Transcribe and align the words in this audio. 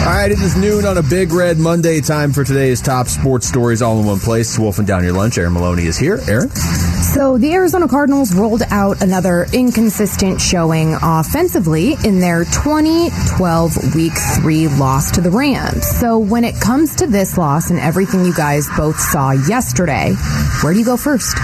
All 0.00 0.06
right, 0.16 0.32
it 0.32 0.40
is 0.40 0.56
noon 0.56 0.86
on 0.86 0.96
a 0.96 1.02
big 1.02 1.30
red 1.30 1.58
Monday. 1.58 2.00
Time 2.00 2.32
for 2.32 2.42
today's 2.42 2.80
top 2.80 3.06
sports 3.06 3.46
stories 3.46 3.82
all 3.82 4.00
in 4.00 4.06
one 4.06 4.18
place. 4.18 4.58
Wolfing 4.58 4.86
down 4.86 5.04
your 5.04 5.12
lunch. 5.12 5.36
Aaron 5.36 5.52
Maloney 5.52 5.84
is 5.84 5.98
here. 5.98 6.18
Aaron? 6.26 6.48
So 6.50 7.36
the 7.38 7.52
Arizona 7.52 7.86
Cardinals 7.86 8.34
rolled 8.34 8.62
out 8.70 9.02
another 9.02 9.46
inconsistent 9.52 10.40
showing 10.40 10.96
offensively 11.02 11.96
in 12.04 12.18
their 12.18 12.44
2012 12.44 13.94
Week 13.94 14.12
3 14.36 14.68
loss 14.68 15.10
to 15.12 15.20
the 15.20 15.30
Rams. 15.30 15.86
So 15.86 16.18
when 16.18 16.44
it 16.44 16.58
comes 16.60 16.96
to 16.96 17.06
this 17.06 17.36
loss 17.36 17.70
and 17.70 17.78
everything 17.78 18.24
you 18.24 18.34
guys 18.34 18.68
both 18.76 18.98
saw 18.98 19.32
yesterday, 19.32 20.14
where 20.62 20.72
do 20.72 20.78
you 20.78 20.84
go 20.84 20.96
first? 20.96 21.36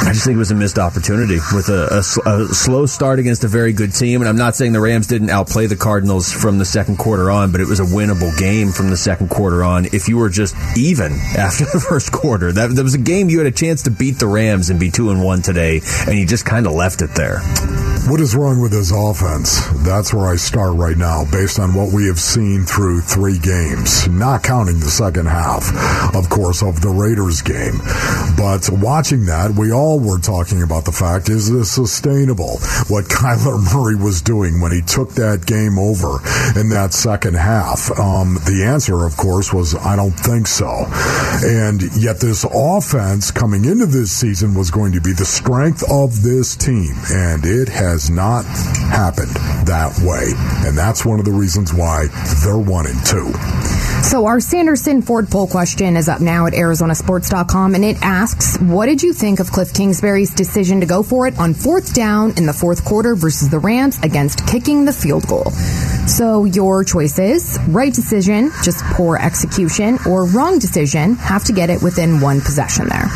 I 0.00 0.12
just 0.12 0.24
think 0.24 0.36
it 0.36 0.38
was 0.38 0.50
a 0.50 0.54
missed 0.54 0.78
opportunity 0.78 1.38
with 1.52 1.68
a, 1.68 2.02
a, 2.24 2.30
a, 2.30 2.46
slow 2.48 2.86
start 2.86 3.18
against 3.18 3.44
a 3.44 3.48
very 3.48 3.72
good 3.72 3.92
team. 3.92 4.20
And 4.20 4.28
I'm 4.28 4.36
not 4.36 4.54
saying 4.54 4.72
the 4.72 4.80
Rams 4.80 5.06
didn't 5.06 5.30
outplay 5.30 5.66
the 5.66 5.76
Cardinals 5.76 6.32
from 6.32 6.58
the 6.58 6.64
second 6.64 6.98
quarter 6.98 7.30
on, 7.30 7.52
but 7.52 7.60
it 7.60 7.66
was 7.66 7.80
a 7.80 7.84
winnable 7.84 8.36
game 8.38 8.70
from 8.70 8.90
the 8.90 8.96
second 8.96 9.28
quarter 9.28 9.64
on. 9.64 9.86
If 9.86 10.08
you 10.08 10.16
were 10.16 10.28
just 10.28 10.54
even 10.76 11.12
after 11.36 11.64
the 11.64 11.80
first 11.80 12.12
quarter, 12.12 12.52
that, 12.52 12.74
that 12.74 12.82
was 12.82 12.94
a 12.94 12.98
game 12.98 13.28
you 13.28 13.38
had 13.38 13.46
a 13.46 13.52
chance 13.52 13.82
to 13.82 13.90
beat 13.90 14.18
the 14.18 14.26
Rams 14.26 14.70
and 14.70 14.78
be 14.78 14.90
two 14.90 15.10
and 15.10 15.22
one 15.22 15.42
today, 15.42 15.80
and 16.06 16.18
you 16.18 16.26
just 16.26 16.46
kind 16.46 16.66
of 16.66 16.72
left 16.72 17.02
it 17.02 17.10
there. 17.14 17.40
What 18.08 18.22
is 18.22 18.34
wrong 18.34 18.58
with 18.58 18.72
his 18.72 18.90
offense? 18.90 19.60
That's 19.84 20.14
where 20.14 20.28
I 20.28 20.36
start 20.36 20.76
right 20.76 20.96
now, 20.96 21.26
based 21.30 21.58
on 21.58 21.74
what 21.74 21.92
we 21.92 22.06
have 22.06 22.18
seen 22.18 22.64
through 22.64 23.02
three 23.02 23.38
games, 23.38 24.08
not 24.08 24.42
counting 24.42 24.80
the 24.80 24.88
second 24.88 25.26
half, 25.26 25.68
of 26.14 26.30
course, 26.30 26.62
of 26.62 26.80
the 26.80 26.88
Raiders 26.88 27.42
game. 27.42 27.76
But 28.34 28.70
watching 28.72 29.26
that, 29.26 29.50
we 29.50 29.72
all 29.72 30.00
were 30.00 30.18
talking 30.18 30.62
about 30.62 30.86
the 30.86 30.92
fact 30.92 31.28
is 31.28 31.52
this 31.52 31.70
sustainable? 31.70 32.56
What 32.88 33.04
Kyler 33.12 33.60
Murray 33.74 33.96
was 33.96 34.22
doing 34.22 34.62
when 34.62 34.72
he 34.72 34.80
took 34.80 35.10
that 35.20 35.44
game 35.44 35.78
over 35.78 36.16
in 36.58 36.70
that 36.70 36.94
second 36.94 37.34
half. 37.34 37.90
Um, 37.98 38.38
the 38.46 38.64
answer, 38.64 39.04
of 39.04 39.18
course, 39.18 39.52
was 39.52 39.74
I 39.74 39.96
don't 39.96 40.18
think 40.18 40.46
so. 40.46 40.86
And 41.44 41.82
yet, 41.94 42.20
this 42.20 42.46
offense 42.48 43.30
coming 43.30 43.66
into 43.66 43.84
this 43.84 44.12
season 44.12 44.54
was 44.54 44.70
going 44.70 44.92
to 44.92 45.00
be 45.02 45.12
the 45.12 45.26
strength 45.26 45.84
of 45.90 46.22
this 46.22 46.56
team, 46.56 46.94
and 47.12 47.44
it 47.44 47.68
has 47.68 47.97
has 47.98 48.10
not 48.10 48.44
happened 48.94 49.34
that 49.66 49.90
way. 50.06 50.30
And 50.66 50.78
that's 50.78 51.04
one 51.04 51.18
of 51.18 51.24
the 51.24 51.32
reasons 51.32 51.74
why 51.74 52.06
they're 52.44 52.56
one 52.56 52.86
and 52.86 53.04
two. 53.04 53.32
So 54.04 54.26
our 54.26 54.38
Sanderson 54.38 55.02
Ford 55.02 55.28
poll 55.28 55.48
question 55.48 55.96
is 55.96 56.08
up 56.08 56.20
now 56.20 56.46
at 56.46 56.52
ArizonaSports.com, 56.52 57.74
and 57.74 57.84
it 57.84 57.96
asks, 58.00 58.56
"What 58.58 58.86
did 58.86 59.02
you 59.02 59.12
think 59.12 59.40
of 59.40 59.50
Cliff 59.50 59.74
Kingsbury's 59.74 60.32
decision 60.32 60.78
to 60.80 60.86
go 60.86 61.02
for 61.02 61.26
it 61.26 61.36
on 61.38 61.54
fourth 61.54 61.92
down 61.92 62.34
in 62.36 62.46
the 62.46 62.52
fourth 62.52 62.84
quarter 62.84 63.16
versus 63.16 63.48
the 63.48 63.58
Rams 63.58 63.98
against 64.04 64.46
kicking 64.46 64.84
the 64.84 64.92
field 64.92 65.26
goal?" 65.26 65.50
So 66.06 66.44
your 66.44 66.84
choices: 66.84 67.58
right 67.68 67.92
decision, 67.92 68.52
just 68.62 68.84
poor 68.94 69.16
execution, 69.16 69.98
or 70.06 70.24
wrong 70.26 70.60
decision, 70.60 71.16
have 71.16 71.42
to 71.44 71.52
get 71.52 71.68
it 71.68 71.82
within 71.82 72.20
one 72.20 72.40
possession 72.40 72.88
there. 72.88 73.10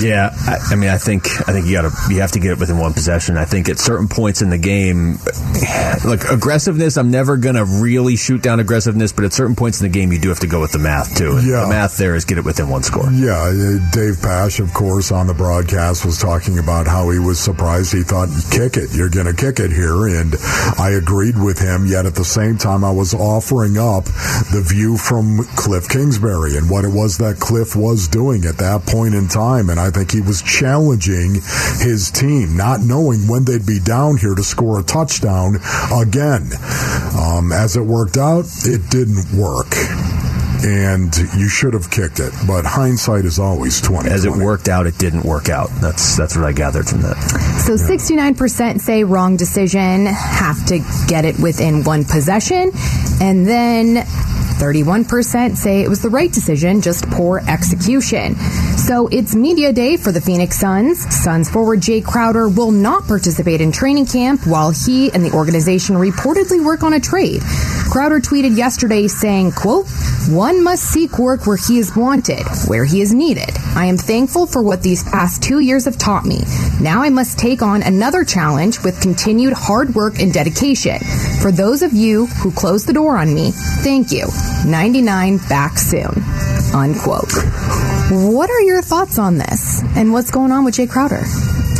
Yeah, 0.00 0.30
I, 0.46 0.58
I, 0.70 0.74
mean, 0.76 0.90
I 0.90 0.98
think 0.98 1.26
I 1.48 1.52
think 1.52 1.66
you 1.66 1.72
got 1.72 1.90
to 1.90 2.14
you 2.14 2.20
have 2.20 2.32
to 2.32 2.38
get 2.38 2.52
it 2.52 2.58
within 2.58 2.78
one 2.78 2.94
possession. 2.94 3.36
I 3.36 3.44
think 3.44 3.68
at 3.68 3.78
certain 3.88 4.08
points 4.08 4.42
in 4.42 4.50
the 4.50 4.58
game, 4.58 5.18
like 6.04 6.24
aggressiveness, 6.30 6.96
I'm 6.96 7.10
never 7.10 7.36
gonna 7.36 7.64
really 7.64 8.16
shoot 8.16 8.42
down 8.42 8.60
aggressiveness, 8.60 9.12
but 9.12 9.24
at 9.24 9.32
certain 9.32 9.56
points 9.56 9.80
in 9.80 9.90
the 9.90 9.92
game, 9.98 10.12
you 10.12 10.18
do 10.18 10.28
have 10.28 10.40
to 10.40 10.46
go 10.46 10.60
with 10.60 10.72
the 10.72 10.78
math 10.78 11.16
too. 11.16 11.36
And 11.36 11.48
yeah, 11.48 11.62
the 11.62 11.68
math 11.68 11.96
there 11.96 12.14
is 12.14 12.24
get 12.24 12.38
it 12.38 12.44
within 12.44 12.68
one 12.68 12.82
score. 12.82 13.10
Yeah, 13.10 13.34
uh, 13.34 13.90
Dave 13.90 14.22
Pasch, 14.22 14.60
of 14.60 14.72
course, 14.72 15.10
on 15.10 15.26
the 15.26 15.34
broadcast 15.34 16.04
was 16.04 16.18
talking 16.18 16.58
about 16.58 16.86
how 16.86 17.10
he 17.10 17.18
was 17.18 17.40
surprised. 17.40 17.92
He 17.92 18.02
thought, 18.02 18.28
"Kick 18.50 18.76
it, 18.76 18.94
you're 18.94 19.10
gonna 19.10 19.34
kick 19.34 19.58
it 19.58 19.72
here," 19.72 20.06
and 20.06 20.36
I 20.78 20.90
agreed 20.90 21.36
with 21.38 21.58
him. 21.58 21.86
Yet 21.86 22.06
at 22.06 22.14
the 22.14 22.24
same 22.24 22.58
time, 22.58 22.84
I 22.84 22.90
was 22.92 23.14
offering 23.14 23.78
up 23.78 24.04
the 24.52 24.62
view 24.64 24.96
from 24.96 25.44
Cliff 25.56 25.88
Kingsbury 25.88 26.56
and 26.56 26.70
what 26.70 26.84
it 26.84 26.92
was 26.92 27.18
that 27.18 27.40
Cliff 27.40 27.74
was 27.74 28.06
doing 28.06 28.44
at 28.44 28.58
that 28.58 28.86
point 28.86 29.14
in 29.14 29.26
time, 29.28 29.70
and 29.70 29.80
I 29.80 29.88
I 29.88 29.90
think 29.90 30.12
he 30.12 30.20
was 30.20 30.42
challenging 30.42 31.40
his 31.80 32.10
team, 32.10 32.58
not 32.58 32.82
knowing 32.82 33.26
when 33.26 33.44
they'd 33.44 33.64
be 33.68 33.78
down 33.78 34.16
here 34.16 34.34
to 34.34 34.42
score 34.42 34.80
a 34.80 34.82
touchdown 34.82 35.56
again. 35.92 36.50
Um, 37.14 37.52
as 37.52 37.76
it 37.76 37.82
worked 37.82 38.16
out, 38.16 38.46
it 38.64 38.90
didn't 38.90 39.30
work 39.38 39.68
and 40.64 41.16
you 41.36 41.48
should 41.48 41.74
have 41.74 41.90
kicked 41.90 42.18
it. 42.18 42.32
But 42.46 42.64
hindsight 42.64 43.24
is 43.24 43.38
always 43.38 43.80
twenty. 43.80 44.10
As 44.10 44.24
it 44.24 44.32
worked 44.32 44.68
out, 44.68 44.86
it 44.86 44.98
didn't 44.98 45.22
work 45.22 45.48
out. 45.48 45.68
That's 45.80 46.16
that's 46.16 46.34
what 46.34 46.44
I 46.44 46.52
gathered 46.52 46.88
from 46.88 47.02
that. 47.02 47.16
So 47.64 47.76
sixty 47.76 48.16
nine 48.16 48.34
percent 48.34 48.80
say 48.80 49.04
wrong 49.04 49.36
decision, 49.36 50.06
have 50.06 50.64
to 50.66 50.80
get 51.06 51.24
it 51.24 51.38
within 51.38 51.84
one 51.84 52.04
possession, 52.04 52.72
and 53.20 53.46
then 53.46 54.04
31% 54.58 55.56
say 55.56 55.82
it 55.82 55.88
was 55.88 56.02
the 56.02 56.10
right 56.10 56.32
decision, 56.32 56.80
just 56.80 57.08
poor 57.10 57.40
execution. 57.46 58.34
So 58.88 59.06
it's 59.08 59.34
media 59.34 59.70
day 59.70 59.98
for 59.98 60.12
the 60.12 60.20
Phoenix 60.22 60.58
Suns. 60.58 61.00
Suns 61.14 61.50
forward 61.50 61.82
Jay 61.82 62.00
Crowder 62.00 62.48
will 62.48 62.70
not 62.70 63.06
participate 63.06 63.60
in 63.60 63.70
training 63.70 64.06
camp 64.06 64.46
while 64.46 64.70
he 64.70 65.12
and 65.12 65.22
the 65.22 65.30
organization 65.32 65.96
reportedly 65.96 66.64
work 66.64 66.82
on 66.82 66.94
a 66.94 66.98
trade. 66.98 67.42
Crowder 67.92 68.18
tweeted 68.18 68.56
yesterday 68.56 69.06
saying, 69.06 69.52
quote, 69.52 69.86
one 70.30 70.64
must 70.64 70.84
seek 70.84 71.18
work 71.18 71.46
where 71.46 71.58
he 71.58 71.78
is 71.78 71.94
wanted, 71.94 72.46
where 72.66 72.86
he 72.86 73.02
is 73.02 73.12
needed. 73.12 73.50
I 73.76 73.84
am 73.84 73.98
thankful 73.98 74.46
for 74.46 74.62
what 74.62 74.80
these 74.80 75.04
past 75.04 75.42
two 75.42 75.58
years 75.58 75.84
have 75.84 75.98
taught 75.98 76.24
me. 76.24 76.40
Now 76.80 77.02
I 77.02 77.10
must 77.10 77.38
take 77.38 77.60
on 77.60 77.82
another 77.82 78.24
challenge 78.24 78.82
with 78.82 79.02
continued 79.02 79.52
hard 79.52 79.94
work 79.94 80.18
and 80.18 80.32
dedication. 80.32 80.98
For 81.42 81.52
those 81.52 81.82
of 81.82 81.92
you 81.92 82.24
who 82.24 82.50
closed 82.52 82.86
the 82.86 82.94
door 82.94 83.18
on 83.18 83.34
me, 83.34 83.50
thank 83.84 84.12
you. 84.12 84.28
99 84.64 85.36
back 85.46 85.76
soon. 85.76 86.24
Unquote. 86.74 87.32
What 88.10 88.50
are 88.50 88.60
your 88.62 88.82
thoughts 88.82 89.18
on 89.18 89.38
this? 89.38 89.82
And 89.96 90.12
what's 90.12 90.30
going 90.30 90.52
on 90.52 90.64
with 90.64 90.74
Jay 90.74 90.86
Crowder? 90.86 91.24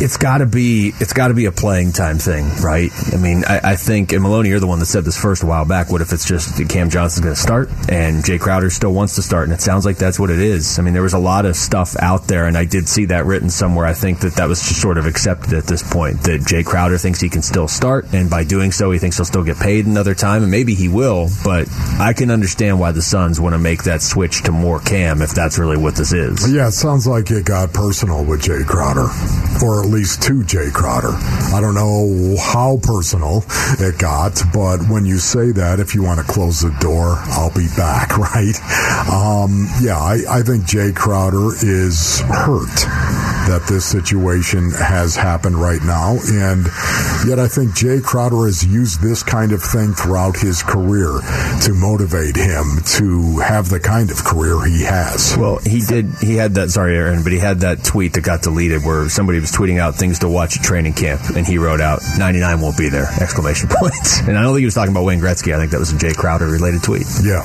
It's 0.01 0.17
got 0.17 0.39
to 0.39 0.47
be 0.47 0.93
it's 1.01 1.13
got 1.13 1.29
to 1.29 1.35
be 1.35 1.47
a 1.47 1.53
playing 1.53 1.93
time 1.93 2.19
thing, 2.19 2.49
right? 2.63 2.91
I 3.13 3.17
mean, 3.17 3.45
I, 3.45 3.73
I, 3.73 3.77
think 3.77 4.13
and 4.13 4.23
Maloney, 4.23 4.49
you're 4.49 4.61
the 4.61 4.67
one 4.67 4.79
that 4.79 4.87
said 4.87 5.05
this 5.05 5.21
first 5.21 5.43
a 5.43 5.47
while 5.47 5.65
back. 5.65 5.91
What 5.91 6.01
if 6.01 6.13
it's 6.13 6.27
just 6.27 6.57
Cam 6.69 6.91
Johnson's 6.91 7.25
going 7.25 7.35
to 7.35 7.41
start 7.41 7.69
and 7.89 8.25
Jay 8.25 8.39
Crowder 8.39 8.71
still 8.71 8.93
wants 8.93 9.17
to 9.17 9.23
start, 9.23 9.45
and 9.45 9.53
it 9.53 9.61
sounds 9.61 9.85
like 9.85 9.97
that's 9.97 10.19
what 10.19 10.31
it 10.31 10.39
is. 10.39 10.79
I 10.79 10.83
mean, 10.83 10.95
there 10.95 11.03
was 11.03 11.15
a 11.15 11.19
lot 11.19 11.47
of 11.47 11.57
stuff 11.57 11.97
out 11.99 12.29
there, 12.29 12.47
and 12.47 12.57
I 12.57 12.65
did 12.65 12.89
see 12.89 13.07
that 13.07 13.27
written 13.27 13.51
somewhere. 13.51 13.87
I 13.87 13.95
think 13.95 14.21
that 14.21 14.35
that 14.35 14.47
was 14.47 14.61
just 14.61 14.81
sort 14.81 14.99
of 14.99 15.07
accepted 15.07 15.55
at 15.55 15.65
this 15.65 15.83
point 15.83 16.23
that 16.23 16.45
Jay 16.47 16.63
Crowder 16.63 16.99
thinks 16.99 17.21
he 17.21 17.29
can 17.29 17.43
still 17.43 17.69
start, 17.69 18.07
and 18.13 18.31
by 18.31 18.45
doing 18.45 18.73
so, 18.73 18.91
he 18.91 18.99
thinks 18.99 19.17
he'll 19.17 19.27
still 19.27 19.45
get 19.45 19.59
paid 19.59 19.87
another 19.87 20.15
time, 20.15 20.43
and 20.43 20.51
maybe 20.51 20.75
he 20.75 20.89
will. 20.89 21.29
But 21.45 21.69
I 21.99 22.13
can 22.13 22.31
understand 22.31 22.79
why 22.79 22.93
the 22.93 23.03
Suns 23.03 23.41
want 23.41 23.55
to 23.55 23.59
make 23.59 23.85
that 23.85 24.03
switch 24.03 24.43
to 24.45 24.53
more 24.53 24.81
Cam 24.81 25.23
if 25.23 25.31
that's 25.31 25.59
really 25.59 25.77
what 25.77 25.97
this 25.97 26.13
is. 26.13 26.53
Yeah, 26.53 26.69
it 26.69 26.73
sounds 26.73 27.07
like 27.07 27.31
it 27.31 27.45
got 27.45 27.73
personal 27.73 28.25
with 28.25 28.43
Jay 28.43 28.63
Crowder, 28.65 29.09
or 29.65 29.88
least 29.89 30.23
to 30.23 30.45
Jay 30.45 30.71
Crowder. 30.73 31.13
I 31.13 31.61
don't 31.61 31.75
know 31.75 32.37
how 32.41 32.79
personal 32.83 33.45
it 33.79 33.99
got, 33.99 34.41
but 34.53 34.89
when 34.89 35.05
you 35.07 35.19
say 35.19 35.53
that, 35.53 35.81
if 35.81 35.95
you 35.95 36.03
want 36.03 36.21
to 36.21 36.33
close 36.33 36.61
the 36.61 36.75
door, 36.81 37.17
I'll 37.33 37.55
be 37.55 37.69
back, 37.77 38.17
right? 38.19 38.57
Um, 39.09 39.67
yeah, 39.81 39.99
I, 39.99 40.19
I 40.29 40.43
think 40.43 40.67
Jay 40.67 40.93
Crowder 40.93 41.55
is 41.55 42.21
hurt 42.21 42.69
that 43.49 43.65
this 43.67 43.87
situation 43.87 44.71
has 44.73 45.17
happened 45.17 45.57
right 45.57 45.83
now. 45.83 46.19
And 46.29 46.67
yet 47.27 47.39
I 47.39 47.49
think 47.49 47.75
Jay 47.75 48.01
Crowder 48.01 48.45
has 48.45 48.65
used 48.65 49.01
this 49.01 49.23
kind 49.23 49.53
of 49.53 49.63
thing 49.63 49.95
throughout 49.95 50.37
his 50.37 50.63
career 50.63 51.21
to 51.65 51.73
motivate 51.73 52.37
him 52.37 52.85
to 52.99 53.39
have 53.39 53.71
the 53.71 53.81
kind 53.81 54.11
of 54.11 54.23
career 54.23 54.63
he 54.67 54.85
has. 54.85 55.35
Well, 55.39 55.59
he 55.65 55.81
did, 55.81 56.13
he 56.21 56.37
had 56.37 56.55
that, 56.55 56.71
sorry, 56.71 56.97
Aaron, 56.97 57.23
but 57.23 57.33
he 57.33 57.39
had 57.39 57.61
that 57.61 57.85
tweet 57.85 58.13
that 58.15 58.23
got 58.23 58.43
deleted 58.43 58.85
where 58.85 59.09
somebody 59.09 59.41
was 59.41 59.51
tweeting 59.51 59.78
out 59.79 59.95
things 59.95 60.21
to 60.21 60.29
watch 60.29 60.57
at 60.59 60.63
training 60.63 60.95
camp 60.95 61.21
and 61.37 61.47
he 61.47 61.59
wrote 61.59 61.81
out 61.81 62.01
99 62.19 62.61
won't 62.61 62.77
be 62.79 62.89
there, 62.89 63.07
exclamation 63.21 63.69
points. 63.73 64.21
And 64.21 64.37
I 64.37 64.43
don't 64.43 64.53
think 64.53 64.61
he 64.61 64.65
was 64.65 64.75
talking 64.75 64.93
about 64.93 65.05
Wayne 65.05 65.21
Gretzky. 65.21 65.55
I 65.55 65.59
think 65.59 65.71
that 65.73 65.79
was 65.79 65.93
a 65.93 65.99
Jay 65.99 66.13
Crowder 66.13 66.47
related 66.47 66.83
tweet. 66.83 67.07
Yeah. 67.23 67.43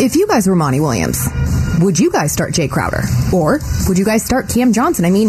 If 0.00 0.16
you 0.16 0.26
guys 0.26 0.46
were 0.46 0.56
Monty 0.56 0.80
Williams, 0.80 1.28
would 1.80 1.98
you 1.98 2.10
guys 2.10 2.32
start 2.32 2.52
Jay 2.54 2.68
Crowder? 2.68 3.02
Or 3.32 3.60
would 3.88 3.98
you 3.98 4.04
guys 4.04 4.24
start 4.24 4.48
Cam 4.48 4.72
Johnson? 4.72 5.04
I 5.04 5.10
mean, 5.10 5.28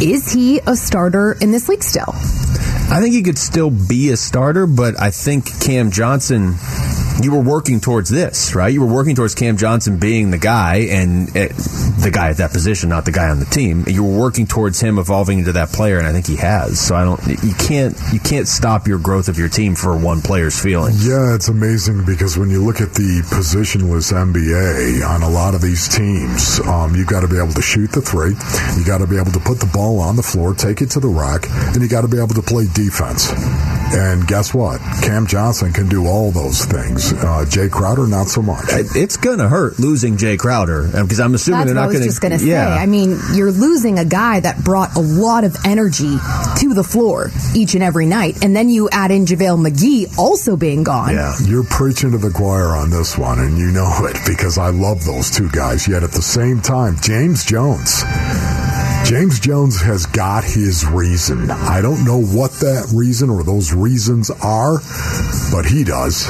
is 0.00 0.32
he 0.32 0.60
a 0.66 0.76
starter 0.76 1.36
in 1.40 1.50
this 1.50 1.68
league 1.68 1.82
still? 1.82 2.14
I 2.92 2.98
think 3.00 3.14
he 3.14 3.22
could 3.22 3.38
still 3.38 3.70
be 3.70 4.10
a 4.10 4.16
starter, 4.16 4.66
but 4.66 5.00
I 5.00 5.10
think 5.10 5.60
Cam 5.60 5.90
Johnson 5.92 6.54
you 7.22 7.32
were 7.32 7.42
working 7.42 7.80
towards 7.80 8.08
this, 8.08 8.54
right? 8.54 8.72
You 8.72 8.80
were 8.80 8.92
working 8.92 9.14
towards 9.14 9.34
Cam 9.34 9.56
Johnson 9.56 9.98
being 9.98 10.30
the 10.30 10.38
guy 10.38 10.86
and 10.90 11.28
uh, 11.30 11.48
the 12.00 12.10
guy 12.12 12.30
at 12.30 12.38
that 12.38 12.52
position, 12.52 12.88
not 12.88 13.04
the 13.04 13.12
guy 13.12 13.28
on 13.28 13.40
the 13.40 13.46
team. 13.46 13.84
You 13.86 14.04
were 14.04 14.18
working 14.18 14.46
towards 14.46 14.80
him 14.80 14.98
evolving 14.98 15.40
into 15.40 15.52
that 15.52 15.70
player, 15.70 15.98
and 15.98 16.06
I 16.06 16.12
think 16.12 16.26
he 16.26 16.36
has. 16.36 16.80
So 16.80 16.94
I 16.94 17.04
don't, 17.04 17.20
you 17.26 17.54
can't, 17.54 17.96
you 18.12 18.20
can't 18.20 18.48
stop 18.48 18.86
your 18.86 18.98
growth 18.98 19.28
of 19.28 19.38
your 19.38 19.48
team 19.48 19.74
for 19.74 19.96
one 19.96 20.22
player's 20.22 20.60
feelings. 20.60 21.06
Yeah, 21.06 21.34
it's 21.34 21.48
amazing 21.48 22.04
because 22.04 22.38
when 22.38 22.50
you 22.50 22.64
look 22.64 22.80
at 22.80 22.94
the 22.94 23.22
positionless 23.30 24.12
NBA 24.12 25.06
on 25.06 25.22
a 25.22 25.28
lot 25.28 25.54
of 25.54 25.60
these 25.60 25.88
teams, 25.88 26.60
um, 26.66 26.94
you 26.94 27.04
got 27.04 27.20
to 27.20 27.28
be 27.28 27.36
able 27.36 27.52
to 27.52 27.62
shoot 27.62 27.92
the 27.92 28.00
three, 28.00 28.34
you 28.78 28.84
got 28.86 28.98
to 28.98 29.06
be 29.06 29.18
able 29.18 29.32
to 29.32 29.40
put 29.40 29.60
the 29.60 29.70
ball 29.72 30.00
on 30.00 30.16
the 30.16 30.22
floor, 30.22 30.54
take 30.54 30.80
it 30.80 30.90
to 30.90 31.00
the 31.00 31.08
rack, 31.08 31.46
and 31.74 31.82
you 31.82 31.88
got 31.88 32.02
to 32.02 32.08
be 32.08 32.18
able 32.18 32.34
to 32.34 32.42
play 32.42 32.66
defense. 32.72 33.30
And 33.92 34.26
guess 34.26 34.54
what? 34.54 34.80
Cam 35.02 35.26
Johnson 35.26 35.72
can 35.72 35.88
do 35.88 36.06
all 36.06 36.30
those 36.30 36.64
things. 36.64 37.12
Uh, 37.12 37.44
Jay 37.48 37.68
Crowder, 37.68 38.06
not 38.06 38.28
so 38.28 38.40
much. 38.40 38.64
It's 38.70 39.16
gonna 39.16 39.48
hurt 39.48 39.78
losing 39.80 40.16
Jay 40.16 40.36
Crowder 40.36 40.88
because 41.02 41.18
I'm 41.18 41.34
assuming 41.34 41.60
That's 41.66 41.72
they're 41.72 41.74
what 41.74 41.80
I 41.80 41.84
not 41.86 41.88
was 41.88 41.96
gonna. 41.96 42.06
just 42.06 42.20
going 42.20 42.32
to 42.32 42.38
say. 42.38 42.56
I 42.56 42.86
mean, 42.86 43.18
you're 43.34 43.50
losing 43.50 43.98
a 43.98 44.04
guy 44.04 44.40
that 44.40 44.62
brought 44.62 44.94
a 44.96 45.00
lot 45.00 45.42
of 45.44 45.56
energy 45.64 46.16
to 46.60 46.72
the 46.74 46.84
floor 46.84 47.30
each 47.54 47.74
and 47.74 47.82
every 47.82 48.06
night, 48.06 48.44
and 48.44 48.54
then 48.54 48.68
you 48.68 48.88
add 48.92 49.10
in 49.10 49.24
JaVale 49.26 49.68
McGee 49.68 50.16
also 50.18 50.56
being 50.56 50.84
gone. 50.84 51.12
yeah. 51.14 51.34
You're 51.44 51.64
preaching 51.64 52.12
to 52.12 52.18
the 52.18 52.30
choir 52.30 52.68
on 52.76 52.90
this 52.90 53.18
one, 53.18 53.40
and 53.40 53.58
you 53.58 53.72
know 53.72 53.90
it 54.02 54.16
because 54.26 54.56
I 54.56 54.70
love 54.70 55.04
those 55.04 55.30
two 55.30 55.48
guys. 55.50 55.88
Yet 55.88 56.04
at 56.04 56.12
the 56.12 56.22
same 56.22 56.60
time, 56.60 56.96
James 57.02 57.44
Jones. 57.44 58.02
James 59.04 59.40
Jones 59.40 59.80
has 59.80 60.06
got 60.06 60.44
his 60.44 60.86
reason. 60.86 61.50
I 61.50 61.80
don't 61.82 62.04
know 62.04 62.22
what 62.22 62.52
that 62.60 62.92
reason 62.94 63.28
or 63.28 63.42
those 63.42 63.72
reasons 63.72 64.30
are, 64.30 64.78
but 65.50 65.66
he 65.66 65.82
does. 65.82 66.28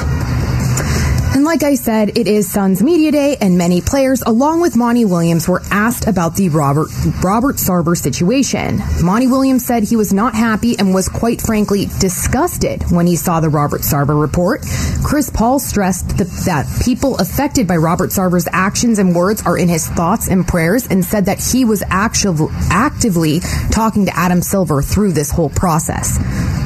Like 1.51 1.63
I 1.63 1.75
said, 1.75 2.17
it 2.17 2.29
is 2.29 2.49
Suns 2.49 2.81
Media 2.81 3.11
Day, 3.11 3.35
and 3.41 3.57
many 3.57 3.81
players, 3.81 4.21
along 4.21 4.61
with 4.61 4.77
Monty 4.77 5.03
Williams, 5.03 5.49
were 5.49 5.61
asked 5.69 6.07
about 6.07 6.37
the 6.37 6.47
Robert 6.47 6.87
Robert 7.21 7.57
Sarver 7.57 7.97
situation. 7.97 8.79
Monty 9.03 9.27
Williams 9.27 9.65
said 9.65 9.83
he 9.83 9.97
was 9.97 10.13
not 10.13 10.33
happy 10.33 10.79
and 10.79 10.93
was 10.93 11.09
quite 11.09 11.41
frankly 11.41 11.87
disgusted 11.99 12.83
when 12.89 13.05
he 13.05 13.17
saw 13.17 13.41
the 13.41 13.49
Robert 13.49 13.81
Sarver 13.81 14.17
report. 14.19 14.61
Chris 15.03 15.29
Paul 15.29 15.59
stressed 15.59 16.17
that, 16.19 16.29
that 16.45 16.83
people 16.85 17.17
affected 17.17 17.67
by 17.67 17.75
Robert 17.75 18.11
Sarver's 18.11 18.47
actions 18.53 18.97
and 18.97 19.13
words 19.13 19.45
are 19.45 19.57
in 19.57 19.67
his 19.67 19.89
thoughts 19.89 20.29
and 20.29 20.47
prayers, 20.47 20.87
and 20.87 21.03
said 21.03 21.25
that 21.25 21.43
he 21.43 21.65
was 21.65 21.83
actively 21.89 23.41
talking 23.71 24.05
to 24.05 24.17
Adam 24.17 24.41
Silver 24.41 24.81
through 24.81 25.11
this 25.11 25.31
whole 25.31 25.49
process. 25.49 26.17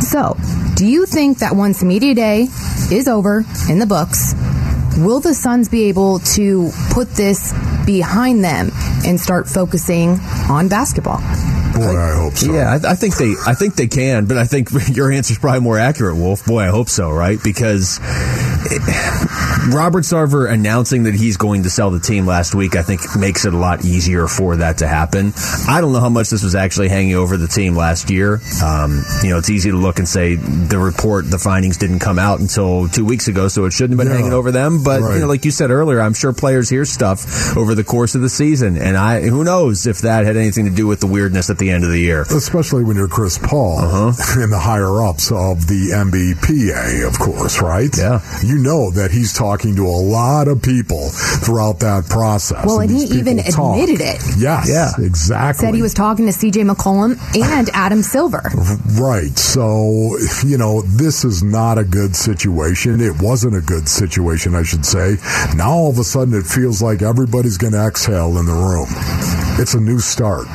So, 0.08 0.38
do 0.76 0.86
you 0.86 1.08
think 1.08 1.40
that 1.40 1.56
once 1.56 1.82
Media 1.82 2.14
Day 2.14 2.50
is 2.92 3.08
over 3.08 3.44
in 3.68 3.80
the 3.80 3.88
books, 3.88 4.36
Will 4.98 5.20
the 5.20 5.34
Suns 5.34 5.68
be 5.68 5.90
able 5.90 6.20
to 6.20 6.72
put 6.92 7.10
this 7.10 7.52
behind 7.86 8.46
them 8.46 8.72
and 9.06 9.20
start 9.20 9.46
focusing 9.46 10.12
on 10.50 10.70
basketball? 10.70 11.20
Boy, 11.76 11.98
I 11.98 12.16
hope 12.16 12.34
so. 12.36 12.54
Yeah, 12.54 12.72
I, 12.84 12.92
I 12.92 12.96
think 12.96 13.18
they, 13.18 13.36
I 13.46 13.54
think 13.54 13.76
they 13.76 13.88
can, 13.88 14.26
but 14.26 14.38
I 14.38 14.46
think 14.46 14.70
your 14.96 15.12
answer 15.12 15.34
is 15.34 15.38
probably 15.38 15.60
more 15.62 15.78
accurate, 15.78 16.16
Wolf. 16.16 16.46
Boy, 16.46 16.62
I 16.62 16.68
hope 16.68 16.90
so, 16.90 17.12
right? 17.12 17.38
Because 17.44 18.00
it, 18.02 18.82
Robert 19.74 20.04
Sarver 20.04 20.50
announcing 20.50 21.04
that 21.04 21.16
he's 21.16 21.38
going 21.38 21.64
to 21.64 21.70
sell 21.70 21.92
the 21.92 22.00
team 22.00 22.26
last 22.26 22.56
week, 22.56 22.76
I 22.76 22.82
think 22.82 23.02
makes 23.18 23.46
it 23.46 23.54
a 23.54 23.58
lot 23.58 23.84
easier 23.84 24.28
for 24.28 24.58
that 24.58 24.80
to 24.80 24.88
happen. 24.88 25.34
I 25.68 25.82
don't 25.82 25.92
know 25.92 26.00
how 26.00 26.10
much 26.10 26.30
this 26.30 26.44
was 26.44 26.56
actually 26.56 26.90
hanging 26.90 27.16
over 27.16 27.36
the 27.38 27.48
team 27.48 27.76
last 27.76 28.10
year. 28.10 28.40
Um, 28.64 29.04
you 29.24 29.30
know, 29.32 29.38
it's 29.38 29.50
easy 29.50 29.72
to 29.72 29.78
look 29.78 30.00
and 30.00 30.08
say 30.08 30.36
the 30.36 30.78
report, 30.78 31.30
the 31.30 31.40
findings 31.40 31.78
didn't 31.78 32.00
come 32.00 32.20
out 32.20 32.40
until 32.40 32.88
two 32.88 33.06
weeks 33.06 33.28
ago, 33.28 33.48
so 33.48 33.66
it 33.66 33.72
shouldn't 33.74 34.00
have 34.00 34.06
been 34.06 34.14
Yeah, 34.14 34.22
hanging 34.22 34.34
over 34.34 34.52
them. 34.52 34.84
But 34.84 35.02
right. 35.02 35.16
you 35.16 35.22
know, 35.22 35.28
like 35.28 35.46
you 35.46 35.52
said 35.52 35.72
earlier, 35.72 36.00
I'm 36.00 36.14
sure 36.14 36.32
players 36.32 36.70
hear 36.70 36.86
stuff 36.86 37.58
over 37.58 37.76
the 37.76 37.84
course 37.84 38.16
of 38.16 38.22
the 38.22 38.30
season, 38.30 38.78
and 38.78 38.96
I 38.96 39.22
who 39.22 39.44
knows 39.44 39.88
if 39.88 40.00
that 40.00 40.26
had 40.26 40.38
anything 40.38 40.66
to 40.66 40.72
do 40.72 40.88
with 40.88 41.00
the 41.00 41.08
weirdness 41.08 41.50
at 41.50 41.58
the 41.58 41.65
end 41.72 41.84
of 41.84 41.90
the 41.90 42.00
year. 42.00 42.22
Especially 42.24 42.84
when 42.84 42.96
you're 42.98 43.08
Chris 43.08 43.38
Paul 43.38 43.80
Uh-huh. 43.80 44.14
and 44.42 44.52
the 44.52 44.60
higher 44.60 45.02
ups 45.04 45.32
of 45.32 45.68
the 45.68 45.92
NBPA, 45.94 47.08
of 47.08 47.18
course, 47.20 47.62
right? 47.62 47.90
Yeah. 47.98 48.22
You 48.44 48.58
know 48.58 48.92
that 48.92 49.12
he's 49.12 49.34
talking 49.34 49.76
to 49.78 49.86
a 49.86 50.00
lot 50.02 50.48
of 50.48 50.62
people 50.62 51.10
throughout 51.44 51.80
that 51.80 52.06
process. 52.10 52.66
Well, 52.66 52.80
and 52.80 52.90
he 52.92 53.04
even 53.18 53.38
talk. 53.44 53.76
admitted 53.76 54.02
it. 54.02 54.22
Yes, 54.38 54.68
Yeah. 54.70 54.92
exactly. 55.04 55.66
Said 55.68 55.76
he 55.76 55.82
was 55.82 55.94
talking 55.94 56.26
to 56.26 56.32
CJ 56.32 56.64
McCollum 56.70 57.18
and 57.36 57.70
Adam 57.74 58.02
Silver. 58.02 58.42
Right. 59.00 59.38
So, 59.38 60.18
you 60.46 60.58
know, 60.58 60.82
this 60.84 61.24
is 61.26 61.44
not 61.44 61.78
a 61.78 61.84
good 61.84 62.16
situation. 62.16 63.02
It 63.02 63.22
wasn't 63.22 63.56
a 63.56 63.62
good 63.62 63.88
situation, 63.90 64.56
I 64.56 64.64
should 64.64 64.86
say. 64.86 65.18
Now 65.56 65.72
all 65.72 65.90
of 65.90 66.00
a 66.00 66.04
sudden 66.04 66.34
it 66.34 66.46
feels 66.46 66.82
like 66.82 67.02
everybody's 67.02 67.58
going 67.58 67.74
to 67.74 67.86
exhale 67.86 68.38
in 68.38 68.46
the 68.46 68.54
room. 68.54 68.88
It's 69.60 69.74
a 69.74 69.80
new 69.80 70.00
start. 70.00 70.48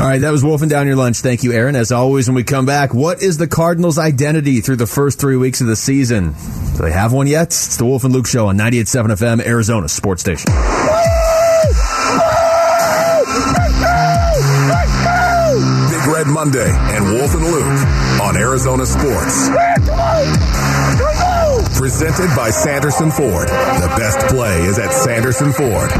All 0.00 0.06
right, 0.06 0.20
that 0.22 0.30
was 0.30 0.42
wolfing 0.42 0.70
down 0.70 0.86
your 0.86 0.96
lunch. 0.96 1.18
Thank 1.18 1.42
you, 1.42 1.52
Aaron. 1.52 1.76
As 1.76 1.92
always, 1.92 2.26
when 2.26 2.34
we 2.34 2.42
come 2.42 2.64
back, 2.64 2.94
what 2.94 3.20
is 3.20 3.36
the 3.36 3.46
Cardinals' 3.46 3.98
identity 3.98 4.62
through 4.62 4.76
the 4.76 4.86
first 4.86 5.20
three 5.20 5.36
weeks 5.36 5.60
of 5.60 5.66
the 5.66 5.76
season? 5.76 6.34
Do 6.76 6.82
they 6.84 6.90
have 6.90 7.12
one 7.12 7.26
yet? 7.26 7.48
It's 7.48 7.76
the 7.76 7.84
Wolf 7.84 8.04
and 8.04 8.14
Luke 8.14 8.26
Show 8.26 8.46
on 8.46 8.56
98.7 8.56 9.08
FM, 9.08 9.44
Arizona 9.46 9.90
Sports 9.90 10.22
Station. 10.22 10.50
Big 15.90 16.06
Red 16.06 16.26
Monday 16.28 16.70
and 16.70 17.04
Wolf 17.12 17.34
and 17.34 17.44
Luke 17.44 18.20
on 18.22 18.36
Arizona 18.36 18.86
Sports. 18.86 19.48
Presented 21.76 22.34
by 22.36 22.50
Sanderson 22.50 23.10
Ford. 23.10 23.48
The 23.48 23.92
best 23.98 24.18
play 24.28 24.62
is 24.62 24.78
at 24.78 24.92
Sanderson 24.92 25.52
Ford. 25.52 25.90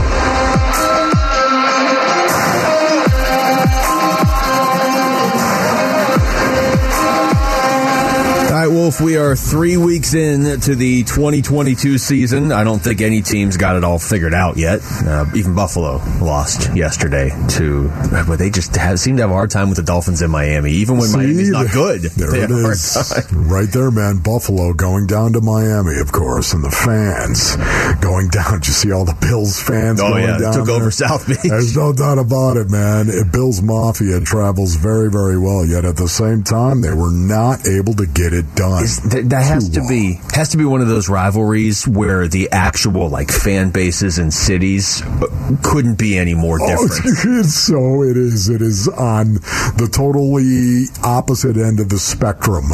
Right, 8.60 8.68
Wolf, 8.68 9.00
we 9.00 9.16
are 9.16 9.34
three 9.36 9.76
weeks 9.76 10.12
in 10.12 10.60
to 10.60 10.74
the 10.74 11.02
2022 11.04 11.96
season. 11.98 12.52
I 12.52 12.62
don't 12.64 12.78
think 12.80 13.00
any 13.00 13.22
team's 13.22 13.56
got 13.56 13.76
it 13.76 13.84
all 13.84 13.98
figured 13.98 14.34
out 14.34 14.56
yet. 14.58 14.80
Uh, 15.06 15.24
even 15.34 15.54
Buffalo 15.54 15.96
lost 16.20 16.74
yesterday 16.76 17.30
to, 17.56 17.88
but 18.26 18.36
they 18.36 18.50
just 18.50 18.76
have, 18.76 18.98
seem 19.00 19.16
to 19.16 19.22
have 19.22 19.30
a 19.30 19.34
hard 19.34 19.50
time 19.50 19.68
with 19.68 19.76
the 19.76 19.82
Dolphins 19.82 20.20
in 20.20 20.30
Miami, 20.30 20.72
even 20.72 20.98
when 20.98 21.08
See, 21.08 21.16
Miami's 21.16 21.50
not 21.50 21.70
good. 21.72 22.02
There 22.20 22.34
it 22.34 22.40
have 22.42 22.50
a 22.50 22.60
hard 22.60 22.72
is. 22.72 23.32
Right 23.32 23.68
there, 23.72 23.90
man. 23.90 24.18
Buffalo 24.18 24.74
going 24.74 25.06
down 25.06 25.32
to 25.34 25.40
Miami, 25.40 25.98
of 26.00 26.12
course, 26.12 26.52
and 26.52 26.62
the 26.62 26.70
fans 26.70 27.56
going 28.02 28.28
down. 28.28 28.58
Did 28.60 28.66
you 28.66 28.74
see 28.74 28.92
all 28.92 29.04
the 29.04 29.16
Bills 29.20 29.60
fans 29.62 30.00
Oh, 30.00 30.10
going 30.10 30.24
yeah, 30.24 30.38
down 30.38 30.52
took 30.52 30.66
there? 30.66 30.76
over 30.76 30.90
South 30.90 31.26
Beach. 31.26 31.38
There's 31.44 31.76
no 31.76 31.92
doubt 31.92 32.18
about 32.18 32.56
it, 32.58 32.68
man. 32.68 33.08
It, 33.08 33.32
Bills 33.32 33.62
Mafia 33.62 34.20
travels 34.20 34.74
very, 34.76 35.10
very 35.10 35.38
well, 35.38 35.64
yet 35.64 35.84
at 35.84 35.96
the 35.96 36.08
same 36.08 36.42
time, 36.42 36.82
they 36.82 36.92
were 36.92 37.12
not 37.12 37.66
able 37.66 37.94
to 37.94 38.06
get 38.06 38.34
it 38.34 38.49
done. 38.54 38.82
Is- 38.84 39.00
th- 39.10 39.26
that 39.26 39.42
has 39.44 39.68
to 39.70 39.80
long. 39.80 39.88
be 39.88 40.20
has 40.34 40.50
to 40.50 40.56
be 40.56 40.64
one 40.64 40.80
of 40.80 40.88
those 40.88 41.08
rivalries 41.08 41.86
where 41.86 42.28
the 42.28 42.48
actual 42.52 43.08
like 43.08 43.30
fan 43.30 43.70
bases 43.70 44.18
and 44.18 44.32
cities 44.32 45.02
uh, 45.02 45.26
couldn't 45.62 45.98
be 45.98 46.16
any 46.18 46.34
more 46.34 46.58
Oh, 46.60 46.66
different. 46.88 47.40
it's 47.40 47.54
so 47.54 48.02
it 48.02 48.16
is. 48.16 48.48
It 48.48 48.62
is 48.62 48.88
on 48.88 49.34
the 49.34 49.88
totally 49.90 50.84
opposite 51.04 51.56
end 51.56 51.80
of 51.80 51.88
the 51.88 51.98
spectrum 51.98 52.64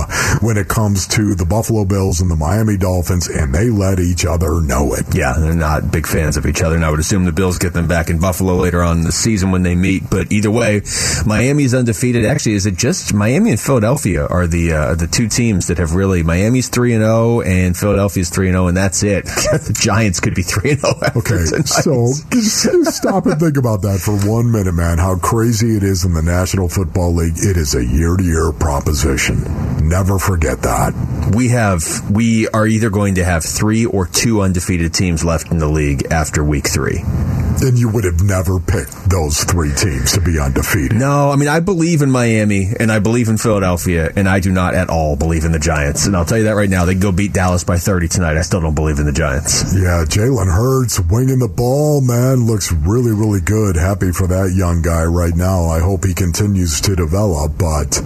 when 0.40 0.56
it 0.56 0.68
comes 0.68 1.06
to 1.08 1.34
the 1.34 1.44
Buffalo 1.44 1.84
Bills 1.84 2.20
and 2.20 2.30
the 2.30 2.36
Miami 2.36 2.76
Dolphins, 2.76 3.28
and 3.28 3.54
they 3.54 3.70
let 3.70 3.98
each 4.00 4.24
other 4.24 4.60
know 4.60 4.94
it. 4.94 5.06
Yeah, 5.14 5.34
they're 5.38 5.54
not 5.54 5.90
big 5.90 6.06
fans 6.06 6.36
of 6.36 6.46
each 6.46 6.62
other, 6.62 6.76
and 6.76 6.84
I 6.84 6.90
would 6.90 7.00
assume 7.00 7.24
the 7.24 7.32
Bills 7.32 7.58
get 7.58 7.72
them 7.72 7.86
back 7.88 8.10
in 8.10 8.18
Buffalo 8.18 8.54
later 8.56 8.82
on 8.82 8.98
in 8.98 9.04
the 9.04 9.12
season 9.12 9.50
when 9.50 9.62
they 9.62 9.74
meet. 9.74 10.08
But 10.10 10.32
either 10.32 10.50
way, 10.50 10.82
Miami's 11.24 11.74
undefeated. 11.74 12.24
Actually, 12.26 12.54
is 12.54 12.66
it 12.66 12.76
just 12.76 13.14
Miami 13.14 13.50
and 13.50 13.60
Philadelphia 13.60 14.26
are 14.26 14.46
the 14.46 14.72
uh, 14.72 14.94
the 14.94 15.06
two 15.06 15.28
teams 15.28 15.65
that 15.68 15.78
have 15.78 15.94
really 15.94 16.22
Miami's 16.22 16.68
three 16.68 16.92
and 16.94 17.02
zero 17.02 17.40
and 17.40 17.76
Philadelphia's 17.76 18.30
three 18.30 18.48
and 18.48 18.54
zero, 18.54 18.66
and 18.68 18.76
that's 18.76 19.02
it. 19.02 19.24
the 19.26 19.76
Giants 19.78 20.20
could 20.20 20.34
be 20.34 20.42
three 20.42 20.72
and 20.72 20.80
oh 20.84 20.94
zero. 20.98 21.12
Okay, 21.16 21.44
so 21.64 22.12
just, 22.32 22.64
just 22.64 22.96
stop 22.96 23.26
and 23.26 23.38
think 23.40 23.56
about 23.56 23.82
that 23.82 23.98
for 24.00 24.16
one 24.28 24.50
minute, 24.50 24.72
man. 24.74 24.98
How 24.98 25.16
crazy 25.16 25.76
it 25.76 25.82
is 25.82 26.04
in 26.04 26.14
the 26.14 26.22
National 26.22 26.68
Football 26.68 27.14
League. 27.14 27.34
It 27.36 27.56
is 27.56 27.74
a 27.74 27.84
year 27.84 28.16
to 28.16 28.22
year 28.24 28.52
proposition. 28.52 29.42
Never 29.88 30.18
forget 30.18 30.62
that. 30.62 30.94
we 31.34 31.48
have 31.48 31.84
we 32.10 32.48
are 32.48 32.66
either 32.66 32.90
going 32.90 33.16
to 33.16 33.24
have 33.24 33.44
three 33.44 33.84
or 33.86 34.06
two 34.06 34.40
undefeated 34.40 34.92
teams 34.94 35.24
left 35.24 35.50
in 35.50 35.58
the 35.58 35.68
league 35.68 36.06
after 36.10 36.42
week 36.44 36.66
three. 36.68 37.02
And 37.60 37.78
you 37.78 37.88
would 37.88 38.04
have 38.04 38.22
never 38.22 38.58
picked 38.60 39.05
those 39.08 39.44
three 39.44 39.72
teams 39.72 40.12
to 40.12 40.20
be 40.20 40.38
undefeated. 40.38 40.98
No, 40.98 41.30
I 41.30 41.36
mean, 41.36 41.48
I 41.48 41.60
believe 41.60 42.02
in 42.02 42.10
Miami 42.10 42.72
and 42.78 42.90
I 42.90 42.98
believe 42.98 43.28
in 43.28 43.38
Philadelphia, 43.38 44.12
and 44.16 44.28
I 44.28 44.40
do 44.40 44.50
not 44.52 44.74
at 44.74 44.90
all 44.90 45.16
believe 45.16 45.44
in 45.44 45.52
the 45.52 45.58
Giants. 45.58 46.06
And 46.06 46.16
I'll 46.16 46.24
tell 46.24 46.38
you 46.38 46.44
that 46.44 46.56
right 46.56 46.70
now. 46.70 46.84
They 46.84 46.94
can 46.94 47.00
go 47.00 47.12
beat 47.12 47.32
Dallas 47.32 47.64
by 47.64 47.78
30 47.78 48.08
tonight. 48.08 48.36
I 48.36 48.42
still 48.42 48.60
don't 48.60 48.74
believe 48.74 48.98
in 48.98 49.06
the 49.06 49.12
Giants. 49.12 49.74
Yeah, 49.74 50.04
Jalen 50.06 50.52
Hurts 50.52 51.00
winging 51.00 51.38
the 51.38 51.48
ball, 51.48 52.00
man, 52.00 52.46
looks 52.46 52.72
really, 52.72 53.12
really 53.12 53.40
good. 53.40 53.76
Happy 53.76 54.12
for 54.12 54.26
that 54.26 54.54
young 54.56 54.82
guy 54.82 55.04
right 55.04 55.34
now. 55.34 55.66
I 55.66 55.80
hope 55.80 56.04
he 56.04 56.14
continues 56.14 56.80
to 56.82 56.96
develop, 56.96 57.52
but 57.58 58.00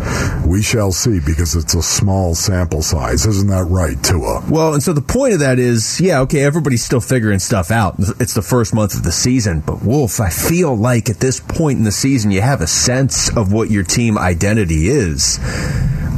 we 0.46 0.62
shall 0.62 0.92
see 0.92 1.20
because 1.20 1.54
it's 1.56 1.74
a 1.74 1.82
small 1.82 2.34
sample 2.34 2.82
size. 2.82 3.26
Isn't 3.26 3.48
that 3.48 3.64
right, 3.64 4.02
Tua? 4.02 4.44
Well, 4.50 4.74
and 4.74 4.82
so 4.82 4.92
the 4.92 5.00
point 5.00 5.34
of 5.34 5.40
that 5.40 5.58
is, 5.58 6.00
yeah, 6.00 6.20
okay, 6.20 6.40
everybody's 6.44 6.84
still 6.84 7.00
figuring 7.00 7.38
stuff 7.38 7.70
out. 7.70 7.94
It's 8.20 8.34
the 8.34 8.42
first 8.42 8.74
month 8.74 8.94
of 8.94 9.02
the 9.02 9.12
season, 9.12 9.60
but 9.60 9.82
Wolf, 9.82 10.20
I 10.20 10.30
feel 10.30 10.76
like 10.76 10.89
at 10.98 11.20
this 11.20 11.38
point 11.40 11.78
in 11.78 11.84
the 11.84 11.92
season, 11.92 12.30
you 12.30 12.40
have 12.40 12.60
a 12.60 12.66
sense 12.66 13.34
of 13.36 13.52
what 13.52 13.70
your 13.70 13.84
team 13.84 14.18
identity 14.18 14.88
is. 14.88 15.38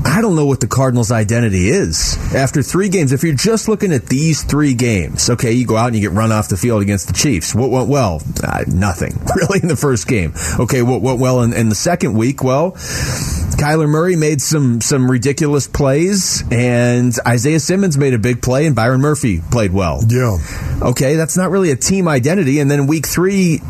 I 0.05 0.21
don't 0.21 0.35
know 0.35 0.47
what 0.47 0.61
the 0.61 0.67
Cardinals' 0.67 1.12
identity 1.12 1.69
is. 1.69 2.17
After 2.35 2.62
three 2.62 2.88
games, 2.88 3.12
if 3.12 3.23
you're 3.23 3.35
just 3.35 3.69
looking 3.69 3.93
at 3.93 4.07
these 4.07 4.43
three 4.43 4.75
games, 4.75 5.31
okay, 5.31 5.52
you 5.52 5.64
go 5.64 5.76
out 5.76 5.87
and 5.87 5.97
you 5.97 6.02
get 6.02 6.11
run 6.11 6.33
off 6.33 6.49
the 6.49 6.57
field 6.57 6.83
against 6.83 7.07
the 7.07 7.12
Chiefs. 7.12 7.55
What 7.55 7.71
went 7.71 7.88
well? 7.88 8.21
Uh, 8.43 8.64
nothing, 8.67 9.12
really, 9.37 9.61
in 9.62 9.69
the 9.69 9.76
first 9.76 10.09
game. 10.09 10.35
Okay, 10.59 10.83
what 10.83 11.02
went 11.02 11.21
well 11.21 11.43
in, 11.43 11.52
in 11.52 11.69
the 11.69 11.75
second 11.75 12.14
week? 12.14 12.43
Well, 12.43 12.73
Kyler 12.73 13.88
Murray 13.88 14.17
made 14.17 14.43
some 14.43 14.81
some 14.81 15.09
ridiculous 15.11 15.69
plays, 15.69 16.43
and 16.50 17.14
Isaiah 17.26 17.61
Simmons 17.61 17.97
made 17.97 18.12
a 18.12 18.19
big 18.19 18.43
play, 18.43 18.67
and 18.67 18.75
Byron 18.75 19.00
Murphy 19.00 19.41
played 19.50 19.73
well. 19.73 20.00
Yeah. 20.07 20.37
Okay, 20.83 21.14
that's 21.14 21.37
not 21.37 21.50
really 21.50 21.71
a 21.71 21.76
team 21.76 22.09
identity. 22.09 22.59
And 22.59 22.71
then 22.71 22.87
week 22.87 23.07
three, 23.07 23.61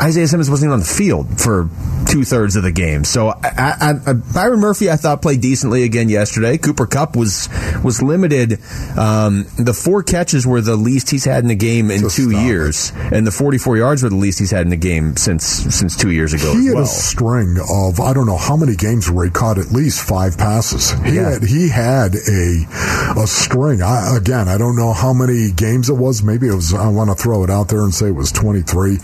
Isaiah 0.00 0.26
Simmons 0.26 0.50
wasn't 0.50 0.68
even 0.68 0.74
on 0.74 0.80
the 0.80 0.86
field 0.86 1.40
for 1.40 1.68
two 2.14 2.22
thirds 2.24 2.54
of 2.54 2.62
the 2.62 2.70
game. 2.70 3.02
So 3.02 3.30
I, 3.30 3.40
I, 3.42 3.92
I, 4.06 4.12
Byron 4.12 4.60
Murphy, 4.60 4.88
I 4.88 4.94
thought 4.94 5.20
played 5.20 5.40
decently 5.40 5.82
again 5.82 6.08
yesterday. 6.08 6.58
Cooper 6.58 6.86
Kupp 6.86 7.16
was 7.16 7.48
was 7.82 8.00
limited. 8.02 8.60
Um, 8.96 9.46
the 9.58 9.74
four 9.74 10.04
catches 10.04 10.46
were 10.46 10.60
the 10.60 10.76
least 10.76 11.10
he's 11.10 11.24
had 11.24 11.42
in 11.42 11.50
a 11.50 11.56
game 11.56 11.90
in 11.90 12.02
Just 12.02 12.14
two 12.14 12.30
years, 12.30 12.92
and 12.94 13.26
the 13.26 13.32
44 13.32 13.78
yards 13.78 14.04
were 14.04 14.10
the 14.10 14.14
least 14.14 14.38
he's 14.38 14.52
had 14.52 14.64
in 14.64 14.72
a 14.72 14.76
game 14.76 15.16
since 15.16 15.44
since 15.44 15.96
two 15.96 16.12
years 16.12 16.32
ago. 16.32 16.54
He 16.56 16.66
had 16.66 16.74
well. 16.76 16.84
a 16.84 16.86
string 16.86 17.56
of 17.68 17.98
I 17.98 18.12
don't 18.12 18.26
know 18.26 18.36
how 18.38 18.56
many 18.56 18.76
games 18.76 19.10
where 19.10 19.24
he 19.24 19.32
caught 19.32 19.58
at 19.58 19.72
least 19.72 20.00
five 20.06 20.38
passes. 20.38 20.92
He 21.02 21.16
Yeah. 21.16 21.30
had 21.30 21.42
he 21.42 21.68
had 21.68 22.14
a 22.14 22.64
a 23.16 23.26
string. 23.26 23.82
I, 23.82 24.16
again, 24.16 24.46
I 24.48 24.56
don't 24.56 24.76
know 24.76 24.92
how 24.92 25.12
many 25.12 25.50
games 25.50 25.90
it 25.90 25.94
was. 25.94 26.22
Maybe 26.22 26.46
it 26.46 26.54
was. 26.54 26.72
I 26.74 26.86
want 26.88 27.10
to 27.10 27.16
throw 27.20 27.42
it 27.42 27.50
out 27.50 27.68
there 27.68 27.82
and 27.82 27.92
say 27.92 28.06
it 28.06 28.14
was 28.14 28.30
twenty 28.30 28.62
three. 28.62 28.98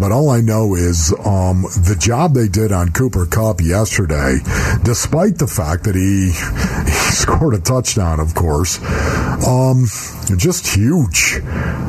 But 0.00 0.12
all 0.12 0.30
I 0.30 0.40
know 0.40 0.74
is 0.74 1.12
um, 1.26 1.62
the 1.62 1.96
job 1.98 2.32
they 2.32 2.48
did 2.54 2.70
on 2.70 2.92
Cooper 2.92 3.26
Kupp 3.26 3.60
yesterday, 3.60 4.38
despite 4.84 5.38
the 5.38 5.48
fact 5.48 5.84
that 5.84 5.96
he 5.96 6.30
he 6.86 7.10
scored 7.10 7.54
a 7.54 7.60
touchdown, 7.60 8.20
of 8.20 8.34
course. 8.34 8.78
Um, 9.44 9.86
just 10.36 10.68
huge. 10.74 11.40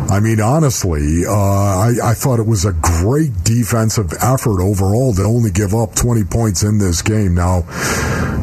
I 0.10 0.20
mean, 0.20 0.42
honestly, 0.42 1.24
uh, 1.28 1.32
I, 1.32 1.94
I 2.04 2.14
thought 2.16 2.40
it 2.40 2.48
was 2.48 2.66
a 2.66 2.74
great 2.74 3.44
defensive 3.44 4.12
effort 4.22 4.60
overall 4.60 5.14
to 5.14 5.22
only 5.22 5.52
give 5.52 5.76
up 5.76 5.94
20 5.94 6.24
points 6.24 6.64
in 6.64 6.80
this 6.80 7.04
game. 7.04 7.36
Now, 7.36 7.64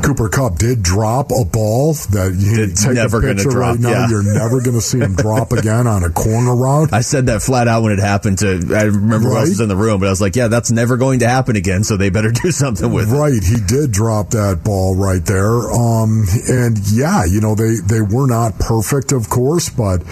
Cooper 0.02 0.28
Kupp 0.28 0.56
did 0.56 0.82
drop 0.82 1.30
a 1.30 1.44
ball 1.44 1.94
that 2.10 2.34
you 2.36 2.64
It's 2.64 2.84
take 2.84 2.94
never 2.94 3.18
a 3.18 3.34
picture 3.34 3.50
drop, 3.50 3.72
right 3.72 3.80
now. 3.80 3.90
yeah. 3.90 4.08
You're 4.08 4.22
never 4.34 4.60
going 4.60 4.74
to 4.74 4.80
see 4.80 4.98
him 4.98 5.14
drop 5.14 5.52
again 5.58 5.86
on 5.86 6.02
a 6.04 6.10
corner 6.10 6.54
route. 6.54 6.92
I 6.92 7.00
said 7.02 7.26
that 7.26 7.42
flat 7.42 7.68
out 7.68 7.82
when 7.84 7.92
it 7.92 7.98
happened 7.98 8.38
to. 8.40 8.48
I 8.74 8.82
remember 8.84 9.28
who 9.30 9.36
else 9.36 9.48
was 9.50 9.60
in 9.60 9.68
the 9.68 9.76
room, 9.76 10.00
but 10.00 10.06
I 10.06 10.10
was 10.10 10.20
like, 10.20 10.36
"Yeah, 10.36 10.48
that's 10.48 10.70
never 10.70 10.96
going 10.96 11.20
to 11.20 11.28
happen 11.28 11.56
again." 11.56 11.84
So 11.84 11.96
they 11.96 12.10
better 12.10 12.30
do 12.32 12.50
something 12.50 12.92
with 12.92 13.12
it. 13.12 13.16
Right, 13.16 13.42
he 13.42 13.56
did 13.66 13.92
drop 13.92 14.30
that 14.30 14.62
ball 14.64 14.96
right 14.96 15.24
there. 15.24 15.70
Um, 15.70 16.24
and 16.48 16.78
yeah, 16.90 17.24
you 17.24 17.40
know 17.40 17.54
they 17.54 17.76
they 17.84 18.00
were 18.00 18.26
not 18.26 18.58
perfect, 18.58 19.12
of 19.12 19.28
course, 19.30 19.68
but 19.70 20.04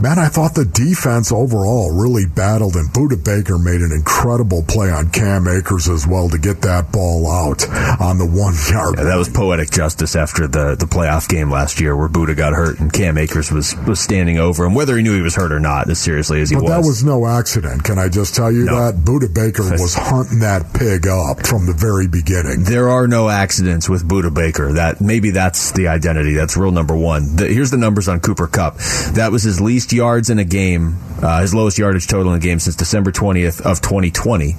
man, 0.00 0.18
I 0.18 0.28
thought 0.28 0.54
the 0.54 0.64
defense 0.64 1.32
overall 1.32 1.90
really 1.94 2.26
battled, 2.26 2.76
and 2.76 2.88
Budda 2.90 3.22
Baker 3.24 3.58
made 3.58 3.80
an 3.80 3.92
incredible 3.92 4.62
play 4.68 4.90
on 4.90 5.10
Cam 5.10 5.48
Akers 5.48 5.88
as 5.88 6.06
well 6.06 6.28
to 6.28 6.38
get 6.38 6.62
that 6.62 6.92
ball 6.92 7.30
out 7.30 7.66
on 8.00 8.18
the 8.18 8.26
one 8.26 8.54
yard. 8.70 8.96
Yeah, 8.98 9.04
that 9.04 9.16
was 9.16 9.28
poetic 9.38 9.70
justice 9.70 10.16
after 10.16 10.48
the, 10.48 10.74
the 10.74 10.84
playoff 10.84 11.28
game 11.28 11.48
last 11.48 11.80
year 11.80 11.96
where 11.96 12.08
Budda 12.08 12.36
got 12.36 12.52
hurt 12.54 12.80
and 12.80 12.92
Cam 12.92 13.16
Akers 13.16 13.52
was, 13.52 13.76
was 13.86 14.00
standing 14.00 14.36
over 14.38 14.64
him, 14.64 14.74
whether 14.74 14.96
he 14.96 15.02
knew 15.04 15.14
he 15.14 15.22
was 15.22 15.36
hurt 15.36 15.52
or 15.52 15.60
not, 15.60 15.88
as 15.88 16.00
seriously 16.00 16.40
as 16.40 16.50
he 16.50 16.56
But 16.56 16.64
was. 16.64 16.70
that 16.72 16.80
was 16.80 17.04
no 17.04 17.24
accident. 17.24 17.84
Can 17.84 17.98
I 18.00 18.08
just 18.08 18.34
tell 18.34 18.50
you 18.50 18.64
No. 18.64 18.74
that 18.90 18.96
Budda 19.04 19.32
Baker 19.32 19.62
was 19.62 19.94
hunting 19.94 20.40
that 20.40 20.74
pig 20.74 21.06
up 21.06 21.46
from 21.46 21.66
the 21.66 21.72
very 21.72 22.08
beginning. 22.08 22.64
there 22.64 22.88
are 22.88 23.06
no 23.06 23.28
accidents 23.28 23.88
with 23.88 24.06
Budda 24.08 24.34
Baker. 24.34 24.72
That 24.72 25.00
maybe 25.00 25.30
that's 25.30 25.70
the 25.70 25.86
identity. 25.86 26.34
That's 26.34 26.56
rule 26.56 26.72
number 26.72 26.96
one. 26.96 27.36
The, 27.36 27.46
here's 27.46 27.70
the 27.70 27.76
numbers 27.76 28.08
on 28.08 28.18
Cooper 28.18 28.48
Kupp. 28.48 28.76
That 29.12 29.30
was 29.30 29.44
his 29.44 29.60
least 29.60 29.92
yards 29.92 30.30
in 30.30 30.40
a 30.40 30.44
game, 30.44 30.96
uh, 31.22 31.42
his 31.42 31.54
lowest 31.54 31.78
yardage 31.78 32.08
total 32.08 32.32
in 32.32 32.38
a 32.38 32.42
game 32.42 32.58
since 32.58 32.74
December 32.74 33.12
20th 33.12 33.60
of 33.60 33.80
2020, 33.82 34.56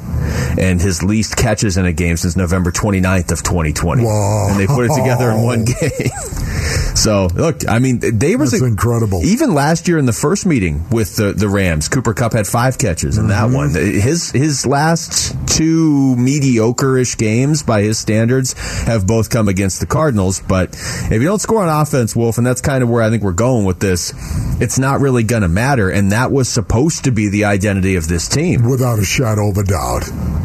and 0.57 0.79
his 0.81 1.03
least 1.03 1.35
catches 1.35 1.75
in 1.77 1.85
a 1.85 1.91
game 1.93 2.15
since 2.15 2.37
November 2.37 2.71
29th 2.71 3.31
of 3.31 3.43
2020. 3.43 4.03
Whoa. 4.03 4.47
And 4.51 4.59
they 4.59 4.67
put 4.69 4.85
it 4.85 4.95
together 4.95 5.29
in 5.31 5.43
one 5.43 5.65
game. 5.65 6.09
so 6.95 7.27
look, 7.35 7.67
I 7.67 7.79
mean, 7.79 7.99
they 8.01 8.35
was 8.35 8.51
That's 8.51 8.63
a- 8.63 8.65
incredible. 8.65 9.23
Even 9.23 9.53
last 9.53 9.87
year 9.87 9.97
in 9.97 10.05
the 10.05 10.13
first 10.13 10.45
meeting 10.45 10.87
with 10.89 11.15
the, 11.15 11.33
the 11.33 11.47
Rams, 11.49 11.87
Cooper 11.89 12.13
Kupp 12.13 12.33
had 12.33 12.47
five 12.47 12.77
catches 12.77 13.17
in 13.17 13.25
Mm-hmm. 13.25 13.51
that 13.51 13.55
one. 13.55 13.69
His 13.73 14.31
his 14.31 14.65
last 14.65 15.35
two 15.47 16.15
mediocre-ish 16.15 17.17
games 17.17 17.63
by 17.63 17.81
his 17.81 17.97
standards 17.99 18.53
have 18.85 19.05
both 19.05 19.29
come 19.29 19.47
against 19.47 19.79
the 19.79 19.85
Cardinals. 19.85 20.41
But 20.41 20.73
if 20.75 21.11
you 21.11 21.23
don't 21.27 21.39
score 21.39 21.63
on 21.63 21.81
offense, 21.81 22.15
Wolf, 22.15 22.37
and 22.37 22.45
that's 22.47 22.61
kind 22.61 22.83
of 22.83 22.89
where 22.89 23.01
I 23.03 23.09
think 23.09 23.23
we're 23.23 23.33
going 23.33 23.65
with 23.65 23.79
this, 23.79 24.13
it's 24.61 24.79
not 24.79 24.99
really 24.99 25.23
going 25.23 25.41
to 25.43 25.47
matter. 25.47 25.89
And 25.89 26.11
that 26.11 26.31
was 26.31 26.49
supposed 26.49 27.03
to 27.05 27.11
be 27.11 27.29
the 27.29 27.45
identity 27.45 27.95
of 27.95 28.07
this 28.07 28.27
team. 28.27 28.69
Without 28.69 28.99
a 28.99 29.03
shadow 29.05 29.49
of 29.49 29.57
a 29.57 29.63
doubt. 29.63 30.03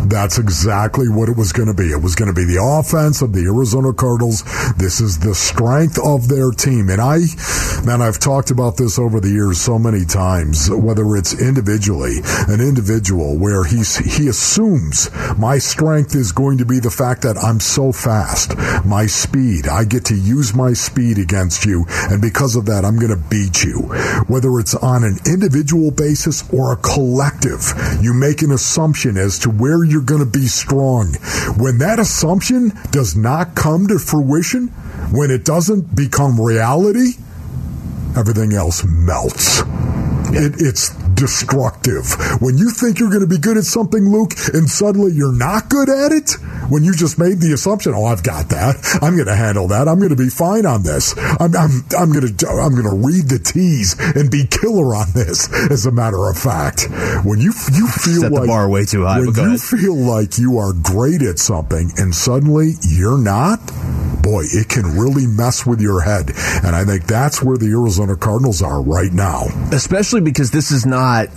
That's 0.09 0.39
exactly 0.39 1.09
what 1.09 1.29
it 1.29 1.37
was 1.37 1.53
going 1.53 1.69
to 1.69 1.75
be. 1.75 1.91
It 1.91 2.03
was 2.03 2.15
going 2.15 2.29
to 2.29 2.35
be 2.35 2.45
the 2.45 2.63
offense 2.63 3.23
of 3.23 3.33
the 3.33 3.45
Arizona 3.47 3.93
Cardinals. 3.93 4.14
This 4.77 5.01
is 5.01 5.19
the 5.19 5.35
strength 5.35 5.99
of 5.99 6.29
their 6.29 6.51
team. 6.51 6.89
And 6.91 7.01
I, 7.01 7.19
man, 7.85 8.03
I've 8.03 8.19
talked 8.19 8.51
about 8.51 8.77
this 8.77 8.99
over 8.99 9.21
the 9.21 9.31
years 9.31 9.61
so 9.61 9.79
many 9.79 10.05
times, 10.05 10.71
whether 10.71 11.17
it's 11.17 11.41
individually, 11.41 12.19
an 12.49 12.61
individual 12.61 13.39
where 13.39 13.65
he's, 13.65 13.97
he 13.97 14.29
assumes 14.29 15.11
my 15.39 15.59
strength 15.59 16.15
is 16.15 16.33
going 16.33 16.59
to 16.59 16.67
be 16.67 16.79
the 16.79 16.91
fact 16.91 17.23
that 17.23 17.37
I'm 17.37 17.61
so 17.61 17.93
fast, 17.93 18.57
my 18.85 19.07
speed. 19.07 19.69
I 19.69 19.85
get 19.85 20.05
to 20.07 20.15
use 20.15 20.55
my 20.55 20.73
speed 20.73 21.19
against 21.19 21.65
you. 21.65 21.87
And 21.89 22.21
because 22.21 22.57
of 22.57 22.67
that, 22.67 22.85
I'm 22.85 22.99
going 22.99 23.15
to 23.15 23.29
beat 23.29 23.63
you. 23.63 23.83
Whether 24.29 24.59
it's 24.59 24.75
on 24.75 25.05
an 25.05 25.19
individual 25.27 25.91
basis 25.91 26.49
or 26.53 26.73
a 26.73 26.77
collective, 26.77 27.73
you 28.01 28.15
make 28.15 28.43
an 28.43 28.53
assumption 28.53 29.17
as 29.17 29.39
to 29.41 29.51
where 29.51 29.85
you're 29.85 30.03
going 30.03 30.25
to 30.25 30.31
be 30.31 30.47
strong. 30.47 31.15
When 31.57 31.79
that 31.79 31.99
assumption 31.99 32.73
does 32.91 33.17
not 33.17 33.55
come 33.55 33.87
to 33.89 33.99
fruition, 34.05 34.69
when 35.11 35.31
it 35.31 35.45
doesn't 35.45 35.95
become 35.97 36.41
reality, 36.41 37.13
everything 38.17 38.53
else 38.53 38.85
melts. 38.85 39.61
It, 40.31 40.55
it's 40.59 40.95
destructive. 41.15 42.05
When 42.41 42.59
you 42.59 42.71
think 42.71 42.99
you're 42.99 43.11
going 43.11 43.23
to 43.23 43.27
be 43.27 43.39
good 43.39 43.57
at 43.57 43.65
something, 43.65 44.11
Luke, 44.11 44.33
and 44.53 44.69
suddenly 44.69 45.13
you're 45.13 45.33
not 45.33 45.69
good 45.69 45.89
at 45.89 46.13
it, 46.13 46.37
when 46.75 46.83
you 46.83 46.93
just 46.93 47.21
made 47.21 47.39
the 47.39 47.53
assumption, 47.53 47.95
oh, 47.95 48.05
I've 48.07 48.25
got 48.25 48.49
that. 48.49 48.75
I'm 49.01 49.15
going 49.15 49.29
to 49.31 49.37
handle 49.37 49.69
that. 49.69 49.87
I'm 49.87 49.99
going 49.99 50.11
to 50.11 50.19
be 50.19 50.29
fine 50.29 50.67
on 50.67 50.83
this. 50.83 51.15
I'm, 51.17 51.55
I'm, 51.55 51.71
I'm 51.97 52.11
going 52.11 52.27
to, 52.27 52.49
I'm 52.51 52.75
going 52.75 52.91
to 52.91 52.99
read 52.99 53.31
the 53.31 53.39
teas 53.39 53.95
and 53.95 54.29
be 54.29 54.43
killer 54.51 54.91
on 54.99 55.07
this. 55.15 55.47
As 55.71 55.87
a 55.87 55.93
matter 55.93 56.29
of 56.29 56.37
fact, 56.37 56.91
when 57.23 57.39
you, 57.39 57.55
you 57.71 57.87
feel 57.87 58.27
Set 58.27 58.33
the 58.35 58.41
like 58.41 58.49
bar 58.49 58.69
way 58.69 58.85
too 58.85 59.05
high, 59.07 59.21
when 59.21 59.35
you 59.39 59.55
ahead. 59.55 59.61
feel 59.61 59.95
like 59.95 60.37
you 60.37 60.59
are 60.59 60.73
great 60.75 61.23
at 61.23 61.39
something 61.39 61.93
and 61.97 62.13
suddenly 62.13 62.73
you're 62.83 63.23
not, 63.23 63.63
boy, 64.27 64.43
it 64.43 64.69
can 64.69 64.99
really 64.99 65.29
mess 65.29 65.65
with 65.65 65.81
your 65.81 66.03
head. 66.03 66.33
And 66.67 66.75
I 66.75 66.85
think 66.85 67.07
that's 67.07 67.41
where 67.41 67.57
the 67.57 67.71
Arizona 67.71 68.17
Cardinals 68.17 68.63
are 68.63 68.83
right 68.83 69.13
now. 69.13 69.47
especially 69.71 70.23
because 70.23 70.51
this 70.51 70.73
is 70.73 70.85
not 70.85 71.29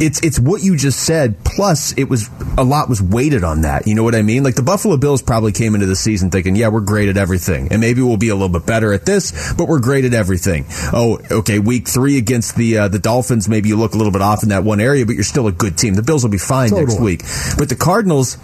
it's 0.00 0.22
it's 0.22 0.38
what 0.38 0.62
you 0.62 0.76
just 0.76 1.00
said 1.00 1.42
plus 1.44 1.92
it 1.98 2.08
was 2.08 2.30
a 2.58 2.64
lot 2.64 2.88
was 2.88 3.00
weighted 3.00 3.44
on 3.44 3.62
that. 3.62 3.86
You 3.86 3.94
know 3.94 4.02
what 4.02 4.14
I 4.14 4.22
mean? 4.22 4.42
Like 4.42 4.56
the 4.56 4.62
Buffalo 4.62 4.96
Bills 4.96 5.22
probably 5.22 5.52
came 5.52 5.74
into 5.74 5.86
the 5.86 5.96
season 5.96 6.30
thinking, 6.30 6.56
yeah, 6.56 6.68
we're 6.68 6.80
great 6.80 7.08
at 7.08 7.16
everything. 7.16 7.68
And 7.70 7.80
maybe 7.80 8.02
we'll 8.02 8.16
be 8.16 8.30
a 8.30 8.34
little 8.34 8.48
bit 8.48 8.66
better 8.66 8.92
at 8.92 9.06
this, 9.06 9.54
but 9.54 9.68
we're 9.68 9.80
great 9.80 10.04
at 10.04 10.12
everything. 10.12 10.66
Oh, 10.92 11.20
okay. 11.30 11.60
Week 11.60 11.86
three 11.86 12.18
against 12.18 12.56
the, 12.56 12.78
uh, 12.78 12.88
the 12.88 12.98
Dolphins, 12.98 13.48
maybe 13.48 13.68
you 13.68 13.76
look 13.76 13.94
a 13.94 13.96
little 13.96 14.12
bit 14.12 14.22
off 14.22 14.42
in 14.42 14.48
that 14.48 14.64
one 14.64 14.80
area, 14.80 15.06
but 15.06 15.14
you're 15.14 15.24
still 15.24 15.46
a 15.46 15.52
good 15.52 15.78
team. 15.78 15.94
The 15.94 16.02
Bills 16.02 16.24
will 16.24 16.30
be 16.30 16.38
fine 16.38 16.70
totally. 16.70 16.86
next 16.86 17.00
week. 17.00 17.22
But 17.56 17.68
the 17.68 17.76
Cardinals, 17.76 18.36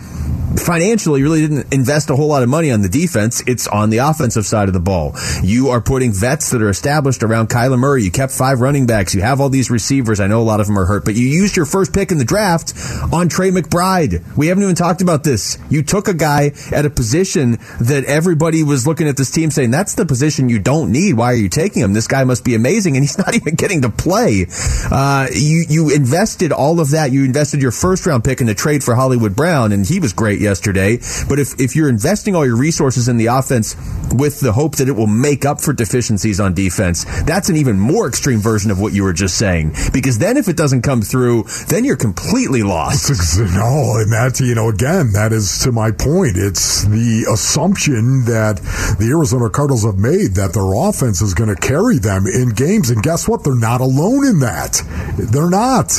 financially 0.56 1.22
really 1.22 1.40
didn't 1.40 1.72
invest 1.72 2.10
a 2.10 2.16
whole 2.16 2.28
lot 2.28 2.42
of 2.42 2.48
money 2.48 2.70
on 2.70 2.82
the 2.82 2.88
defense. 2.88 3.42
It's 3.46 3.66
on 3.66 3.90
the 3.90 3.98
offensive 3.98 4.46
side 4.46 4.68
of 4.68 4.74
the 4.74 4.80
ball. 4.80 5.14
You 5.42 5.70
are 5.70 5.80
putting 5.80 6.12
vets 6.12 6.50
that 6.50 6.62
are 6.62 6.68
established 6.68 7.22
around 7.22 7.48
Kyler 7.48 7.78
Murray. 7.78 8.04
You 8.04 8.10
kept 8.10 8.32
five 8.32 8.60
running 8.60 8.86
backs. 8.86 9.14
You 9.14 9.22
have 9.22 9.40
all 9.40 9.50
these 9.50 9.70
receivers. 9.70 10.20
I 10.20 10.26
know 10.26 10.40
a 10.40 10.44
lot 10.44 10.60
of 10.60 10.66
them 10.66 10.78
are 10.78 10.84
hurt, 10.84 11.04
but 11.04 11.14
you 11.14 11.26
used 11.26 11.56
your 11.56 11.66
first 11.66 11.92
pick 11.92 12.12
in 12.12 12.18
the 12.18 12.24
draft 12.24 12.72
on 13.12 13.28
Trey 13.28 13.50
McBride. 13.50 14.03
We 14.36 14.48
haven't 14.48 14.62
even 14.62 14.74
talked 14.74 15.02
about 15.02 15.24
this. 15.24 15.58
You 15.70 15.82
took 15.82 16.08
a 16.08 16.14
guy 16.14 16.52
at 16.72 16.84
a 16.84 16.90
position 16.90 17.52
that 17.80 18.04
everybody 18.06 18.62
was 18.62 18.86
looking 18.86 19.08
at 19.08 19.16
this 19.16 19.30
team 19.30 19.50
saying, 19.50 19.70
that's 19.70 19.94
the 19.94 20.06
position 20.06 20.48
you 20.48 20.58
don't 20.58 20.92
need. 20.92 21.14
Why 21.14 21.26
are 21.32 21.36
you 21.36 21.48
taking 21.48 21.82
him? 21.82 21.92
This 21.92 22.06
guy 22.06 22.24
must 22.24 22.44
be 22.44 22.54
amazing. 22.54 22.96
And 22.96 23.04
he's 23.04 23.18
not 23.24 23.34
even 23.34 23.54
getting 23.54 23.82
to 23.82 23.90
play. 23.90 24.46
Uh, 24.90 25.28
you, 25.32 25.64
you 25.68 25.94
invested 25.94 26.52
all 26.52 26.80
of 26.80 26.90
that. 26.90 27.12
You 27.12 27.24
invested 27.24 27.62
your 27.62 27.70
first 27.70 28.06
round 28.06 28.24
pick 28.24 28.40
in 28.40 28.46
the 28.46 28.54
trade 28.54 28.82
for 28.82 28.94
Hollywood 28.94 29.36
Brown, 29.36 29.72
and 29.72 29.86
he 29.86 30.00
was 30.00 30.12
great 30.12 30.40
yesterday. 30.40 30.98
But 31.28 31.38
if, 31.38 31.58
if 31.60 31.76
you're 31.76 31.88
investing 31.88 32.34
all 32.34 32.46
your 32.46 32.56
resources 32.56 33.08
in 33.08 33.16
the 33.16 33.26
offense 33.26 33.76
with 34.12 34.40
the 34.40 34.52
hope 34.52 34.76
that 34.76 34.88
it 34.88 34.92
will 34.92 35.06
make 35.06 35.44
up 35.44 35.60
for 35.60 35.72
deficiencies 35.72 36.40
on 36.40 36.54
defense, 36.54 37.04
that's 37.24 37.48
an 37.48 37.56
even 37.56 37.78
more 37.78 38.08
extreme 38.08 38.38
version 38.38 38.70
of 38.70 38.80
what 38.80 38.92
you 38.92 39.02
were 39.02 39.12
just 39.12 39.38
saying. 39.38 39.72
Because 39.92 40.18
then 40.18 40.36
if 40.36 40.48
it 40.48 40.56
doesn't 40.56 40.82
come 40.82 41.02
through, 41.02 41.44
then 41.68 41.84
you're 41.84 41.96
completely 41.96 42.62
lost. 42.62 43.12
No, 43.54 43.93
and 43.96 44.12
that, 44.12 44.40
you 44.40 44.54
know, 44.54 44.68
again, 44.68 45.12
that 45.12 45.32
is 45.32 45.60
to 45.60 45.72
my 45.72 45.90
point. 45.90 46.36
It's 46.36 46.84
the 46.84 47.26
assumption 47.32 48.24
that 48.24 48.56
the 48.98 49.08
Arizona 49.10 49.50
Cardinals 49.50 49.84
have 49.84 49.98
made 49.98 50.34
that 50.34 50.52
their 50.52 50.74
offense 50.74 51.20
is 51.20 51.34
going 51.34 51.54
to 51.54 51.60
carry 51.60 51.98
them 51.98 52.26
in 52.26 52.50
games. 52.50 52.90
And 52.90 53.02
guess 53.02 53.28
what? 53.28 53.44
They're 53.44 53.54
not 53.54 53.80
alone 53.80 54.26
in 54.26 54.40
that. 54.40 54.82
They're 55.18 55.50
not. 55.50 55.92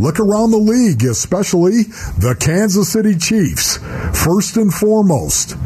Look 0.00 0.20
around 0.20 0.50
the 0.50 0.58
league, 0.58 1.04
especially 1.04 1.84
the 2.18 2.36
Kansas 2.38 2.92
City 2.92 3.16
Chiefs. 3.16 3.78
First 4.12 4.56
and 4.56 4.72
foremost, 4.72 5.56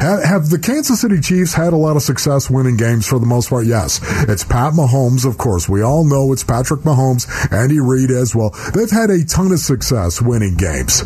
have, 0.00 0.50
the 0.50 0.58
Kansas 0.58 1.00
City 1.00 1.20
Chiefs 1.20 1.54
had 1.54 1.72
a 1.72 1.76
lot 1.76 1.96
of 1.96 2.02
success 2.02 2.50
winning 2.50 2.76
games 2.76 3.06
for 3.06 3.18
the 3.18 3.26
most 3.26 3.50
part? 3.50 3.66
Yes. 3.66 4.00
It's 4.28 4.44
Pat 4.44 4.74
Mahomes, 4.74 5.24
of 5.24 5.38
course. 5.38 5.68
We 5.68 5.82
all 5.82 6.04
know 6.04 6.32
it's 6.32 6.44
Patrick 6.44 6.80
Mahomes, 6.80 7.26
Andy 7.52 7.80
Reid 7.80 8.10
as 8.10 8.34
well. 8.34 8.50
They've 8.74 8.90
had 8.90 9.10
a 9.10 9.24
ton 9.24 9.52
of 9.52 9.58
success 9.58 10.20
winning 10.20 10.56
games. 10.56 11.02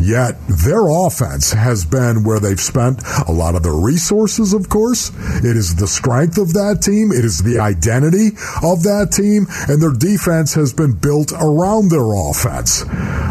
Yet 0.00 0.36
their 0.48 0.88
offense 0.88 1.52
has 1.52 1.84
been 1.84 2.24
where 2.24 2.40
they've 2.40 2.60
spent 2.60 3.02
a 3.28 3.32
lot 3.32 3.54
of 3.54 3.62
their 3.62 3.72
resources, 3.72 4.52
of 4.52 4.68
course. 4.68 5.10
It 5.44 5.56
is 5.56 5.76
the 5.76 5.86
strength 5.86 6.38
of 6.38 6.52
that 6.54 6.80
team. 6.82 7.12
It 7.12 7.24
is 7.24 7.42
the 7.42 7.58
identity 7.58 8.28
of 8.62 8.82
that 8.84 9.10
team. 9.12 9.46
And 9.68 9.80
their 9.80 9.92
defense 9.92 10.54
has 10.54 10.72
been 10.72 10.92
built 10.92 11.32
around 11.32 11.90
their 11.90 12.12
offense. 12.14 12.84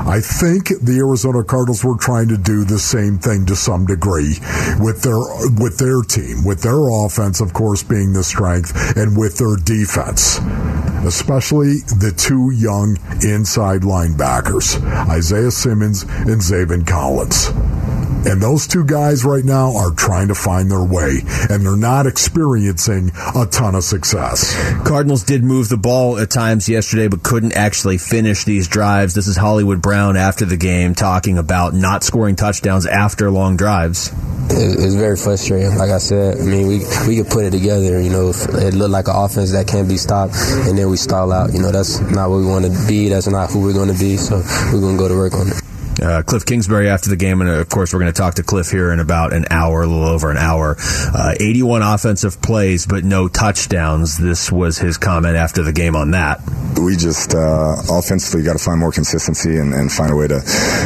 I 0.06 0.20
think 0.20 0.68
the 0.82 0.98
Arizona 0.98 1.44
Cardinals 1.44 1.84
were 1.84 1.98
trying 1.98 2.28
to 2.28 2.38
do 2.38 2.66
the 2.66 2.78
same 2.78 3.20
thing 3.20 3.46
to 3.46 3.56
some 3.56 3.86
degree 3.86 4.36
with 4.80 5.02
their 5.02 5.20
with 5.58 5.78
their 5.78 6.02
team, 6.02 6.44
with 6.44 6.62
their 6.62 6.90
offense, 6.90 7.40
of 7.40 7.54
course, 7.54 7.84
being 7.84 8.12
the 8.12 8.24
strength, 8.24 8.98
and 8.98 9.18
with 9.18 9.38
their 9.38 9.56
defense, 9.56 10.40
especially 11.08 11.80
the 12.00 12.14
two 12.16 12.52
young 12.52 12.98
inside 13.24 13.82
linebackers, 13.82 14.82
Isaiah 15.10 15.52
Simmons 15.52 16.04
and 16.04 16.42
Zaven 16.42 16.86
Collins. 16.86 17.50
And 18.26 18.42
those 18.42 18.68
two 18.68 18.86
guys 18.86 19.26
right 19.26 19.44
now 19.44 19.76
are 19.76 19.92
trying 19.92 20.30
to 20.30 20.36
find 20.36 20.72
their 20.72 20.84
way, 20.84 21.20
and 21.50 21.66
they're 21.66 21.76
not 21.76 22.08
experiencing 22.08 23.12
a 23.36 23.46
ton 23.46 23.76
of 23.76 23.84
success. 23.84 24.56
Cardinals 24.86 25.24
did 25.24 25.44
move 25.44 25.70
the 25.70 25.78
ball 25.78 26.18
at 26.18 26.30
times 26.30 26.70
yesterday, 26.70 27.08
but 27.08 27.24
couldn't 27.24 27.54
actually 27.54 27.98
finish 27.98 28.46
these 28.46 28.68
drives. 28.68 29.14
This 29.14 29.28
is 29.28 29.36
Hollywood 29.36 29.82
Brown 29.82 30.16
after 30.16 30.46
the 30.46 30.58
game 30.58 30.96
talking 30.96 31.38
about 31.38 31.74
not 31.74 32.04
scoring 32.04 32.36
touchdowns 32.36 32.86
after 32.86 33.30
long 33.30 33.58
drives. 33.58 34.14
It, 34.50 34.80
was 34.80 34.96
very 34.96 35.18
frustrating. 35.18 35.78
Like 35.78 35.90
I 35.90 35.98
said, 35.98 36.38
I 36.38 36.44
mean, 36.44 36.68
we 36.68 36.80
we 37.08 37.18
could 37.18 37.32
put 37.32 37.46
it 37.46 37.52
together. 37.52 38.02
You 38.02 38.10
know, 38.10 38.30
it 38.30 38.74
looked 38.74 38.92
like 38.92 39.08
an 39.08 39.16
offense 39.16 39.52
that 39.52 39.68
can't 39.68 39.88
be 39.88 39.98
stopped, 39.98 40.36
and 40.36 40.78
then 40.78 40.90
we 40.90 40.98
stall 40.98 41.32
out. 41.32 41.54
You 41.54 41.62
know, 41.62 41.72
that's 41.72 42.00
not 42.00 42.30
what 42.30 42.38
we 42.38 42.46
want 42.46 42.66
to 42.66 42.88
be. 42.88 43.10
That's 43.10 43.28
not 43.28 43.50
who 43.50 43.62
we're 43.62 43.74
going 43.74 43.92
to 43.92 44.00
be. 44.00 44.18
So 44.18 44.38
we're 44.72 44.82
going 44.82 44.98
to 44.98 45.00
go 45.00 45.08
to 45.08 45.16
work 45.16 45.34
on 45.34 45.48
it 45.48 45.63
uh, 46.04 46.22
Cliff 46.24 46.46
Kingsbury 46.46 46.90
after 46.90 47.10
the 47.10 47.16
game, 47.16 47.42
and 47.42 47.50
uh, 47.50 47.54
of 47.54 47.70
course 47.70 47.94
we're 47.94 48.00
going 48.00 48.12
to 48.12 48.18
talk 48.18 48.36
to 48.36 48.44
Cliff 48.44 48.70
here 48.70 48.92
in 48.92 49.00
about 49.00 49.34
an 49.34 49.46
hour, 49.50 49.84
a 49.84 49.88
little 49.88 50.08
over 50.08 50.30
an 50.30 50.38
hour. 50.38 50.76
Uh, 50.80 51.36
81 51.40 51.82
offensive 51.82 52.42
plays, 52.42 52.86
but 52.86 53.04
no 53.04 53.28
touchdowns. 53.28 54.18
This 54.18 54.52
was 54.52 54.78
his 54.78 54.98
comment 54.98 55.36
after 55.36 55.64
the 55.64 55.72
game 55.72 55.96
on 55.96 56.12
that. 56.12 56.42
We 56.80 56.98
just 56.98 57.34
uh, 57.34 57.76
offensively 57.90 58.44
got 58.44 58.54
to 58.54 58.64
find 58.64 58.80
more 58.80 58.92
consistency 58.92 59.58
and, 59.58 59.74
and, 59.74 59.92
find 59.92 60.12
a 60.12 60.16
way 60.16 60.28
to 60.28 60.40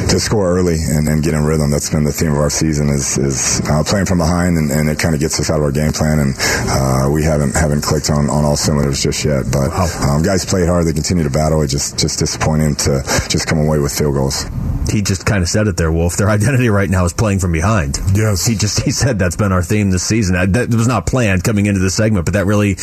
to 0.09 0.19
score 0.19 0.57
early 0.57 0.75
and, 0.75 1.07
and, 1.07 1.23
get 1.23 1.33
in 1.33 1.43
rhythm. 1.45 1.71
That's 1.71 1.89
been 1.89 2.03
the 2.03 2.11
theme 2.11 2.31
of 2.31 2.37
our 2.37 2.49
season 2.49 2.89
is, 2.89 3.17
is 3.17 3.61
uh, 3.69 3.83
playing 3.85 4.05
from 4.05 4.17
behind, 4.17 4.57
and, 4.57 4.69
and 4.69 4.89
it 4.89 4.99
kind 4.99 5.15
of 5.15 5.21
gets 5.21 5.39
us 5.39 5.49
out 5.49 5.57
of 5.57 5.63
our 5.63 5.71
game 5.71 5.93
plan. 5.93 6.19
And 6.19 6.35
uh, 6.37 7.09
we 7.11 7.23
haven't 7.23 7.55
haven't 7.55 7.81
clicked 7.81 8.09
on, 8.09 8.29
on 8.29 8.43
all 8.43 8.57
cylinders 8.57 9.01
just 9.01 9.23
yet. 9.23 9.45
But 9.51 9.71
um, 10.03 10.21
guys 10.23 10.45
played 10.45 10.67
hard. 10.67 10.85
They 10.85 10.93
continue 10.93 11.23
to 11.23 11.29
battle. 11.29 11.61
It 11.61 11.67
just 11.67 11.97
just 11.97 12.19
disappointing 12.19 12.75
to 12.87 13.01
just 13.29 13.47
come 13.47 13.59
away 13.59 13.79
with 13.79 13.97
field 13.97 14.15
goals 14.15 14.45
he 14.89 15.01
just 15.07 15.25
kind 15.25 15.41
of 15.41 15.49
said 15.49 15.67
it 15.67 15.77
there, 15.77 15.91
Wolf. 15.91 16.17
Their 16.17 16.29
identity 16.29 16.69
right 16.69 16.89
now 16.89 17.05
is 17.05 17.13
playing 17.13 17.39
from 17.39 17.51
behind. 17.51 17.97
Yes. 18.13 18.45
He 18.45 18.55
just 18.55 18.83
he 18.83 18.91
said 18.91 19.17
that's 19.17 19.35
been 19.35 19.51
our 19.51 19.63
theme 19.63 19.89
this 19.91 20.03
season. 20.03 20.51
That 20.51 20.73
was 20.73 20.87
not 20.87 21.05
planned 21.05 21.43
coming 21.43 21.65
into 21.65 21.79
the 21.79 21.89
segment, 21.89 22.25
but 22.25 22.33
that 22.33 22.45
really, 22.45 22.77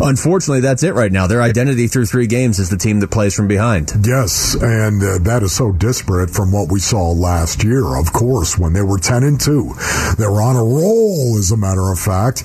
unfortunately, 0.00 0.60
that's 0.60 0.82
it 0.82 0.94
right 0.94 1.12
now. 1.12 1.26
Their 1.26 1.42
identity 1.42 1.86
through 1.88 2.06
three 2.06 2.26
games 2.26 2.58
is 2.58 2.70
the 2.70 2.76
team 2.76 3.00
that 3.00 3.10
plays 3.10 3.34
from 3.34 3.48
behind. 3.48 3.92
Yes, 4.04 4.54
and 4.54 5.02
uh, 5.02 5.18
that 5.18 5.42
is 5.42 5.52
so 5.52 5.72
disparate 5.72 6.30
from 6.30 6.52
what 6.52 6.70
we 6.70 6.80
saw 6.80 7.10
last 7.10 7.64
year. 7.64 7.96
Of 7.96 8.12
course, 8.12 8.58
when 8.58 8.72
they 8.72 8.82
were 8.82 8.98
ten 8.98 9.22
and 9.22 9.40
two, 9.40 9.74
they 10.18 10.26
were 10.26 10.42
on 10.42 10.56
a 10.56 10.64
roll. 10.64 11.36
As 11.38 11.50
a 11.50 11.56
matter 11.56 11.92
of 11.92 11.98
fact, 11.98 12.44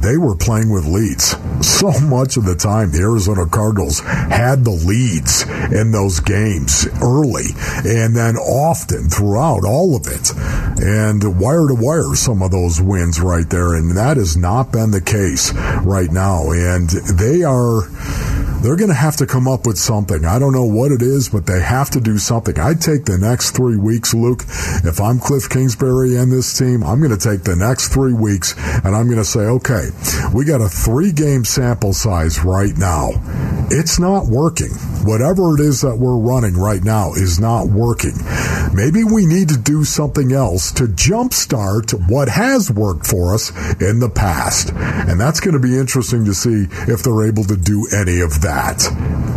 they 0.00 0.16
were 0.16 0.36
playing 0.36 0.70
with 0.70 0.86
leads. 0.86 1.36
So 1.66 1.92
much 2.02 2.36
of 2.36 2.44
the 2.44 2.56
time, 2.56 2.92
the 2.92 3.00
Arizona 3.00 3.46
Cardinals 3.46 4.00
had 4.00 4.64
the 4.64 4.70
leads 4.70 5.42
in 5.72 5.90
those 5.90 6.20
games 6.20 6.86
early, 7.02 7.52
and 7.84 8.16
then 8.16 8.36
often 8.54 9.08
throughout 9.10 9.64
all 9.64 9.96
of 9.96 10.06
it. 10.06 10.30
And 10.80 11.38
wire 11.40 11.66
to 11.68 11.74
wire, 11.74 12.14
some 12.14 12.42
of 12.42 12.52
those 12.52 12.80
wins 12.80 13.20
right 13.20 13.48
there. 13.50 13.74
And 13.74 13.96
that 13.96 14.16
has 14.16 14.36
not 14.36 14.72
been 14.72 14.92
the 14.92 15.00
case 15.00 15.52
right 15.82 16.10
now. 16.10 16.50
And 16.52 16.88
they 16.88 17.42
are 17.42 17.82
they're 18.64 18.76
going 18.76 18.88
to 18.88 18.94
have 18.94 19.16
to 19.16 19.26
come 19.26 19.46
up 19.46 19.66
with 19.66 19.76
something. 19.76 20.24
I 20.24 20.38
don't 20.38 20.54
know 20.54 20.64
what 20.64 20.90
it 20.90 21.02
is, 21.02 21.28
but 21.28 21.44
they 21.44 21.60
have 21.60 21.90
to 21.90 22.00
do 22.00 22.16
something. 22.16 22.58
I'd 22.58 22.80
take 22.80 23.04
the 23.04 23.18
next 23.18 23.50
three 23.50 23.76
weeks, 23.76 24.14
Luke. 24.14 24.42
If 24.84 25.02
I'm 25.02 25.18
Cliff 25.18 25.50
Kingsbury 25.50 26.16
and 26.16 26.32
this 26.32 26.58
team, 26.58 26.82
I'm 26.82 26.98
going 26.98 27.16
to 27.16 27.18
take 27.18 27.44
the 27.44 27.56
next 27.56 27.88
three 27.88 28.14
weeks 28.14 28.56
and 28.56 28.96
I'm 28.96 29.04
going 29.04 29.18
to 29.18 29.24
say, 29.24 29.40
okay, 29.40 29.90
we 30.32 30.46
got 30.46 30.62
a 30.62 30.68
three 30.70 31.12
game 31.12 31.44
sample 31.44 31.92
size 31.92 32.42
right 32.42 32.74
now. 32.78 33.10
It's 33.68 33.98
not 33.98 34.28
working. 34.28 34.72
Whatever 35.04 35.56
it 35.56 35.60
is 35.60 35.82
that 35.82 35.98
we're 35.98 36.16
running 36.16 36.54
right 36.54 36.82
now 36.82 37.12
is 37.12 37.38
not 37.38 37.68
working. 37.68 38.16
Maybe 38.72 39.04
we 39.04 39.26
need 39.26 39.50
to 39.50 39.58
do 39.58 39.84
something 39.84 40.32
else 40.32 40.72
to 40.72 40.84
jumpstart 40.84 41.92
what 42.08 42.28
has 42.30 42.70
worked 42.70 43.06
for 43.06 43.34
us 43.34 43.50
in 43.80 44.00
the 44.00 44.08
past. 44.08 44.72
And 44.72 45.20
that's 45.20 45.40
going 45.40 45.52
to 45.52 45.60
be 45.60 45.76
interesting 45.76 46.24
to 46.24 46.32
see 46.32 46.64
if 46.90 47.02
they're 47.02 47.26
able 47.26 47.44
to 47.44 47.56
do 47.56 47.86
any 47.92 48.20
of 48.20 48.40
that 48.40 48.53
that 48.54 49.33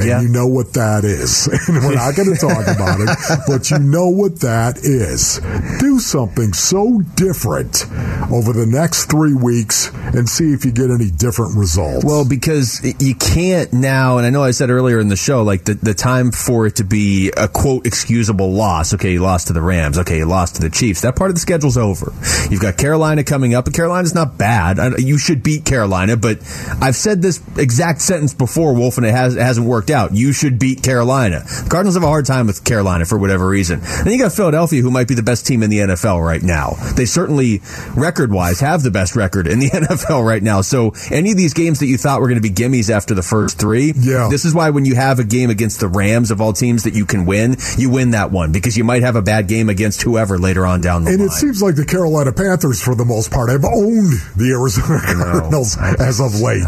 and 0.00 0.08
yeah. 0.08 0.20
you 0.20 0.28
know 0.28 0.46
what 0.46 0.72
that 0.74 1.04
is. 1.04 1.48
And 1.70 1.84
we're 1.84 1.94
not 1.94 2.16
going 2.16 2.34
to 2.34 2.40
talk 2.40 2.66
about 2.66 3.00
it, 3.00 3.08
but 3.46 3.70
you 3.70 3.78
know 3.78 4.08
what 4.08 4.40
that 4.40 4.78
is. 4.78 5.38
Do 5.78 6.00
something 6.00 6.52
so 6.52 7.00
different 7.14 7.84
over 8.32 8.52
the 8.52 8.66
next 8.66 9.10
three 9.10 9.34
weeks 9.34 9.92
and 9.94 10.28
see 10.28 10.52
if 10.52 10.64
you 10.64 10.72
get 10.72 10.90
any 10.90 11.10
different 11.10 11.56
results. 11.56 12.04
Well, 12.04 12.26
because 12.26 12.80
you 12.98 13.14
can't 13.14 13.72
now, 13.72 14.18
and 14.18 14.26
I 14.26 14.30
know 14.30 14.42
I 14.42 14.50
said 14.50 14.70
earlier 14.70 14.98
in 14.98 15.08
the 15.08 15.16
show, 15.16 15.42
like 15.42 15.64
the, 15.64 15.74
the 15.74 15.94
time 15.94 16.32
for 16.32 16.66
it 16.66 16.76
to 16.76 16.84
be 16.84 17.30
a 17.36 17.46
quote 17.46 17.86
excusable 17.86 18.52
loss. 18.52 18.94
Okay, 18.94 19.12
you 19.12 19.20
lost 19.20 19.48
to 19.48 19.52
the 19.52 19.62
Rams. 19.62 19.98
Okay, 19.98 20.18
you 20.18 20.26
lost 20.26 20.56
to 20.56 20.62
the 20.62 20.70
Chiefs. 20.70 21.02
That 21.02 21.16
part 21.16 21.30
of 21.30 21.36
the 21.36 21.40
schedule's 21.40 21.76
over. 21.76 22.12
You've 22.50 22.62
got 22.62 22.78
Carolina 22.78 23.22
coming 23.22 23.54
up, 23.54 23.66
and 23.66 23.74
Carolina's 23.74 24.14
not 24.14 24.38
bad. 24.38 24.98
You 24.98 25.18
should 25.18 25.42
beat 25.42 25.64
Carolina, 25.64 26.16
but 26.16 26.38
I've 26.80 26.96
said 26.96 27.22
this 27.22 27.40
exact 27.56 28.00
sentence 28.00 28.34
before, 28.34 28.74
Wolf, 28.74 28.96
and 28.96 29.06
it, 29.06 29.12
has, 29.12 29.36
it 29.36 29.42
hasn't 29.42 29.66
worked 29.66 29.89
out. 29.90 30.14
You 30.14 30.32
should 30.32 30.58
beat 30.58 30.82
Carolina. 30.82 31.40
The 31.40 31.68
Cardinals 31.70 31.94
have 31.94 32.04
a 32.04 32.08
hard 32.08 32.26
time 32.26 32.46
with 32.46 32.64
Carolina 32.64 33.04
for 33.04 33.18
whatever 33.18 33.48
reason. 33.48 33.80
Then 33.80 34.12
you 34.12 34.18
got 34.18 34.32
Philadelphia, 34.32 34.82
who 34.82 34.90
might 34.90 35.08
be 35.08 35.14
the 35.14 35.22
best 35.22 35.46
team 35.46 35.62
in 35.62 35.70
the 35.70 35.78
NFL 35.78 36.24
right 36.24 36.42
now. 36.42 36.74
They 36.96 37.04
certainly, 37.04 37.60
record 37.94 38.32
wise, 38.32 38.60
have 38.60 38.82
the 38.82 38.90
best 38.90 39.16
record 39.16 39.46
in 39.46 39.58
the 39.58 39.68
NFL 39.70 40.24
right 40.26 40.42
now. 40.42 40.60
So 40.60 40.94
any 41.10 41.30
of 41.32 41.36
these 41.36 41.54
games 41.54 41.80
that 41.80 41.86
you 41.86 41.98
thought 41.98 42.20
were 42.20 42.28
going 42.28 42.40
to 42.40 42.48
be 42.48 42.54
gimmies 42.54 42.90
after 42.90 43.14
the 43.14 43.22
first 43.22 43.58
three, 43.58 43.92
yeah. 43.96 44.28
this 44.30 44.44
is 44.44 44.54
why 44.54 44.70
when 44.70 44.84
you 44.84 44.94
have 44.94 45.18
a 45.18 45.24
game 45.24 45.50
against 45.50 45.80
the 45.80 45.88
Rams 45.88 46.30
of 46.30 46.40
all 46.40 46.52
teams 46.52 46.84
that 46.84 46.94
you 46.94 47.06
can 47.06 47.26
win, 47.26 47.56
you 47.76 47.90
win 47.90 48.12
that 48.12 48.30
one 48.30 48.52
because 48.52 48.76
you 48.76 48.84
might 48.84 49.02
have 49.02 49.16
a 49.16 49.22
bad 49.22 49.48
game 49.48 49.68
against 49.68 50.02
whoever 50.02 50.38
later 50.38 50.66
on 50.66 50.80
down 50.80 51.04
the 51.04 51.10
and 51.10 51.18
line. 51.18 51.28
And 51.28 51.32
it 51.32 51.34
seems 51.34 51.62
like 51.62 51.76
the 51.76 51.84
Carolina 51.84 52.32
Panthers, 52.32 52.82
for 52.82 52.94
the 52.94 53.04
most 53.04 53.30
part, 53.30 53.50
have 53.50 53.64
owned 53.64 54.12
the 54.36 54.50
Arizona 54.52 55.00
Cardinals 55.04 55.76
no, 55.76 55.94
as 55.98 56.20
of 56.20 56.40
late. 56.40 56.64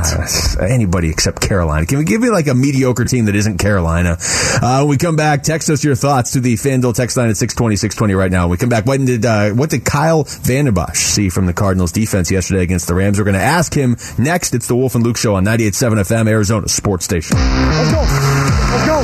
Anybody 0.60 1.10
except 1.10 1.40
Carolina. 1.40 1.86
Can 1.86 1.98
we 1.98 2.04
give 2.04 2.20
me 2.20 2.30
like 2.30 2.46
a 2.46 2.54
mediocre 2.54 3.04
team 3.12 3.26
that 3.26 3.36
isn't 3.36 3.58
Carolina? 3.58 4.16
Uh, 4.60 4.84
we 4.88 4.96
come 4.96 5.14
back, 5.14 5.42
text 5.42 5.70
us 5.70 5.84
your 5.84 5.94
thoughts 5.94 6.32
to 6.32 6.40
the 6.40 6.54
FanDuel 6.54 6.94
text 6.94 7.16
line 7.16 7.28
at 7.28 7.36
620, 7.36 7.76
620 7.76 8.14
right 8.14 8.32
now. 8.32 8.44
When 8.44 8.52
we 8.52 8.56
come 8.56 8.70
back. 8.70 8.86
What 8.86 9.04
did, 9.04 9.24
uh, 9.24 9.50
what 9.50 9.70
did 9.70 9.84
Kyle 9.84 10.24
Vanden 10.24 10.74
Bosch 10.74 10.98
see 10.98 11.28
from 11.28 11.46
the 11.46 11.52
Cardinals 11.52 11.92
defense 11.92 12.30
yesterday 12.30 12.62
against 12.62 12.88
the 12.88 12.94
Rams? 12.94 13.18
We're 13.18 13.24
going 13.24 13.34
to 13.34 13.40
ask 13.40 13.72
him 13.72 13.96
next. 14.18 14.54
It's 14.54 14.66
the 14.66 14.74
Wolf 14.74 14.94
and 14.94 15.04
Luke 15.04 15.16
Show 15.16 15.34
on 15.36 15.44
98.7 15.44 16.00
FM, 16.00 16.28
Arizona 16.28 16.68
Sports 16.68 17.04
Station. 17.04 17.36
Let's 17.36 17.92
go. 17.92 18.00
Let's 18.00 18.86
go. 18.86 19.00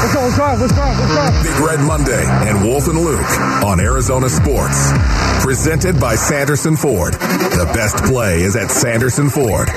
Let's 0.00 0.14
go. 0.14 0.20
Let's 0.20 0.36
drive. 0.36 0.60
Let's 0.60 0.74
drive. 0.74 0.98
Let's 0.98 1.12
drive. 1.12 1.42
Big 1.42 1.66
Red 1.66 1.80
Monday 1.86 2.24
and 2.48 2.62
Wolf 2.62 2.86
and 2.88 2.98
Luke 3.00 3.30
on 3.64 3.80
Arizona 3.80 4.28
Sports. 4.28 4.92
Presented 5.42 5.98
by 5.98 6.14
Sanderson 6.14 6.76
Ford. 6.76 7.14
The 7.14 7.70
best 7.72 7.96
play 8.04 8.42
is 8.42 8.56
at 8.56 8.70
Sanderson 8.70 9.30
Ford. 9.30 9.68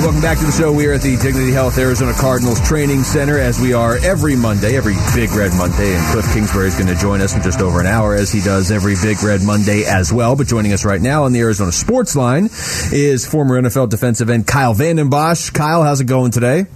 Right, 0.00 0.06
welcome 0.06 0.22
back 0.22 0.38
to 0.38 0.44
the 0.44 0.52
show. 0.52 0.72
We 0.72 0.86
are 0.86 0.92
at 0.94 1.02
the 1.02 1.16
Dignity 1.16 1.52
Health 1.52 1.78
Arizona 1.78 2.12
Cardinals 2.12 2.60
Training 2.66 3.02
Center 3.02 3.38
as 3.38 3.60
we 3.60 3.72
are 3.72 3.96
every 3.98 4.36
Monday, 4.36 4.76
every 4.76 4.94
Big 5.14 5.30
Red 5.30 5.52
Monday. 5.54 5.94
And 5.94 6.12
Cliff 6.12 6.32
Kingsbury 6.32 6.68
is 6.68 6.74
going 6.74 6.88
to 6.88 6.94
join 6.94 7.20
us 7.20 7.34
in 7.34 7.42
just 7.42 7.60
over 7.60 7.80
an 7.80 7.86
hour 7.86 8.14
as 8.14 8.32
he 8.32 8.40
does 8.40 8.70
every 8.70 8.94
Big 9.02 9.22
Red 9.22 9.42
Monday 9.42 9.84
as 9.84 10.12
well. 10.12 10.36
But 10.36 10.46
joining 10.46 10.72
us 10.72 10.84
right 10.84 11.00
now 11.00 11.24
on 11.24 11.32
the 11.32 11.40
Arizona 11.40 11.72
Sports 11.72 12.16
Line 12.16 12.48
is 12.92 13.26
former 13.26 13.60
NFL 13.60 13.88
defensive 13.88 14.30
end 14.30 14.46
Kyle 14.46 14.74
Vanden 14.74 15.10
Bosch. 15.10 15.50
Kyle, 15.50 15.82
how's 15.82 16.00
it 16.00 16.06
going 16.06 16.30
today? 16.30 16.66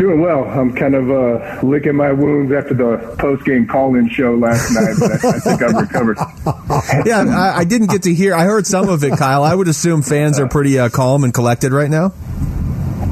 Doing 0.00 0.22
well. 0.22 0.44
I'm 0.44 0.72
kind 0.74 0.94
of 0.94 1.10
uh, 1.10 1.60
licking 1.62 1.94
my 1.94 2.10
wounds 2.10 2.50
after 2.52 2.72
the 2.72 3.16
post 3.18 3.44
game 3.44 3.66
call 3.66 3.94
in 3.96 4.08
show 4.08 4.34
last 4.34 4.72
night, 4.72 4.94
but 4.98 5.12
I, 5.22 5.38
think 5.40 5.62
I'm 5.62 5.76
recovered. 5.76 6.16
yeah, 7.06 7.22
I, 7.28 7.58
I, 7.58 7.64
didn't 7.64 7.88
get 7.88 8.04
to 8.04 8.14
hear. 8.14 8.34
I 8.34 8.44
heard 8.44 8.66
some 8.66 8.88
of 8.88 9.04
it, 9.04 9.18
Kyle. 9.18 9.44
I 9.44 9.54
would 9.54 9.68
assume 9.68 10.00
fans 10.00 10.40
are 10.40 10.48
pretty 10.48 10.78
uh, 10.78 10.88
calm 10.88 11.22
and 11.22 11.34
collected 11.34 11.72
right 11.72 11.90
now. 11.90 12.14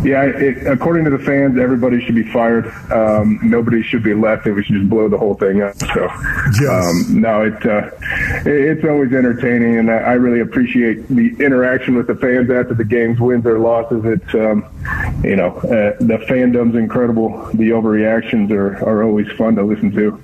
Yeah, 0.05 0.25
it, 0.25 0.67
according 0.67 1.05
to 1.05 1.11
the 1.11 1.19
fans, 1.19 1.59
everybody 1.59 2.05
should 2.05 2.15
be 2.15 2.31
fired. 2.31 2.67
Um, 2.93 3.41
nobody 3.43 3.83
should 3.83 4.03
be 4.05 4.15
left, 4.15 4.47
and 4.47 4.55
we 4.55 4.63
should 4.63 4.77
just 4.77 4.89
blow 4.89 5.09
the 5.09 5.19
whole 5.19 5.35
thing 5.35 5.61
up. 5.61 5.77
So, 5.77 6.07
yes. 6.61 6.69
um, 6.71 7.21
no, 7.21 7.43
it, 7.43 7.67
uh, 7.67 7.91
it, 8.45 8.79
it's 8.79 8.85
always 8.85 9.13
entertaining, 9.13 9.77
and 9.79 9.91
I, 9.91 9.97
I, 9.97 10.13
really 10.13 10.41
appreciate 10.41 11.09
the 11.09 11.35
interaction 11.45 11.97
with 11.97 12.07
the 12.07 12.15
fans 12.15 12.49
after 12.49 12.75
the 12.75 12.85
games, 12.85 13.19
wins 13.19 13.45
or 13.45 13.59
losses. 13.59 14.05
It's, 14.05 14.35
um, 14.35 14.65
you 15.25 15.35
know, 15.35 15.57
uh, 15.57 15.97
the 15.99 16.25
fandom's 16.29 16.77
incredible. 16.77 17.31
The 17.55 17.71
overreactions 17.71 18.51
are, 18.53 18.77
are 18.85 19.03
always 19.03 19.31
fun 19.33 19.57
to 19.57 19.65
listen 19.65 19.91
to. 19.93 20.23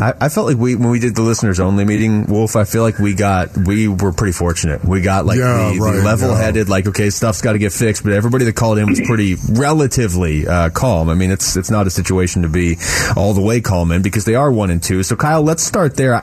I, 0.00 0.14
I, 0.20 0.28
felt 0.28 0.46
like 0.46 0.56
we 0.56 0.74
when 0.74 0.90
we 0.90 0.98
did 0.98 1.14
the 1.14 1.22
listeners 1.22 1.60
only 1.60 1.84
meeting, 1.84 2.26
Wolf. 2.26 2.56
I 2.56 2.64
feel 2.64 2.82
like 2.82 2.98
we 2.98 3.14
got 3.14 3.56
we 3.56 3.88
were 3.88 4.12
pretty 4.12 4.32
fortunate. 4.32 4.84
We 4.84 5.00
got 5.00 5.26
like 5.26 5.38
yeah, 5.38 5.72
the, 5.72 5.80
right, 5.80 5.96
the 5.96 6.02
level 6.02 6.34
headed, 6.34 6.68
yeah. 6.68 6.72
like 6.72 6.86
okay, 6.86 7.10
stuff's 7.10 7.42
got 7.42 7.52
to 7.52 7.58
get 7.58 7.72
fixed. 7.72 8.02
But 8.02 8.12
everybody 8.12 8.44
that 8.46 8.54
called 8.54 8.78
in 8.78 8.88
was 8.88 9.00
pretty 9.00 9.36
relatively 9.50 10.46
uh, 10.46 10.70
calm. 10.70 11.08
I 11.08 11.14
mean, 11.14 11.30
it's 11.30 11.56
it's 11.56 11.70
not 11.70 11.86
a 11.86 11.90
situation 11.90 12.42
to 12.42 12.48
be 12.48 12.76
all 13.16 13.34
the 13.34 13.42
way 13.42 13.60
calm 13.60 13.92
in 13.92 14.02
because 14.02 14.24
they 14.24 14.34
are 14.34 14.50
one 14.50 14.70
and 14.70 14.82
two. 14.82 15.02
So 15.02 15.16
Kyle, 15.16 15.42
let's 15.42 15.62
start 15.62 15.96
there. 15.96 16.14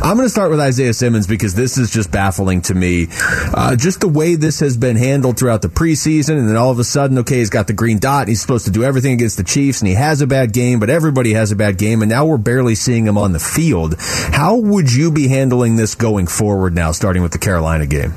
I'm 0.00 0.16
going 0.16 0.26
to 0.26 0.30
start 0.30 0.50
with 0.50 0.60
Isaiah 0.60 0.94
Simmons 0.94 1.26
because 1.26 1.54
this 1.54 1.76
is 1.76 1.90
just 1.90 2.10
baffling 2.10 2.62
to 2.62 2.74
me. 2.74 3.08
Uh, 3.10 3.76
just 3.76 4.00
the 4.00 4.08
way 4.08 4.36
this 4.36 4.60
has 4.60 4.76
been 4.76 4.96
handled 4.96 5.38
throughout 5.38 5.62
the 5.62 5.68
preseason, 5.68 6.38
and 6.38 6.48
then 6.48 6.56
all 6.56 6.70
of 6.70 6.78
a 6.78 6.84
sudden, 6.84 7.18
okay, 7.18 7.38
he's 7.38 7.50
got 7.50 7.66
the 7.66 7.72
green 7.72 7.98
dot. 7.98 8.22
And 8.22 8.28
he's 8.28 8.40
supposed 8.40 8.66
to 8.66 8.70
do 8.70 8.84
everything 8.84 9.12
against 9.12 9.36
the 9.36 9.44
Chiefs, 9.44 9.80
and 9.80 9.88
he 9.88 9.94
has 9.94 10.20
a 10.20 10.26
bad 10.26 10.52
game, 10.52 10.78
but 10.78 10.90
everybody 10.90 11.32
has 11.32 11.50
a 11.52 11.56
bad 11.56 11.78
game, 11.78 12.02
and 12.02 12.08
now 12.08 12.26
we're 12.26 12.38
barely 12.38 12.74
seeing 12.78 13.06
him 13.06 13.18
on 13.18 13.32
the 13.32 13.38
field. 13.38 13.96
How 13.98 14.56
would 14.56 14.92
you 14.92 15.10
be 15.10 15.28
handling 15.28 15.76
this 15.76 15.94
going 15.94 16.26
forward 16.26 16.74
now, 16.74 16.92
starting 16.92 17.22
with 17.22 17.32
the 17.32 17.38
Carolina 17.38 17.86
game? 17.86 18.12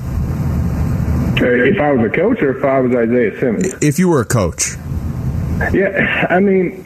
If 1.44 1.80
I 1.80 1.92
was 1.92 2.06
a 2.06 2.14
coach 2.14 2.42
or 2.42 2.58
if 2.58 2.64
I 2.64 2.80
was 2.80 2.96
Isaiah 2.96 3.40
Simmons? 3.40 3.74
If 3.82 3.98
you 3.98 4.10
were 4.10 4.22
a 4.22 4.26
coach. 4.26 4.76
Yeah, 5.74 6.28
I 6.30 6.40
mean, 6.40 6.86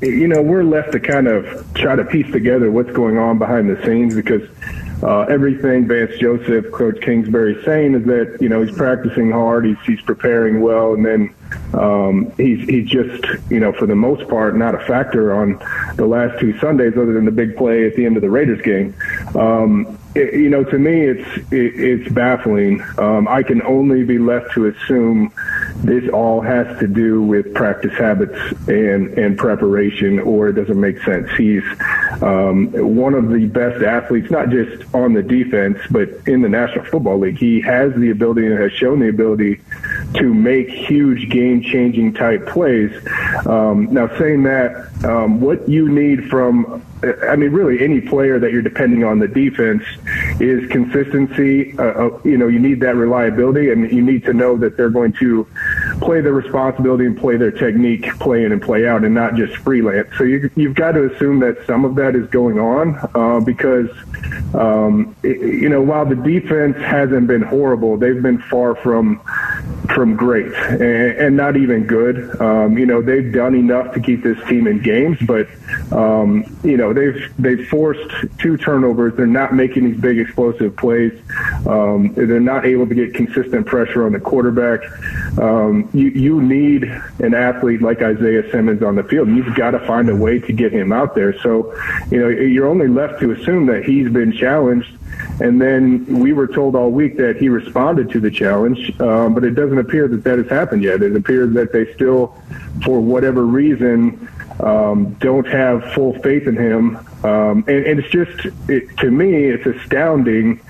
you 0.00 0.28
know, 0.28 0.42
we're 0.42 0.62
left 0.62 0.92
to 0.92 1.00
kind 1.00 1.26
of 1.26 1.74
try 1.74 1.96
to 1.96 2.04
piece 2.04 2.30
together 2.32 2.70
what's 2.70 2.90
going 2.92 3.18
on 3.18 3.38
behind 3.38 3.68
the 3.68 3.82
scenes 3.84 4.14
because 4.14 4.42
uh, 5.02 5.20
everything 5.22 5.86
Vance 5.86 6.18
Joseph, 6.18 6.72
Coach 6.72 7.00
Kingsbury 7.02 7.62
saying 7.64 7.94
is 7.94 8.04
that 8.06 8.38
you 8.40 8.48
know 8.48 8.62
he's 8.62 8.74
practicing 8.74 9.30
hard, 9.30 9.66
he's 9.66 9.76
he's 9.84 10.00
preparing 10.00 10.60
well, 10.60 10.94
and 10.94 11.04
then 11.04 11.34
um, 11.72 12.32
he's 12.36 12.68
he's 12.68 12.88
just 12.88 13.24
you 13.50 13.60
know 13.60 13.72
for 13.72 13.86
the 13.86 13.94
most 13.94 14.28
part 14.28 14.56
not 14.56 14.74
a 14.74 14.84
factor 14.86 15.34
on 15.34 15.58
the 15.96 16.06
last 16.06 16.38
two 16.40 16.56
Sundays, 16.58 16.94
other 16.94 17.12
than 17.12 17.24
the 17.24 17.30
big 17.30 17.56
play 17.56 17.86
at 17.86 17.94
the 17.96 18.04
end 18.04 18.16
of 18.16 18.22
the 18.22 18.30
Raiders 18.30 18.60
game. 18.62 18.94
Um, 19.34 19.98
it, 20.14 20.34
you 20.34 20.48
know, 20.48 20.62
to 20.62 20.78
me, 20.78 21.00
it's 21.06 21.52
it, 21.52 21.80
it's 21.80 22.12
baffling. 22.12 22.80
Um, 22.98 23.26
I 23.26 23.42
can 23.42 23.62
only 23.62 24.04
be 24.04 24.18
left 24.18 24.52
to 24.54 24.66
assume 24.66 25.32
this 25.76 26.08
all 26.10 26.40
has 26.40 26.78
to 26.78 26.86
do 26.86 27.22
with 27.22 27.52
practice 27.54 27.92
habits 27.94 28.38
and 28.68 29.18
and 29.18 29.36
preparation, 29.36 30.20
or 30.20 30.48
it 30.48 30.52
doesn't 30.52 30.80
make 30.80 31.02
sense. 31.02 31.28
He's 31.36 31.64
um, 32.22 32.70
one 32.72 33.14
of 33.14 33.30
the 33.30 33.46
best 33.46 33.82
athletes, 33.82 34.30
not 34.30 34.50
just 34.50 34.94
on 34.94 35.14
the 35.14 35.22
defense, 35.22 35.78
but 35.90 36.08
in 36.28 36.42
the 36.42 36.48
National 36.48 36.84
Football 36.84 37.18
League. 37.18 37.38
He 37.38 37.60
has 37.62 37.92
the 37.94 38.10
ability 38.10 38.46
and 38.46 38.58
has 38.58 38.72
shown 38.72 39.00
the 39.00 39.08
ability 39.08 39.60
to 40.14 40.32
make 40.34 40.68
huge 40.68 41.28
game-changing 41.30 42.14
type 42.14 42.46
plays. 42.46 42.92
Um, 43.46 43.92
now, 43.92 44.08
saying 44.18 44.44
that, 44.44 45.04
um, 45.04 45.40
what 45.40 45.68
you 45.68 45.88
need 45.88 46.28
from 46.28 46.82
I 47.28 47.36
mean, 47.36 47.50
really, 47.50 47.82
any 47.82 48.00
player 48.00 48.38
that 48.38 48.52
you're 48.52 48.62
depending 48.62 49.04
on 49.04 49.18
the 49.18 49.28
defense 49.28 49.82
is 50.40 50.68
consistency. 50.70 51.76
Uh, 51.78 51.82
uh, 51.82 52.20
you 52.24 52.38
know, 52.38 52.48
you 52.48 52.58
need 52.58 52.80
that 52.80 52.96
reliability, 52.96 53.70
and 53.70 53.90
you 53.90 54.02
need 54.02 54.24
to 54.24 54.32
know 54.32 54.56
that 54.58 54.76
they're 54.76 54.90
going 54.90 55.12
to 55.14 55.46
play 56.00 56.20
their 56.20 56.32
responsibility 56.32 57.04
and 57.06 57.16
play 57.18 57.36
their 57.36 57.50
technique, 57.50 58.18
play 58.18 58.44
in 58.44 58.52
and 58.52 58.62
play 58.62 58.86
out, 58.86 59.04
and 59.04 59.14
not 59.14 59.34
just 59.34 59.56
freelance. 59.58 60.08
So 60.16 60.24
you, 60.24 60.50
you've 60.56 60.74
got 60.74 60.92
to 60.92 61.12
assume 61.12 61.40
that 61.40 61.66
some 61.66 61.84
of 61.84 61.94
that 61.96 62.14
is 62.14 62.28
going 62.30 62.58
on 62.58 62.98
uh, 63.14 63.40
because, 63.40 63.90
um, 64.54 65.14
it, 65.22 65.40
you 65.40 65.68
know, 65.68 65.82
while 65.82 66.06
the 66.06 66.16
defense 66.16 66.76
hasn't 66.78 67.26
been 67.26 67.42
horrible, 67.42 67.96
they've 67.96 68.22
been 68.22 68.38
far 68.38 68.74
from 68.76 69.20
from 69.88 70.16
great 70.16 70.52
and, 70.54 70.82
and 70.82 71.36
not 71.36 71.56
even 71.56 71.86
good. 71.86 72.40
Um, 72.40 72.78
you 72.78 72.86
know, 72.86 73.02
they've 73.02 73.32
done 73.32 73.54
enough 73.54 73.92
to 73.94 74.00
keep 74.00 74.22
this 74.22 74.38
team 74.48 74.66
in 74.66 74.80
games, 74.82 75.18
but 75.26 75.48
um, 75.92 76.44
you 76.62 76.76
know, 76.76 76.92
they've 76.92 77.32
they've 77.38 77.66
forced 77.68 78.10
two 78.38 78.56
turnovers. 78.56 79.14
They're 79.16 79.26
not 79.26 79.54
making 79.54 79.84
these 79.84 80.00
big 80.00 80.18
explosive 80.18 80.76
plays. 80.76 81.12
Um, 81.66 82.12
they're 82.14 82.40
not 82.40 82.64
able 82.66 82.86
to 82.86 82.94
get 82.94 83.14
consistent 83.14 83.66
pressure 83.66 84.06
on 84.06 84.12
the 84.12 84.20
quarterback. 84.20 84.80
Um, 85.38 85.88
you 85.92 86.08
you 86.08 86.42
need 86.42 86.84
an 87.18 87.34
athlete 87.34 87.82
like 87.82 88.02
Isaiah 88.02 88.50
Simmons 88.50 88.82
on 88.82 88.96
the 88.96 89.04
field. 89.04 89.28
You've 89.28 89.54
got 89.54 89.72
to 89.72 89.86
find 89.86 90.08
a 90.08 90.16
way 90.16 90.38
to 90.38 90.52
get 90.52 90.72
him 90.72 90.92
out 90.92 91.14
there. 91.14 91.38
So, 91.40 91.74
you 92.10 92.20
know, 92.20 92.28
you're 92.28 92.68
only 92.68 92.88
left 92.88 93.20
to 93.20 93.32
assume 93.32 93.66
that 93.66 93.84
he's 93.84 94.10
been 94.10 94.32
challenged. 94.32 94.90
And 95.40 95.60
then 95.60 96.06
we 96.20 96.32
were 96.32 96.46
told 96.46 96.76
all 96.76 96.90
week 96.90 97.16
that 97.16 97.36
he 97.36 97.48
responded 97.48 98.10
to 98.10 98.20
the 98.20 98.30
challenge, 98.30 98.98
um, 99.00 99.34
but 99.34 99.44
it 99.44 99.50
doesn't 99.50 99.78
appear 99.78 100.06
that 100.08 100.22
that 100.24 100.38
has 100.38 100.48
happened 100.48 100.82
yet. 100.82 101.02
It 101.02 101.16
appears 101.16 101.52
that 101.54 101.72
they 101.72 101.92
still, 101.94 102.36
for 102.84 103.00
whatever 103.00 103.44
reason, 103.44 104.28
um, 104.60 105.14
don't 105.14 105.46
have 105.46 105.92
full 105.92 106.14
faith 106.22 106.46
in 106.46 106.56
him. 106.56 106.96
Um, 107.24 107.64
and, 107.66 107.86
and, 107.86 107.98
it's 107.98 108.10
just, 108.10 108.46
it, 108.68 108.96
to 108.98 109.10
me, 109.10 109.46
it's 109.46 109.66
astounding 109.66 110.60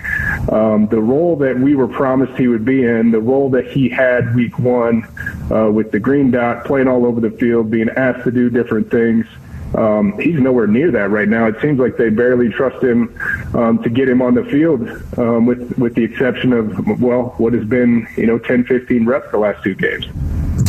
um, 0.51 0.87
the 0.87 1.01
role 1.01 1.37
that 1.37 1.59
we 1.59 1.75
were 1.75 1.89
promised 1.89 2.39
he 2.39 2.49
would 2.49 2.65
be 2.65 2.85
in, 2.85 3.11
the 3.11 3.21
role 3.21 3.51
that 3.51 3.67
he 3.67 3.89
had 3.89 4.35
week 4.35 4.59
one 4.59 5.07
uh, 5.51 5.71
with 5.71 5.91
the 5.91 5.99
green 5.99 6.31
dot, 6.31 6.65
playing 6.65 6.89
all 6.89 7.05
over 7.05 7.21
the 7.21 7.33
field, 7.33 7.71
being 7.71 7.91
asked 7.91 8.25
to 8.25 8.31
do 8.31 8.49
different 8.49 8.91
things. 8.91 9.27
Um, 9.77 10.19
he's 10.19 10.39
nowhere 10.39 10.67
near 10.67 10.91
that 10.93 11.11
right 11.11 11.29
now. 11.29 11.47
It 11.47 11.61
seems 11.61 11.79
like 11.79 11.97
they 11.97 12.11
barely 12.11 12.49
trust 12.51 12.83
him 12.83 13.19
um, 13.55 13.83
to 13.83 13.91
get 13.91 14.09
him 14.09 14.23
on 14.23 14.35
the 14.35 14.45
field, 14.45 14.89
um, 15.19 15.47
with 15.47 15.77
with 15.79 15.95
the 15.95 16.05
exception 16.05 16.53
of 16.53 17.01
well, 17.01 17.35
what 17.39 17.53
has 17.53 17.65
been 17.65 18.07
you 18.17 18.27
know 18.27 18.39
10, 18.39 18.65
15 18.65 19.07
reps 19.07 19.31
the 19.31 19.39
last 19.39 19.63
two 19.65 19.75
games. 19.75 20.07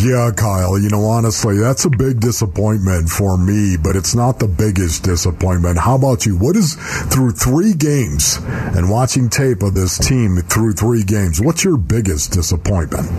Yeah, 0.03 0.31
Kyle, 0.35 0.77
you 0.77 0.89
know, 0.89 1.05
honestly, 1.05 1.57
that's 1.57 1.85
a 1.85 1.89
big 1.89 2.19
disappointment 2.19 3.09
for 3.09 3.37
me, 3.37 3.77
but 3.77 3.95
it's 3.95 4.13
not 4.13 4.39
the 4.39 4.47
biggest 4.47 5.03
disappointment. 5.03 5.79
How 5.79 5.95
about 5.95 6.25
you? 6.25 6.37
What 6.37 6.55
is 6.55 6.75
through 7.05 7.31
three 7.31 7.73
games 7.73 8.37
and 8.75 8.89
watching 8.89 9.29
tape 9.29 9.63
of 9.63 9.73
this 9.73 9.97
team 9.97 10.37
through 10.37 10.73
three 10.73 11.03
games, 11.03 11.39
what's 11.39 11.63
your 11.63 11.77
biggest 11.77 12.31
disappointment? 12.31 13.09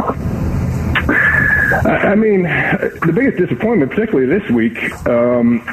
I 1.87 2.15
mean, 2.17 2.43
the 2.43 3.13
biggest 3.15 3.37
disappointment, 3.39 3.93
particularly 3.93 4.27
this 4.27 4.51
week, 4.51 4.77
um, 5.07 5.65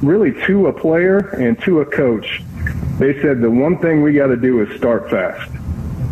really 0.00 0.32
to 0.46 0.68
a 0.68 0.72
player 0.72 1.18
and 1.40 1.60
to 1.62 1.80
a 1.80 1.86
coach. 1.86 2.42
They 2.98 3.20
said 3.20 3.40
the 3.40 3.50
one 3.50 3.78
thing 3.78 4.02
we 4.02 4.12
got 4.12 4.28
to 4.28 4.36
do 4.36 4.62
is 4.62 4.76
start 4.78 5.10
fast. 5.10 5.50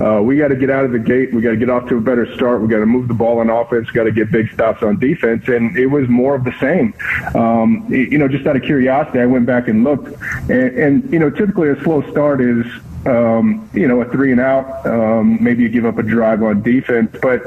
Uh, 0.01 0.21
we 0.21 0.37
got 0.37 0.49
to 0.49 0.57
get 0.57 0.71
out 0.71 0.85
of 0.85 0.91
the 0.91 0.99
gate. 0.99 1.33
We 1.33 1.41
got 1.41 1.51
to 1.51 1.57
get 1.57 1.71
off 1.71 1.89
to 1.89 1.99
a 1.99 2.01
better 2.01 2.27
start. 2.35 2.63
We 2.63 2.69
got 2.69 2.79
to 2.79 2.87
move 2.87 3.07
the 3.07 3.15
ball 3.15 3.39
on 3.39 3.49
offense. 3.49 3.89
Got 3.91 4.05
to 4.05 4.13
get 4.13 4.33
big 4.33 4.53
stops 4.53 4.83
on 4.83 4.99
defense. 4.99 5.47
And 5.47 5.77
it 5.77 5.87
was 5.87 6.09
more 6.09 6.35
of 6.35 6.43
the 6.43 6.55
same. 6.59 6.93
Um, 7.41 7.87
you 7.89 8.19
know, 8.19 8.27
just 8.27 8.45
out 8.47 8.57
of 8.57 8.63
curiosity, 8.63 9.21
I 9.21 9.27
went 9.27 9.47
back 9.47 9.69
and 9.69 9.85
looked. 9.85 10.21
And, 10.51 10.79
and 10.79 11.13
you 11.13 11.21
know, 11.21 11.31
typically 11.31 11.69
a 11.69 11.81
slow 11.85 12.03
start 12.11 12.41
is 12.41 12.67
um, 13.07 13.69
you 13.75 13.87
know, 13.87 14.01
a 14.01 14.11
three 14.11 14.33
and 14.33 14.41
out. 14.41 14.87
Um, 14.87 15.43
maybe 15.43 15.63
you 15.63 15.69
give 15.69 15.85
up 15.85 15.99
a 15.99 16.03
drive 16.03 16.43
on 16.43 16.63
defense, 16.63 17.15
but 17.21 17.43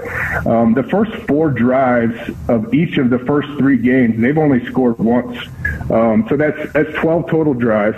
um, 0.45 0.73
the 0.73 0.83
first 0.83 1.13
four 1.27 1.49
drives 1.49 2.17
of 2.47 2.73
each 2.73 2.97
of 2.97 3.09
the 3.09 3.19
first 3.19 3.47
three 3.57 3.77
games, 3.77 4.19
they've 4.19 4.37
only 4.37 4.65
scored 4.65 4.97
once. 4.99 5.37
Um, 5.89 6.25
so 6.29 6.37
that's 6.37 6.71
that's 6.73 6.93
12 6.95 7.29
total 7.29 7.53
drives. 7.53 7.97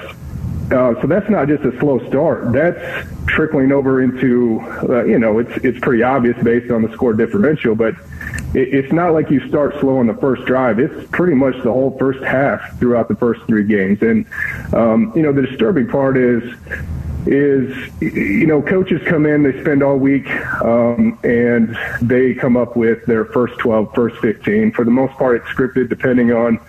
Uh, 0.71 0.93
so 1.01 1.07
that's 1.07 1.27
not 1.31 1.47
just 1.47 1.63
a 1.63 1.77
slow 1.79 1.97
start. 2.07 2.53
That's 2.53 3.07
trickling 3.25 3.71
over 3.71 4.03
into, 4.03 4.59
uh, 4.87 5.03
you 5.03 5.17
know, 5.17 5.39
it's 5.39 5.51
it's 5.63 5.79
pretty 5.79 6.03
obvious 6.03 6.37
based 6.43 6.71
on 6.71 6.83
the 6.83 6.91
score 6.93 7.13
differential, 7.13 7.73
but 7.73 7.95
it, 8.53 8.73
it's 8.73 8.93
not 8.93 9.13
like 9.13 9.31
you 9.31 9.47
start 9.47 9.79
slow 9.79 9.97
on 9.97 10.05
the 10.05 10.13
first 10.15 10.45
drive. 10.45 10.79
It's 10.79 11.09
pretty 11.09 11.33
much 11.33 11.55
the 11.63 11.73
whole 11.73 11.97
first 11.97 12.23
half 12.23 12.77
throughout 12.79 13.07
the 13.07 13.15
first 13.15 13.41
three 13.47 13.63
games. 13.63 14.03
And 14.03 14.27
um, 14.73 15.11
you 15.15 15.23
know, 15.23 15.33
the 15.33 15.41
disturbing 15.41 15.87
part 15.87 16.17
is 16.17 16.43
is 17.29 17.91
you 18.01 18.47
know 18.47 18.59
coaches 18.59 18.99
come 19.05 19.27
in 19.27 19.43
they 19.43 19.61
spend 19.61 19.83
all 19.83 19.97
week 19.97 20.27
um, 20.63 21.17
and 21.23 21.77
they 22.01 22.33
come 22.33 22.57
up 22.57 22.75
with 22.75 23.05
their 23.05 23.25
first 23.25 23.55
12 23.59 23.93
first 23.93 24.17
15 24.17 24.71
for 24.71 24.83
the 24.83 24.89
most 24.89 25.13
part 25.13 25.35
it's 25.35 25.45
scripted 25.49 25.89
depending 25.89 26.31
on 26.31 26.59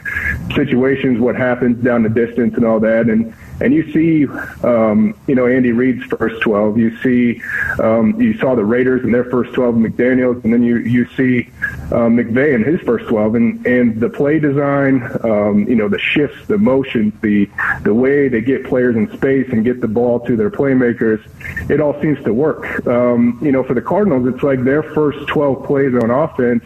situations 0.54 1.18
what 1.18 1.34
happens 1.34 1.82
down 1.82 2.02
the 2.02 2.10
distance 2.10 2.54
and 2.56 2.66
all 2.66 2.78
that 2.78 3.08
and 3.08 3.34
and 3.60 3.74
you 3.74 3.92
see, 3.92 4.26
um, 4.64 5.14
you 5.26 5.34
know, 5.34 5.46
Andy 5.46 5.72
Reid's 5.72 6.04
first 6.04 6.40
12. 6.40 6.78
You 6.78 6.96
see, 6.98 7.42
um, 7.78 8.18
you 8.20 8.36
saw 8.38 8.54
the 8.54 8.64
Raiders 8.64 9.04
in 9.04 9.12
their 9.12 9.24
first 9.24 9.52
12, 9.52 9.74
McDaniels, 9.74 10.42
and 10.44 10.52
then 10.52 10.62
you 10.62 10.78
you 10.78 11.06
see 11.14 11.50
uh, 11.92 12.08
McVay 12.08 12.54
in 12.54 12.62
his 12.62 12.80
first 12.82 13.06
12, 13.08 13.34
and 13.34 13.66
and 13.66 14.00
the 14.00 14.08
play 14.08 14.38
design, 14.38 15.02
um, 15.24 15.66
you 15.68 15.74
know, 15.74 15.88
the 15.88 15.98
shifts, 15.98 16.46
the 16.46 16.58
motions, 16.58 17.12
the 17.20 17.50
the 17.82 17.94
way 17.94 18.28
they 18.28 18.40
get 18.40 18.64
players 18.64 18.96
in 18.96 19.10
space 19.16 19.48
and 19.52 19.64
get 19.64 19.80
the 19.80 19.88
ball 19.88 20.20
to 20.20 20.36
their 20.36 20.50
playmakers, 20.50 21.20
it 21.70 21.80
all 21.80 22.00
seems 22.00 22.22
to 22.24 22.32
work. 22.32 22.86
Um, 22.86 23.38
you 23.42 23.52
know, 23.52 23.62
for 23.62 23.74
the 23.74 23.82
Cardinals, 23.82 24.32
it's 24.32 24.42
like 24.42 24.62
their 24.64 24.82
first 24.82 25.26
12 25.28 25.64
plays 25.64 25.94
on 25.94 26.10
offense 26.10 26.64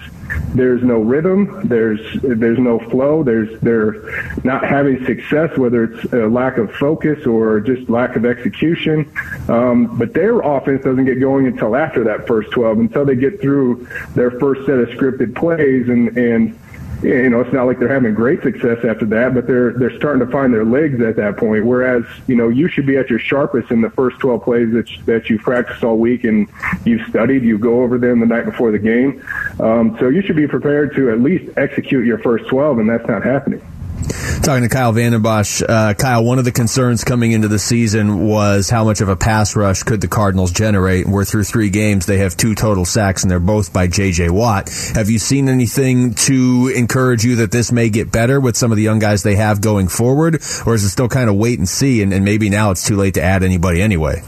there's 0.54 0.82
no 0.82 1.00
rhythm. 1.00 1.66
There's 1.68 2.00
there's 2.22 2.58
no 2.58 2.78
flow. 2.78 3.22
There's 3.22 3.60
they're 3.60 4.34
not 4.44 4.64
having 4.64 5.04
success, 5.04 5.56
whether 5.58 5.84
it's 5.84 6.12
a 6.12 6.28
lack 6.28 6.58
of 6.58 6.72
focus 6.72 7.26
or 7.26 7.60
just 7.60 7.90
lack 7.90 8.14
of 8.14 8.24
execution. 8.24 9.12
Um, 9.48 9.98
but 9.98 10.14
their 10.14 10.40
offense 10.40 10.84
doesn't 10.84 11.04
get 11.04 11.18
going 11.20 11.46
until 11.48 11.74
after 11.74 12.04
that 12.04 12.28
first 12.28 12.52
12, 12.52 12.78
until 12.78 13.04
they 13.04 13.16
get 13.16 13.40
through 13.40 13.86
their 14.14 14.30
first 14.30 14.64
set 14.64 14.78
of 14.78 14.88
scripted 14.90 15.34
plays 15.34 15.88
and 15.88 16.16
and 16.16 16.58
you 17.02 17.30
know, 17.30 17.40
it's 17.40 17.52
not 17.52 17.64
like 17.64 17.78
they're 17.78 17.92
having 17.92 18.14
great 18.14 18.42
success 18.42 18.85
after 18.85 19.04
that, 19.07 19.35
but 19.35 19.46
they're 19.46 19.72
they're 19.72 19.96
starting 19.96 20.24
to 20.24 20.30
find 20.30 20.52
their 20.52 20.64
legs 20.64 21.00
at 21.00 21.16
that 21.16 21.37
point. 21.37 21.66
Whereas, 21.66 22.04
you 22.26 22.37
know, 22.37 22.48
you 22.48 22.68
should 22.68 22.87
be 22.87 22.96
at 22.96 23.11
your 23.11 23.18
sharpest 23.18 23.70
in 23.70 23.80
the 23.80 23.90
first 23.90 24.18
12 24.20 24.42
plays 24.42 24.72
that 24.72 24.88
that 25.07 25.30
you 25.30 25.38
practiced 25.38 25.85
all 25.85 25.98
week 25.98 26.24
and 26.24 26.48
you've 26.85 27.07
studied. 27.09 27.42
You 27.42 27.59
go 27.59 27.83
over 27.83 27.98
them 27.98 28.20
the 28.20 28.26
night 28.26 28.44
before 28.44 28.70
the 28.70 28.78
game, 28.78 29.22
um, 29.61 29.96
so 29.98 30.09
you 30.09 30.22
should 30.22 30.37
be 30.37 30.46
prepared 30.46 30.94
to 30.96 31.11
at 31.11 31.20
least 31.20 31.52
execute 31.57 32.07
your 32.07 32.18
first 32.18 32.46
12, 32.48 32.78
and 32.78 32.88
that's 32.88 33.07
not 33.07 33.22
happening. 33.22 33.62
Talking 34.42 34.62
to 34.62 34.68
Kyle 34.68 34.92
Vanden 34.92 35.22
Bosch, 35.22 35.62
uh, 35.66 35.94
Kyle, 35.94 36.24
one 36.24 36.38
of 36.38 36.44
the 36.44 36.52
concerns 36.52 37.04
coming 37.04 37.32
into 37.32 37.48
the 37.48 37.58
season 37.58 38.26
was 38.26 38.68
how 38.70 38.84
much 38.84 39.00
of 39.00 39.08
a 39.08 39.16
pass 39.16 39.56
rush 39.56 39.82
could 39.82 40.00
the 40.00 40.08
Cardinals 40.08 40.52
generate. 40.52 41.06
We're 41.06 41.24
through 41.24 41.44
three 41.44 41.70
games; 41.70 42.06
they 42.06 42.18
have 42.18 42.37
two 42.37 42.54
total 42.54 42.84
sacks, 42.84 43.22
and 43.22 43.30
they're 43.30 43.40
both 43.40 43.72
by 43.72 43.87
J.J. 43.87 44.30
Watt. 44.30 44.68
Have 44.94 45.10
you 45.10 45.18
seen 45.18 45.48
anything 45.48 46.14
to 46.14 46.72
encourage 46.74 47.24
you 47.24 47.37
that 47.37 47.50
this 47.50 47.72
may 47.72 47.88
get 47.90 48.12
better 48.12 48.40
with 48.40 48.56
some 48.56 48.70
of 48.72 48.76
the 48.76 48.82
young 48.82 48.98
guys 48.98 49.22
they 49.22 49.37
have 49.37 49.60
going 49.60 49.88
forward, 49.88 50.37
or 50.66 50.74
is 50.74 50.84
it 50.84 50.90
still 50.90 51.08
kind 51.08 51.28
of 51.28 51.37
wait 51.37 51.58
and 51.58 51.68
see? 51.68 52.02
And, 52.02 52.12
and 52.12 52.24
maybe 52.24 52.50
now 52.50 52.70
it's 52.70 52.87
too 52.87 52.96
late 52.96 53.14
to 53.14 53.22
add 53.22 53.42
anybody 53.42 53.82
anyway. 53.82 54.22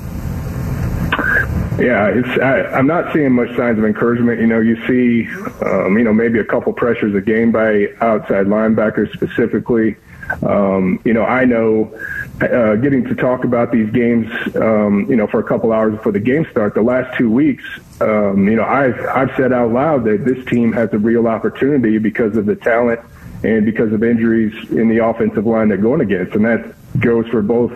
Yeah. 1.79 2.23
I, 2.43 2.79
am 2.79 2.87
not 2.87 3.13
seeing 3.13 3.33
much 3.33 3.55
signs 3.57 3.79
of 3.79 3.85
encouragement. 3.85 4.41
You 4.41 4.47
know, 4.47 4.61
you 4.61 4.77
see, 4.87 5.29
um, 5.65 5.99
you 5.99 6.05
know, 6.05 6.13
maybe 6.13 6.39
a 6.39 6.45
couple 6.45 6.73
pressures 6.73 7.15
a 7.15 7.21
game 7.21 7.53
by 7.53 7.89
outside 8.01 8.47
linebackers 8.47 9.13
specifically. 9.13 9.97
Um, 10.43 11.01
you 11.05 11.13
know, 11.13 11.25
I 11.25 11.45
know 11.45 11.93
uh, 12.41 12.77
getting 12.77 13.05
to 13.05 13.15
talk 13.15 13.45
about 13.45 13.73
these 13.73 13.91
games, 13.91 14.31
um, 14.57 15.07
you 15.09 15.17
know, 15.17 15.27
for 15.27 15.39
a 15.39 15.45
couple 15.45 15.73
hours 15.73 15.95
before 15.95 16.13
the 16.13 16.21
game 16.21 16.47
start. 16.51 16.75
The 16.75 16.83
last 16.83 17.17
two 17.17 17.31
weeks, 17.31 17.65
um, 18.01 18.49
you 18.49 18.57
know, 18.57 18.65
I've 18.65 18.99
I've 19.07 19.31
said 19.37 19.53
out 19.53 19.73
loud 19.73 20.05
that 20.05 20.25
this 20.25 20.45
team 20.47 20.73
has 20.73 20.93
a 20.93 20.99
real 20.99 21.29
opportunity 21.29 21.99
because 21.99 22.37
of 22.37 22.47
the 22.47 22.57
talent 22.57 23.01
and 23.45 23.65
because 23.65 23.93
of 23.93 24.03
injuries 24.03 24.71
in 24.71 24.89
the 24.89 25.05
offensive 25.05 25.47
line 25.47 25.69
they're 25.69 25.77
going 25.77 26.01
against, 26.01 26.35
and 26.35 26.45
that 26.45 26.75
goes 27.01 27.27
for 27.29 27.43
both 27.43 27.73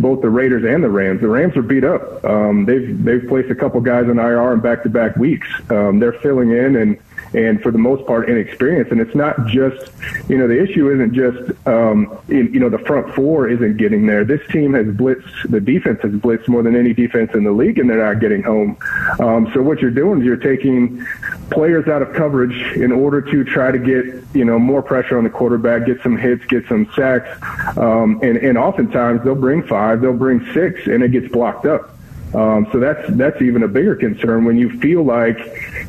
both 0.00 0.20
the 0.22 0.30
Raiders 0.30 0.64
and 0.64 0.82
the 0.82 0.88
Rams. 0.88 1.20
The 1.20 1.28
Rams 1.28 1.56
are 1.56 1.62
beat 1.62 1.84
up. 1.84 2.24
Um, 2.24 2.64
they've 2.64 3.02
they've 3.04 3.26
placed 3.28 3.50
a 3.50 3.54
couple 3.54 3.80
guys 3.80 4.08
on 4.08 4.18
IR 4.18 4.52
in 4.54 4.60
back 4.60 4.82
to 4.84 4.88
back 4.88 5.16
weeks. 5.16 5.48
Um, 5.70 5.98
they're 5.98 6.12
filling 6.14 6.50
in 6.50 6.76
and 6.76 6.98
and 7.34 7.62
for 7.62 7.70
the 7.70 7.78
most 7.78 8.06
part 8.06 8.28
inexperienced. 8.28 8.90
And 8.90 9.00
it's 9.00 9.14
not 9.14 9.46
just, 9.46 9.90
you 10.28 10.38
know, 10.38 10.48
the 10.48 10.60
issue 10.60 10.90
isn't 10.90 11.14
just, 11.14 11.66
um, 11.66 12.18
in, 12.28 12.52
you 12.52 12.60
know, 12.60 12.68
the 12.68 12.78
front 12.78 13.14
four 13.14 13.48
isn't 13.48 13.76
getting 13.76 14.06
there. 14.06 14.24
This 14.24 14.40
team 14.48 14.74
has 14.74 14.86
blitzed, 14.86 15.50
the 15.50 15.60
defense 15.60 16.00
has 16.02 16.12
blitzed 16.12 16.48
more 16.48 16.62
than 16.62 16.74
any 16.74 16.94
defense 16.94 17.32
in 17.34 17.44
the 17.44 17.52
league, 17.52 17.78
and 17.78 17.88
they're 17.88 18.04
not 18.04 18.20
getting 18.20 18.42
home. 18.42 18.76
Um, 19.20 19.50
so 19.52 19.62
what 19.62 19.80
you're 19.80 19.90
doing 19.90 20.20
is 20.20 20.24
you're 20.24 20.36
taking 20.36 21.06
players 21.50 21.88
out 21.88 22.02
of 22.02 22.12
coverage 22.12 22.76
in 22.76 22.92
order 22.92 23.20
to 23.20 23.44
try 23.44 23.70
to 23.70 23.78
get, 23.78 24.04
you 24.34 24.44
know, 24.44 24.58
more 24.58 24.82
pressure 24.82 25.18
on 25.18 25.24
the 25.24 25.30
quarterback, 25.30 25.86
get 25.86 26.02
some 26.02 26.16
hits, 26.16 26.44
get 26.46 26.66
some 26.68 26.90
sacks. 26.94 27.28
Um, 27.76 28.20
and, 28.22 28.36
and 28.38 28.58
oftentimes 28.58 29.24
they'll 29.24 29.34
bring 29.34 29.62
five, 29.66 30.00
they'll 30.00 30.12
bring 30.12 30.44
six, 30.52 30.86
and 30.86 31.02
it 31.02 31.12
gets 31.12 31.28
blocked 31.28 31.66
up. 31.66 31.90
Um, 32.34 32.68
so 32.72 32.78
that's 32.78 33.08
that's 33.16 33.40
even 33.40 33.62
a 33.62 33.68
bigger 33.68 33.96
concern 33.96 34.44
when 34.44 34.58
you 34.58 34.78
feel 34.80 35.02
like 35.02 35.38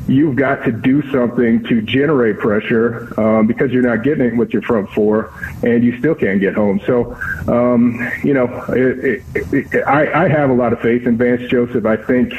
you've 0.08 0.36
got 0.36 0.64
to 0.64 0.72
do 0.72 1.02
something 1.10 1.62
to 1.64 1.82
generate 1.82 2.38
pressure 2.38 3.12
um, 3.20 3.46
because 3.46 3.70
you're 3.70 3.82
not 3.82 4.02
getting 4.02 4.26
it 4.26 4.36
with 4.36 4.52
your 4.52 4.62
front 4.62 4.90
four, 4.90 5.32
and 5.62 5.84
you 5.84 5.98
still 5.98 6.14
can't 6.14 6.40
get 6.40 6.54
home. 6.54 6.80
So, 6.86 7.14
um, 7.48 8.10
you 8.24 8.34
know, 8.34 8.46
it, 8.68 9.22
it, 9.34 9.52
it, 9.52 9.84
I, 9.86 10.24
I 10.24 10.28
have 10.28 10.50
a 10.50 10.54
lot 10.54 10.72
of 10.72 10.80
faith 10.80 11.06
in 11.06 11.16
Vance 11.16 11.50
Joseph. 11.50 11.86
I 11.86 11.96
think 11.96 12.32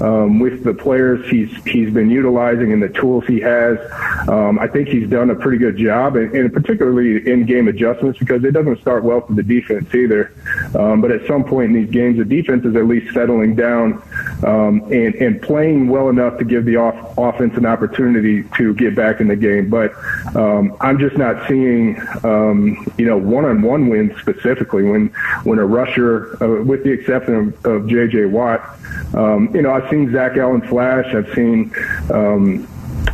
um, 0.00 0.38
with 0.38 0.64
the 0.64 0.74
players 0.74 1.28
he's 1.30 1.50
he's 1.64 1.92
been 1.92 2.10
utilizing 2.10 2.72
and 2.72 2.82
the 2.82 2.88
tools 2.88 3.24
he 3.26 3.40
has, 3.40 3.78
um, 4.28 4.58
I 4.58 4.68
think 4.68 4.88
he's 4.88 5.08
done 5.08 5.30
a 5.30 5.34
pretty 5.34 5.58
good 5.58 5.76
job, 5.76 6.16
and, 6.16 6.34
and 6.34 6.52
particularly 6.52 7.30
in 7.30 7.46
game 7.46 7.68
adjustments 7.68 8.18
because 8.18 8.44
it 8.44 8.52
doesn't 8.52 8.80
start 8.80 9.04
well 9.04 9.20
for 9.20 9.34
the 9.34 9.42
defense 9.42 9.94
either. 9.94 10.32
Um, 10.74 11.00
but 11.00 11.10
at 11.10 11.26
some 11.26 11.44
point 11.44 11.74
in 11.74 11.82
these 11.84 11.90
games, 11.90 12.18
the 12.18 12.24
defense 12.24 12.64
is 12.64 12.76
at 12.76 12.86
least 12.86 13.12
settling 13.14 13.54
down 13.54 14.02
um, 14.44 14.82
and, 14.92 15.14
and 15.16 15.42
playing 15.42 15.88
well 15.88 16.08
enough 16.08 16.38
to 16.38 16.44
give 16.44 16.64
the 16.64 16.76
off, 16.76 17.13
offense 17.16 17.56
an 17.56 17.66
opportunity 17.66 18.42
to 18.56 18.74
get 18.74 18.94
back 18.94 19.20
in 19.20 19.28
the 19.28 19.36
game. 19.36 19.70
But 19.70 19.94
um, 20.36 20.76
I'm 20.80 20.98
just 20.98 21.16
not 21.16 21.48
seeing, 21.48 22.00
um, 22.22 22.86
you 22.98 23.06
know, 23.06 23.16
one-on-one 23.16 23.88
wins 23.88 24.18
specifically 24.20 24.82
when 24.84 25.08
when 25.44 25.58
a 25.58 25.66
rusher, 25.66 26.42
uh, 26.42 26.62
with 26.62 26.84
the 26.84 26.90
exception 26.90 27.34
of, 27.34 27.66
of 27.66 27.86
J.J. 27.86 28.26
Watt, 28.26 28.78
um, 29.14 29.54
you 29.54 29.62
know, 29.62 29.72
I've 29.72 29.88
seen 29.90 30.12
Zach 30.12 30.36
Allen 30.36 30.62
flash. 30.62 31.14
I've 31.14 31.32
seen. 31.34 31.72
Um, 32.10 32.68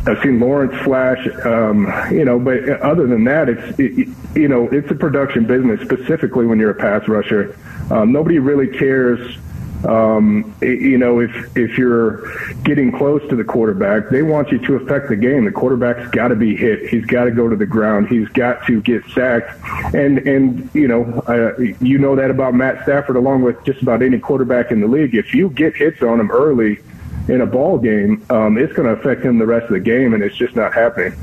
I've 0.07 0.21
seen 0.23 0.39
Lawrence 0.39 0.73
Flash, 0.83 1.27
um, 1.45 1.85
you 2.11 2.25
know, 2.25 2.39
but 2.39 2.67
other 2.81 3.05
than 3.05 3.23
that, 3.25 3.49
it's 3.49 3.79
it, 3.79 4.07
you 4.35 4.47
know 4.47 4.67
it's 4.71 4.89
a 4.89 4.95
production 4.95 5.45
business. 5.45 5.79
Specifically, 5.81 6.47
when 6.47 6.57
you're 6.59 6.71
a 6.71 6.75
pass 6.75 7.07
rusher, 7.07 7.55
um, 7.91 8.11
nobody 8.11 8.39
really 8.39 8.67
cares 8.67 9.37
um, 9.85 10.53
you 10.61 10.97
know, 10.97 11.19
if 11.19 11.57
if 11.57 11.77
you're 11.77 12.23
getting 12.63 12.91
close 12.91 13.27
to 13.29 13.35
the 13.35 13.43
quarterback, 13.43 14.09
they 14.09 14.21
want 14.21 14.51
you 14.51 14.59
to 14.59 14.75
affect 14.75 15.09
the 15.09 15.15
game. 15.15 15.45
The 15.45 15.51
quarterback's 15.51 16.09
got 16.11 16.29
to 16.29 16.35
be 16.35 16.55
hit. 16.55 16.89
He's 16.89 17.05
got 17.05 17.25
to 17.25 17.31
go 17.31 17.49
to 17.49 17.55
the 17.55 17.65
ground. 17.65 18.07
He's 18.07 18.27
got 18.29 18.65
to 18.67 18.81
get 18.81 19.03
sacked. 19.13 19.59
And 19.95 20.19
and 20.19 20.69
you 20.73 20.87
know, 20.87 21.03
uh, 21.27 21.57
you 21.79 21.97
know 21.97 22.15
that 22.15 22.29
about 22.29 22.53
Matt 22.53 22.83
Stafford, 22.83 23.15
along 23.15 23.41
with 23.41 23.63
just 23.65 23.81
about 23.81 24.01
any 24.01 24.19
quarterback 24.19 24.71
in 24.71 24.81
the 24.81 24.87
league. 24.87 25.15
If 25.15 25.33
you 25.33 25.49
get 25.49 25.75
hits 25.75 26.01
on 26.01 26.19
him 26.19 26.31
early 26.31 26.79
in 27.27 27.41
a 27.41 27.47
ball 27.47 27.77
game, 27.77 28.23
um, 28.29 28.57
it's 28.57 28.73
going 28.73 28.87
to 28.87 28.99
affect 28.99 29.23
him 29.23 29.39
the 29.39 29.45
rest 29.45 29.65
of 29.65 29.71
the 29.73 29.79
game, 29.79 30.13
and 30.13 30.21
it's 30.23 30.35
just 30.35 30.55
not 30.55 30.73
happening. 30.73 31.13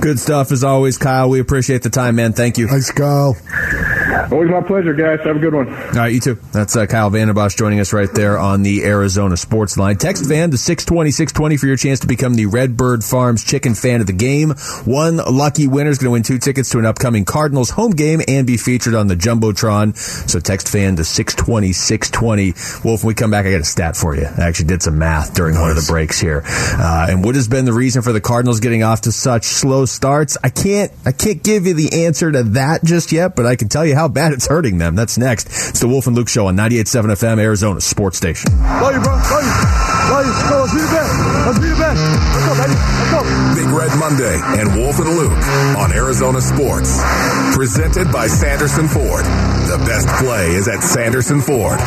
Good 0.00 0.18
stuff 0.18 0.50
as 0.50 0.64
always, 0.64 0.98
Kyle. 0.98 1.28
We 1.28 1.40
appreciate 1.40 1.82
the 1.82 1.90
time, 1.90 2.16
man. 2.16 2.32
Thank 2.32 2.58
you. 2.58 2.68
Thanks, 2.68 2.90
Kyle. 2.90 3.36
Always 4.30 4.50
my 4.50 4.60
pleasure, 4.60 4.94
guys. 4.94 5.20
Have 5.24 5.36
a 5.36 5.38
good 5.38 5.54
one. 5.54 5.68
All 5.68 5.90
right, 5.92 6.12
you 6.12 6.20
too. 6.20 6.34
That's 6.52 6.76
uh, 6.76 6.86
Kyle 6.86 7.10
Vanden 7.10 7.34
Bosch 7.34 7.54
joining 7.54 7.80
us 7.80 7.92
right 7.92 8.12
there 8.12 8.38
on 8.38 8.62
the 8.62 8.84
Arizona 8.84 9.36
Sports 9.36 9.76
Line. 9.76 9.96
Text 9.96 10.24
Van 10.26 10.50
to 10.50 10.58
620 10.58 11.10
620 11.10 11.56
for 11.56 11.66
your 11.66 11.76
chance 11.76 12.00
to 12.00 12.06
become 12.06 12.34
the 12.34 12.46
Redbird 12.46 13.04
Farms 13.04 13.44
chicken 13.44 13.74
fan 13.74 14.00
of 14.00 14.06
the 14.06 14.12
game. 14.12 14.50
One 14.84 15.16
lucky 15.16 15.66
winner 15.66 15.90
is 15.90 15.98
going 15.98 16.08
to 16.08 16.12
win 16.12 16.22
two 16.22 16.38
tickets 16.38 16.70
to 16.70 16.78
an 16.78 16.86
upcoming 16.86 17.24
Cardinals 17.24 17.70
home 17.70 17.92
game 17.92 18.20
and 18.28 18.46
be 18.46 18.56
featured 18.56 18.94
on 18.94 19.06
the 19.06 19.16
Jumbotron. 19.16 19.96
So 19.96 20.40
text 20.40 20.68
Fan 20.68 20.96
to 20.96 21.04
620 21.04 21.72
620. 21.72 22.52
Wolf, 22.86 23.02
when 23.04 23.08
we 23.08 23.14
come 23.14 23.30
back, 23.30 23.46
I 23.46 23.52
got 23.52 23.60
a 23.60 23.64
stat 23.64 23.96
for 23.96 24.14
you. 24.14 24.26
I 24.26 24.42
actually 24.48 24.66
did 24.66 24.82
some 24.82 24.98
math 24.98 25.34
during 25.34 25.54
nice. 25.54 25.62
one 25.62 25.70
of 25.70 25.76
the 25.76 25.90
breaks 25.90 26.20
here. 26.20 26.42
Uh, 26.44 27.06
and 27.08 27.24
what 27.24 27.34
has 27.34 27.48
been 27.48 27.64
the 27.64 27.72
reason 27.72 28.02
for 28.02 28.12
the 28.12 28.20
Cardinals 28.20 28.60
getting 28.60 28.82
off 28.82 29.02
to 29.02 29.12
such 29.12 29.44
slow 29.44 29.84
starts? 29.86 30.36
I 30.42 30.48
can't, 30.48 30.92
I 31.04 31.12
can't 31.12 31.42
give 31.42 31.66
you 31.66 31.74
the 31.74 32.04
answer 32.04 32.30
to 32.30 32.42
that 32.42 32.84
just 32.84 33.12
yet, 33.12 33.36
but 33.36 33.46
I 33.46 33.56
can 33.56 33.68
tell 33.68 33.84
you 33.86 33.94
how 33.94 34.01
bad 34.08 34.32
it's 34.32 34.46
hurting 34.46 34.78
them. 34.78 34.94
That's 34.94 35.18
next. 35.18 35.46
It's 35.70 35.80
the 35.80 35.88
Wolf 35.88 36.06
and 36.06 36.16
Luke 36.16 36.28
Show 36.28 36.46
on 36.46 36.56
98.7 36.56 37.12
FM, 37.12 37.38
Arizona 37.40 37.80
Sports 37.80 38.16
Station. 38.16 38.50
Love 38.58 38.94
you, 38.94 39.00
bro. 39.00 39.12
Love 39.12 39.44
you. 39.44 39.82
Love 40.12 40.26
you. 40.26 40.32
Let's 40.32 40.48
go. 40.48 40.58
Let's 40.60 40.72
be 40.72 40.80
the 40.80 40.90
best. 40.92 41.12
Let's 41.46 41.58
be 41.58 41.68
the 41.68 41.80
best. 41.80 42.00
Let's 42.32 42.46
go, 42.46 42.54
baby. 42.62 42.74
Let's 42.74 43.10
go. 43.10 43.20
Big 43.54 43.68
Red 43.72 43.92
Monday 43.98 44.36
and 44.60 44.76
Wolf 44.76 44.98
and 44.98 45.10
Luke 45.16 45.42
on 45.78 45.92
Arizona 45.92 46.40
Sports. 46.40 47.00
Presented 47.54 48.10
by 48.12 48.26
Sanderson 48.26 48.88
Ford. 48.88 49.24
The 49.24 49.82
best 49.86 50.08
play 50.22 50.50
is 50.52 50.68
at 50.68 50.82
Sanderson 50.82 51.40
Ford. 51.40 51.78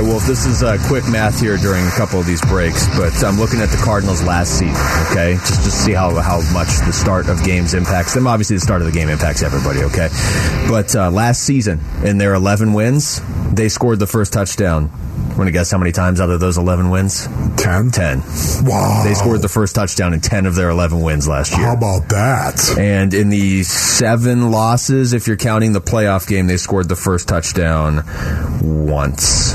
Right, 0.00 0.08
Wolf, 0.08 0.26
this 0.26 0.46
is 0.46 0.62
uh, 0.62 0.78
quick 0.86 1.06
math 1.08 1.40
here 1.40 1.56
during 1.56 1.86
a 1.86 1.90
couple 1.90 2.20
of 2.20 2.26
these 2.26 2.40
breaks, 2.42 2.86
but 2.96 3.12
I'm 3.24 3.38
looking 3.38 3.60
at 3.60 3.68
the 3.68 3.80
Cardinals 3.82 4.22
last 4.22 4.58
season, 4.58 4.76
okay? 5.10 5.34
Just 5.34 5.64
to 5.64 5.70
see 5.70 5.92
how, 5.92 6.14
how 6.20 6.40
much 6.52 6.68
the 6.86 6.92
start 6.92 7.28
of 7.28 7.42
games 7.44 7.74
impacts 7.74 8.14
them. 8.14 8.26
Obviously, 8.26 8.56
the 8.56 8.60
start 8.60 8.80
of 8.80 8.86
the 8.86 8.92
game 8.92 9.08
impacts 9.08 9.42
everybody, 9.42 9.80
okay? 9.84 10.08
But 10.68 10.94
uh, 10.94 11.10
last 11.10 11.42
season, 11.42 11.80
in 12.04 12.18
their 12.18 12.34
11 12.34 12.72
wins, 12.72 13.20
they 13.52 13.68
scored 13.68 13.98
the 13.98 14.06
first 14.06 14.32
touchdown 14.32 14.90
Want 15.36 15.48
to 15.48 15.52
guess 15.52 15.70
how 15.70 15.78
many 15.78 15.92
times 15.92 16.20
out 16.20 16.28
of 16.28 16.40
those 16.40 16.58
11 16.58 16.90
wins? 16.90 17.26
10? 17.56 17.92
10. 17.92 18.22
Wow. 18.64 19.02
They 19.04 19.14
scored 19.14 19.40
the 19.40 19.48
first 19.48 19.74
touchdown 19.74 20.12
in 20.12 20.20
10 20.20 20.44
of 20.44 20.54
their 20.54 20.68
11 20.68 21.00
wins 21.00 21.26
last 21.28 21.52
year. 21.52 21.66
How 21.66 21.74
about 21.74 22.08
that? 22.10 22.76
And 22.78 23.14
in 23.14 23.30
the 23.30 23.62
seven 23.62 24.50
losses, 24.50 25.12
if 25.12 25.26
you're 25.26 25.38
counting 25.38 25.72
the 25.72 25.80
playoff 25.80 26.28
game, 26.28 26.46
they 26.46 26.56
scored 26.56 26.88
the 26.88 26.96
first 26.96 27.28
touchdown 27.28 28.04
once. 28.60 29.54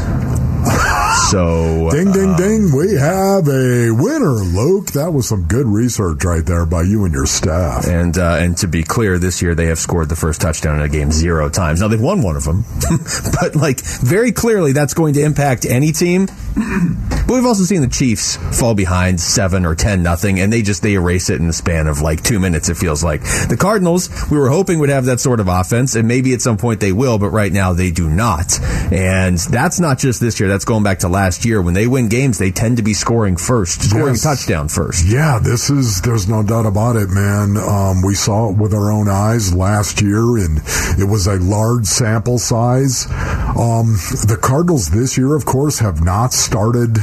Ah! 0.67 1.01
So, 1.15 1.89
ding, 1.91 2.11
ding, 2.11 2.31
uh, 2.31 2.37
ding. 2.37 2.75
We 2.75 2.95
have 2.95 3.47
a 3.47 3.91
winner, 3.91 4.35
Luke. 4.35 4.91
That 4.91 5.11
was 5.13 5.27
some 5.27 5.47
good 5.47 5.65
research 5.65 6.23
right 6.23 6.45
there 6.45 6.65
by 6.65 6.83
you 6.83 7.05
and 7.05 7.13
your 7.13 7.25
staff. 7.25 7.87
And 7.87 8.17
uh, 8.17 8.37
and 8.39 8.57
to 8.57 8.67
be 8.67 8.83
clear, 8.83 9.17
this 9.17 9.41
year 9.41 9.55
they 9.55 9.67
have 9.67 9.79
scored 9.79 10.09
the 10.09 10.15
first 10.15 10.41
touchdown 10.41 10.75
in 10.79 10.81
a 10.81 10.89
game 10.89 11.11
zero 11.11 11.49
times. 11.49 11.81
Now 11.81 11.87
they've 11.87 11.99
won 11.99 12.21
one 12.21 12.35
of 12.35 12.43
them, 12.43 12.65
but 13.41 13.55
like 13.55 13.81
very 13.81 14.31
clearly 14.31 14.73
that's 14.73 14.93
going 14.93 15.13
to 15.15 15.23
impact 15.23 15.65
any 15.65 15.91
team. 15.91 16.27
But 16.55 17.33
we've 17.33 17.45
also 17.45 17.63
seen 17.63 17.81
the 17.81 17.87
Chiefs 17.87 18.37
fall 18.59 18.75
behind 18.75 19.19
seven 19.19 19.65
or 19.65 19.75
ten 19.75 20.03
nothing, 20.03 20.39
and 20.39 20.53
they 20.53 20.61
just 20.61 20.83
they 20.83 20.93
erase 20.93 21.29
it 21.29 21.39
in 21.39 21.47
the 21.47 21.53
span 21.53 21.87
of 21.87 22.01
like 22.01 22.23
two 22.23 22.39
minutes. 22.39 22.69
It 22.69 22.77
feels 22.77 23.03
like 23.03 23.21
the 23.21 23.57
Cardinals. 23.59 24.09
We 24.29 24.37
were 24.37 24.49
hoping 24.49 24.79
would 24.79 24.89
have 24.89 25.05
that 25.05 25.19
sort 25.19 25.39
of 25.39 25.47
offense, 25.47 25.95
and 25.95 26.07
maybe 26.07 26.33
at 26.33 26.41
some 26.41 26.57
point 26.57 26.79
they 26.79 26.91
will, 26.91 27.17
but 27.17 27.29
right 27.29 27.51
now 27.51 27.73
they 27.73 27.91
do 27.91 28.09
not. 28.09 28.59
And 28.91 29.37
that's 29.37 29.79
not 29.79 29.97
just 29.97 30.19
this 30.19 30.39
year. 30.39 30.47
That's 30.47 30.65
going 30.65 30.83
back 30.83 30.99
to 30.99 31.04
last 31.09 31.45
year. 31.45 31.61
When 31.61 31.73
they 31.73 31.87
win 31.87 32.09
games, 32.09 32.37
they 32.37 32.51
tend 32.51 32.77
to 32.77 32.83
be 32.83 32.93
scoring 32.93 33.37
first, 33.37 33.89
scoring 33.89 34.15
yes. 34.15 34.25
a 34.25 34.29
touchdown 34.29 34.67
first. 34.69 35.05
Yeah, 35.05 35.39
this 35.41 35.69
is, 35.69 36.01
there's 36.01 36.27
no 36.27 36.43
doubt 36.43 36.65
about 36.65 36.95
it, 36.95 37.09
man. 37.09 37.57
Um, 37.57 38.01
we 38.01 38.15
saw 38.15 38.49
it 38.49 38.57
with 38.57 38.73
our 38.73 38.91
own 38.91 39.07
eyes 39.07 39.53
last 39.53 40.01
year, 40.01 40.37
and 40.37 40.61
it 40.99 41.07
was 41.09 41.27
a 41.27 41.35
large 41.35 41.85
sample 41.85 42.37
size. 42.37 43.05
Um, 43.09 43.97
the 44.27 44.37
Cardinals 44.41 44.89
this 44.89 45.17
year, 45.17 45.35
of 45.35 45.45
course, 45.45 45.79
have 45.79 46.03
not 46.03 46.33
started 46.33 46.97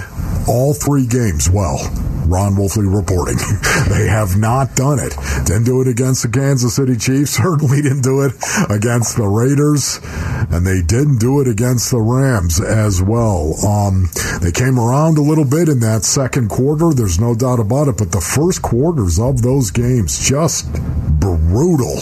all 0.48 0.74
three 0.74 1.06
games 1.06 1.48
well. 1.48 1.78
Ron 2.26 2.54
Wolfley 2.54 2.88
reporting. 2.88 3.36
they 3.88 4.06
have 4.06 4.36
not 4.36 4.74
done 4.74 4.98
it. 4.98 5.14
Didn't 5.44 5.64
do 5.64 5.80
it 5.82 5.88
against 5.88 6.22
the 6.22 6.28
Kansas 6.28 6.76
City 6.76 6.96
Chiefs. 6.96 7.30
Certainly 7.42 7.82
didn't 7.82 8.02
do 8.02 8.22
it 8.22 8.32
against 8.70 9.16
the 9.16 9.26
Raiders. 9.26 10.00
And 10.50 10.66
they 10.66 10.82
didn't 10.82 11.18
do 11.18 11.40
it 11.40 11.48
against 11.48 11.90
the 11.90 12.00
Rams 12.00 12.60
as 12.60 13.02
well. 13.02 13.54
Um, 13.66 14.08
they 14.40 14.52
came 14.52 14.78
around 14.78 15.18
a 15.18 15.22
little 15.22 15.44
bit 15.44 15.68
in 15.68 15.80
that 15.80 16.04
second 16.04 16.48
quarter. 16.48 16.92
There's 16.94 17.20
no 17.20 17.34
doubt 17.34 17.60
about 17.60 17.88
it. 17.88 17.98
But 17.98 18.12
the 18.12 18.20
first 18.20 18.62
quarters 18.62 19.18
of 19.18 19.42
those 19.42 19.70
games 19.70 20.18
just 20.28 20.72
brutal 21.20 22.00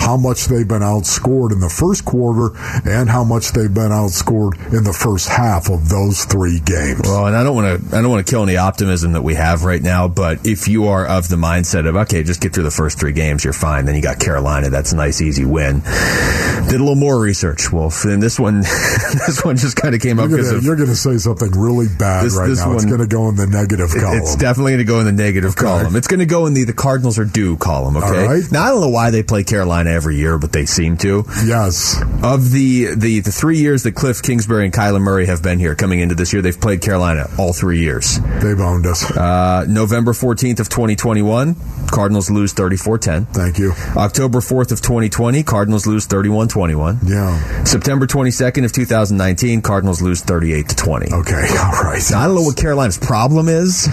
how 0.00 0.16
much 0.16 0.46
they've 0.46 0.68
been 0.68 0.82
outscored 0.82 1.52
in 1.52 1.60
the 1.60 1.68
first 1.68 2.04
quarter 2.04 2.56
and 2.88 3.08
how 3.08 3.24
much 3.24 3.52
they've 3.52 3.72
been 3.72 3.90
outscored 3.90 4.56
in 4.72 4.84
the 4.84 4.92
first 4.92 5.28
half 5.28 5.70
of 5.70 5.88
those 5.88 6.24
three 6.24 6.60
games. 6.60 7.00
Well, 7.04 7.26
and 7.26 7.36
I 7.36 7.42
don't 7.42 7.54
want 7.54 7.77
to 7.77 7.77
I 7.92 8.02
don't 8.02 8.10
want 8.10 8.26
to 8.26 8.30
kill 8.30 8.42
any 8.42 8.56
optimism 8.56 9.12
that 9.12 9.22
we 9.22 9.34
have 9.34 9.64
right 9.64 9.82
now, 9.82 10.08
but 10.08 10.46
if 10.46 10.68
you 10.68 10.86
are 10.88 11.06
of 11.06 11.28
the 11.28 11.36
mindset 11.36 11.88
of 11.88 11.96
okay, 11.96 12.22
just 12.22 12.40
get 12.40 12.52
through 12.52 12.64
the 12.64 12.70
first 12.70 12.98
three 12.98 13.12
games, 13.12 13.44
you're 13.44 13.52
fine. 13.52 13.84
Then 13.84 13.94
you 13.94 14.02
got 14.02 14.18
Carolina, 14.18 14.70
that's 14.70 14.92
a 14.92 14.96
nice 14.96 15.20
easy 15.20 15.44
win. 15.44 15.80
Did 15.80 16.74
a 16.74 16.84
little 16.84 16.94
more 16.94 17.18
research, 17.20 17.72
Wolf, 17.72 18.04
and 18.04 18.22
this 18.22 18.38
one 18.38 18.60
this 19.26 19.42
one 19.44 19.56
just 19.56 19.76
kind 19.76 19.94
of 19.94 20.00
came 20.00 20.16
you're 20.16 20.26
up 20.26 20.30
because 20.30 20.64
you're 20.64 20.76
going 20.76 20.88
to 20.88 20.96
say 20.96 21.16
something 21.18 21.50
really 21.52 21.86
bad 21.98 22.24
this, 22.24 22.36
right 22.36 22.48
this 22.48 22.60
now. 22.60 22.68
One, 22.68 22.76
it's 22.76 22.84
going 22.84 23.00
to 23.00 23.06
go 23.06 23.28
in 23.28 23.36
the 23.36 23.46
negative 23.46 23.90
column. 23.90 24.18
It's 24.18 24.36
definitely 24.36 24.72
going 24.72 24.86
to 24.86 24.92
go 24.92 25.00
in 25.00 25.06
the 25.06 25.12
negative 25.12 25.52
okay. 25.52 25.64
column. 25.64 25.96
It's 25.96 26.06
going 26.06 26.20
to 26.20 26.26
go 26.26 26.46
in 26.46 26.54
the 26.54 26.64
the 26.64 26.72
Cardinals 26.72 27.18
are 27.18 27.24
due 27.24 27.56
column. 27.56 27.96
Okay. 27.96 28.42
Now 28.50 28.64
I 28.64 28.68
don't 28.68 28.80
know 28.80 28.88
why 28.88 29.10
they 29.10 29.22
play 29.22 29.44
Carolina 29.44 29.90
every 29.90 30.16
year, 30.16 30.38
but 30.38 30.52
they 30.52 30.66
seem 30.66 30.96
to. 30.98 31.24
Yes. 31.44 32.00
Of 32.22 32.50
the 32.50 32.94
the 32.94 33.20
the 33.20 33.32
three 33.32 33.58
years 33.58 33.82
that 33.84 33.92
Cliff 33.92 34.22
Kingsbury 34.22 34.64
and 34.64 34.74
Kyler 34.74 35.00
Murray 35.00 35.26
have 35.26 35.42
been 35.42 35.58
here, 35.58 35.74
coming 35.74 36.00
into 36.00 36.14
this 36.14 36.32
year, 36.32 36.42
they've 36.42 36.60
played 36.60 36.80
Carolina 36.80 37.28
all 37.38 37.52
three 37.52 37.67
years. 37.76 38.18
They've 38.42 38.58
owned 38.58 38.86
us. 38.86 39.10
Uh, 39.10 39.66
November 39.68 40.12
14th 40.12 40.60
of 40.60 40.68
2021, 40.68 41.56
Cardinals 41.90 42.30
lose 42.30 42.54
34-10. 42.54 43.28
Thank 43.28 43.58
you. 43.58 43.72
October 43.96 44.38
4th 44.38 44.72
of 44.72 44.80
2020, 44.80 45.42
Cardinals 45.42 45.86
lose 45.86 46.06
31-21. 46.06 47.08
Yeah. 47.08 47.64
September 47.64 48.06
22nd 48.06 48.64
of 48.64 48.72
2019, 48.72 49.62
Cardinals 49.62 50.00
lose 50.00 50.22
38 50.22 50.68
to 50.70 50.76
20. 50.76 51.12
Okay, 51.12 51.34
all 51.34 51.84
right. 51.84 52.02
Now, 52.10 52.20
I 52.20 52.26
don't 52.26 52.36
know 52.36 52.42
what 52.42 52.56
Carolina's 52.56 52.98
problem 52.98 53.48
is, 53.48 53.88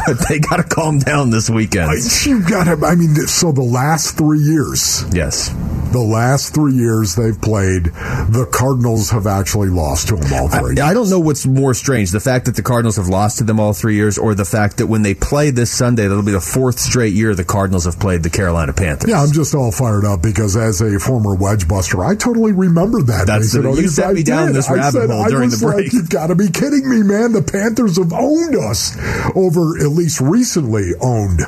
but 0.06 0.16
they 0.28 0.38
got 0.38 0.56
to 0.56 0.64
calm 0.64 0.98
down 0.98 1.30
this 1.30 1.48
weekend. 1.48 1.92
You 2.24 2.42
got 2.42 2.64
to. 2.64 2.84
I 2.84 2.94
mean, 2.94 3.14
so 3.14 3.52
the 3.52 3.62
last 3.62 4.16
three 4.16 4.40
years. 4.40 5.04
Yes 5.12 5.54
the 5.92 6.00
last 6.00 6.54
three 6.54 6.74
years 6.74 7.14
they've 7.14 7.40
played, 7.40 7.84
the 8.32 8.48
Cardinals 8.52 9.10
have 9.10 9.26
actually 9.26 9.68
lost 9.68 10.08
to 10.08 10.16
them 10.16 10.32
all 10.32 10.48
three. 10.48 10.78
I, 10.80 10.90
I, 10.90 10.94
don't 10.94 11.10
know 11.10 11.20
what's 11.20 11.46
more 11.46 11.74
strange, 11.74 12.10
the 12.10 12.20
fact 12.20 12.46
that 12.46 12.56
the 12.56 12.62
Cardinals 12.62 12.96
have 12.96 13.08
lost 13.08 13.38
to 13.38 13.44
them 13.44 13.60
all 13.60 13.72
three 13.72 13.94
years, 13.94 14.18
or 14.18 14.34
the 14.34 14.44
fact 14.44 14.78
that 14.78 14.86
when 14.86 15.02
they 15.02 15.14
play 15.14 15.50
this 15.50 15.70
Sunday, 15.70 16.06
that'll 16.06 16.22
be 16.22 16.32
the 16.32 16.40
fourth 16.40 16.78
straight 16.78 17.12
year 17.12 17.34
the 17.34 17.44
Cardinals 17.44 17.84
have 17.84 18.00
played 18.00 18.22
the 18.22 18.30
Carolina 18.30 18.72
Panthers. 18.72 19.10
Yeah, 19.10 19.22
I'm 19.22 19.32
just 19.32 19.54
all 19.54 19.72
fired 19.72 20.04
up 20.04 20.22
because 20.22 20.56
as 20.56 20.80
a 20.80 20.98
former 20.98 21.34
wedge 21.34 21.68
buster, 21.68 22.04
I 22.04 22.14
totally 22.14 22.52
remember 22.52 23.02
that. 23.02 23.26
That's 23.26 23.52
the, 23.52 23.68
oh, 23.68 23.74
you 23.74 23.88
set 23.88 24.14
me 24.14 24.22
down 24.22 24.52
this 24.52 24.70
rabbit 24.70 24.92
said, 24.92 25.10
hole 25.10 25.28
during 25.28 25.50
the 25.50 25.58
break. 25.58 25.84
Like, 25.86 25.92
You've 25.92 26.10
got 26.10 26.28
to 26.28 26.34
be 26.34 26.48
kidding 26.48 26.88
me, 26.88 27.02
man! 27.02 27.32
The 27.32 27.42
Panthers 27.42 27.98
have 27.98 28.12
owned 28.12 28.56
us 28.56 28.96
over 29.36 29.78
at 29.78 29.90
least 29.90 30.20
recently 30.20 30.92
owned 31.00 31.40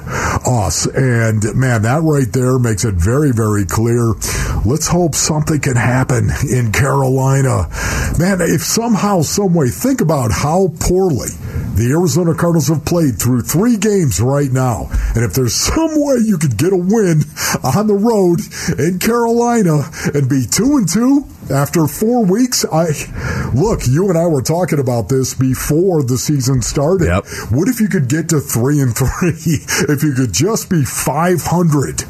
us, 0.47 0.87
and 0.87 1.43
man, 1.55 1.83
that 1.83 2.03
right 2.03 2.31
there 2.33 2.59
makes 2.59 2.85
it 2.85 2.95
very, 2.95 3.33
very 3.33 3.65
clear 3.65 4.15
Let's 4.65 4.87
hope 4.87 5.15
something 5.15 5.61
can 5.61 5.77
happen 5.77 6.31
in 6.51 6.73
Carolina. 6.73 7.69
Man, 8.19 8.41
if 8.41 8.63
somehow, 8.63 9.23
someway, 9.23 9.69
think 9.69 10.01
about 10.01 10.31
how 10.33 10.73
poorly 10.81 11.29
the 11.75 11.91
Arizona 11.91 12.35
Cardinals 12.35 12.69
have 12.69 12.85
played 12.85 13.19
through 13.19 13.43
three 13.43 13.77
games 13.77 14.21
right 14.21 14.51
now. 14.51 14.89
And 15.15 15.25
if 15.25 15.35
there's 15.35 15.55
some 15.55 15.91
way 16.01 16.17
you 16.25 16.39
could 16.39 16.57
get 16.57 16.73
a 16.73 16.77
win 16.77 17.23
on 17.63 17.87
the 17.87 17.99
road 17.99 18.41
in 18.79 18.99
Carolina 19.01 19.91
and 20.15 20.29
be 20.29 20.47
two 20.47 20.77
and 20.77 20.89
two, 20.89 21.27
after 21.51 21.87
four 21.87 22.25
weeks, 22.25 22.65
I 22.65 22.93
look. 23.55 23.87
You 23.87 24.09
and 24.09 24.19
I 24.19 24.27
were 24.27 24.43
talking 24.43 24.79
about 24.79 25.09
this 25.09 25.35
before 25.35 26.03
the 26.03 26.19
season 26.19 26.63
started. 26.63 27.07
Yep. 27.07 27.25
What 27.51 27.69
if 27.69 27.81
you 27.81 27.89
could 27.89 28.09
get 28.09 28.29
to 28.31 28.41
three 28.41 28.81
and 28.81 28.95
three? 28.97 29.07
if 29.89 30.03
you 30.03 30.13
could 30.13 30.33
just 30.33 30.69
be 30.71 30.85
five 30.85 31.43
hundred 31.43 32.03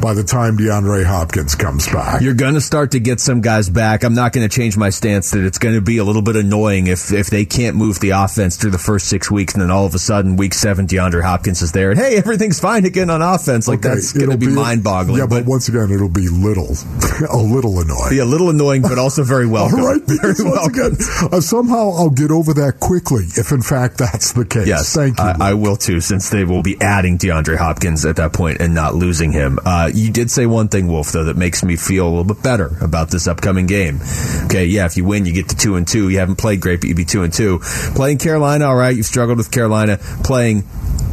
by 0.00 0.14
the 0.14 0.24
time 0.24 0.56
DeAndre 0.56 1.04
Hopkins 1.04 1.54
comes 1.54 1.86
back. 1.88 2.20
You're 2.22 2.34
going 2.34 2.54
to 2.54 2.60
start 2.60 2.92
to 2.92 3.00
get 3.00 3.20
some 3.20 3.40
guys 3.40 3.68
back. 3.68 4.04
I'm 4.04 4.14
not 4.14 4.32
going 4.32 4.48
to 4.48 4.54
change 4.54 4.76
my 4.76 4.90
stance 4.90 5.30
that 5.32 5.44
it's 5.44 5.58
going 5.58 5.74
to 5.74 5.80
be 5.80 5.98
a 5.98 6.04
little 6.04 6.22
bit 6.22 6.36
annoying 6.36 6.86
if 6.86 7.12
if 7.12 7.28
they 7.30 7.44
can't 7.44 7.76
move 7.76 8.00
the 8.00 8.10
offense 8.10 8.56
through 8.56 8.70
the 8.70 8.78
first 8.78 9.08
six 9.08 9.30
weeks, 9.30 9.54
and 9.54 9.62
then 9.62 9.70
all 9.70 9.86
of 9.86 9.94
a 9.94 9.98
sudden, 9.98 10.36
week 10.36 10.54
seven, 10.54 10.86
DeAndre 10.86 11.22
Hopkins 11.22 11.62
is 11.62 11.72
there, 11.72 11.90
and 11.90 11.98
hey, 11.98 12.16
everything's 12.16 12.60
fine 12.60 12.84
again 12.84 13.10
on 13.10 13.22
offense. 13.22 13.66
Like 13.68 13.80
Okay, 13.80 13.94
that's 13.94 14.12
going 14.12 14.26
to 14.26 14.34
it'll 14.34 14.46
be, 14.46 14.54
mind-boggling. 14.54 15.18
Yeah, 15.18 15.26
but, 15.26 15.44
once 15.46 15.68
again, 15.68 15.90
it'll 15.90 16.08
be 16.08 16.28
little, 16.28 16.68
a 17.30 17.36
little 17.36 17.80
annoying. 17.80 18.10
be 18.10 18.18
a 18.18 18.24
little 18.24 18.50
annoying, 18.50 18.82
but 18.82 18.98
also 18.98 19.22
very 19.24 19.46
welcome. 19.58 19.80
All 19.80 19.86
right, 19.86 20.02
Very 20.04 20.34
welcome. 20.44 20.77
Again, 20.78 20.96
uh, 21.32 21.40
somehow 21.40 21.90
I'll 21.90 22.10
get 22.10 22.30
over 22.30 22.54
that 22.54 22.80
quickly 22.80 23.24
if, 23.36 23.52
in 23.52 23.62
fact, 23.62 23.98
that's 23.98 24.32
the 24.32 24.44
case. 24.44 24.66
Yes, 24.66 24.94
Thank 24.94 25.18
you. 25.18 25.24
I, 25.24 25.50
I 25.50 25.54
will 25.54 25.76
too, 25.76 26.00
since 26.00 26.30
they 26.30 26.44
will 26.44 26.62
be 26.62 26.76
adding 26.80 27.18
DeAndre 27.18 27.56
Hopkins 27.56 28.04
at 28.04 28.16
that 28.16 28.32
point 28.32 28.60
and 28.60 28.74
not 28.74 28.94
losing 28.94 29.32
him. 29.32 29.58
Uh, 29.64 29.90
you 29.92 30.10
did 30.10 30.30
say 30.30 30.46
one 30.46 30.68
thing, 30.68 30.88
Wolf, 30.88 31.12
though, 31.12 31.24
that 31.24 31.36
makes 31.36 31.62
me 31.62 31.76
feel 31.76 32.06
a 32.06 32.10
little 32.10 32.24
bit 32.24 32.42
better 32.42 32.70
about 32.80 33.10
this 33.10 33.26
upcoming 33.26 33.66
game. 33.66 34.00
Okay, 34.46 34.66
yeah, 34.66 34.86
if 34.86 34.96
you 34.96 35.04
win, 35.04 35.26
you 35.26 35.32
get 35.32 35.48
to 35.50 35.56
two 35.56 35.76
and 35.76 35.86
two. 35.86 36.08
You 36.08 36.18
haven't 36.18 36.36
played 36.36 36.60
great, 36.60 36.80
but 36.80 36.88
you'd 36.88 36.96
be 36.96 37.04
two 37.04 37.22
and 37.22 37.32
two. 37.32 37.60
Playing 37.94 38.18
Carolina, 38.18 38.66
all 38.66 38.76
right, 38.76 38.96
you've 38.96 39.06
struggled 39.06 39.38
with 39.38 39.50
Carolina. 39.50 39.98
Playing 40.24 40.62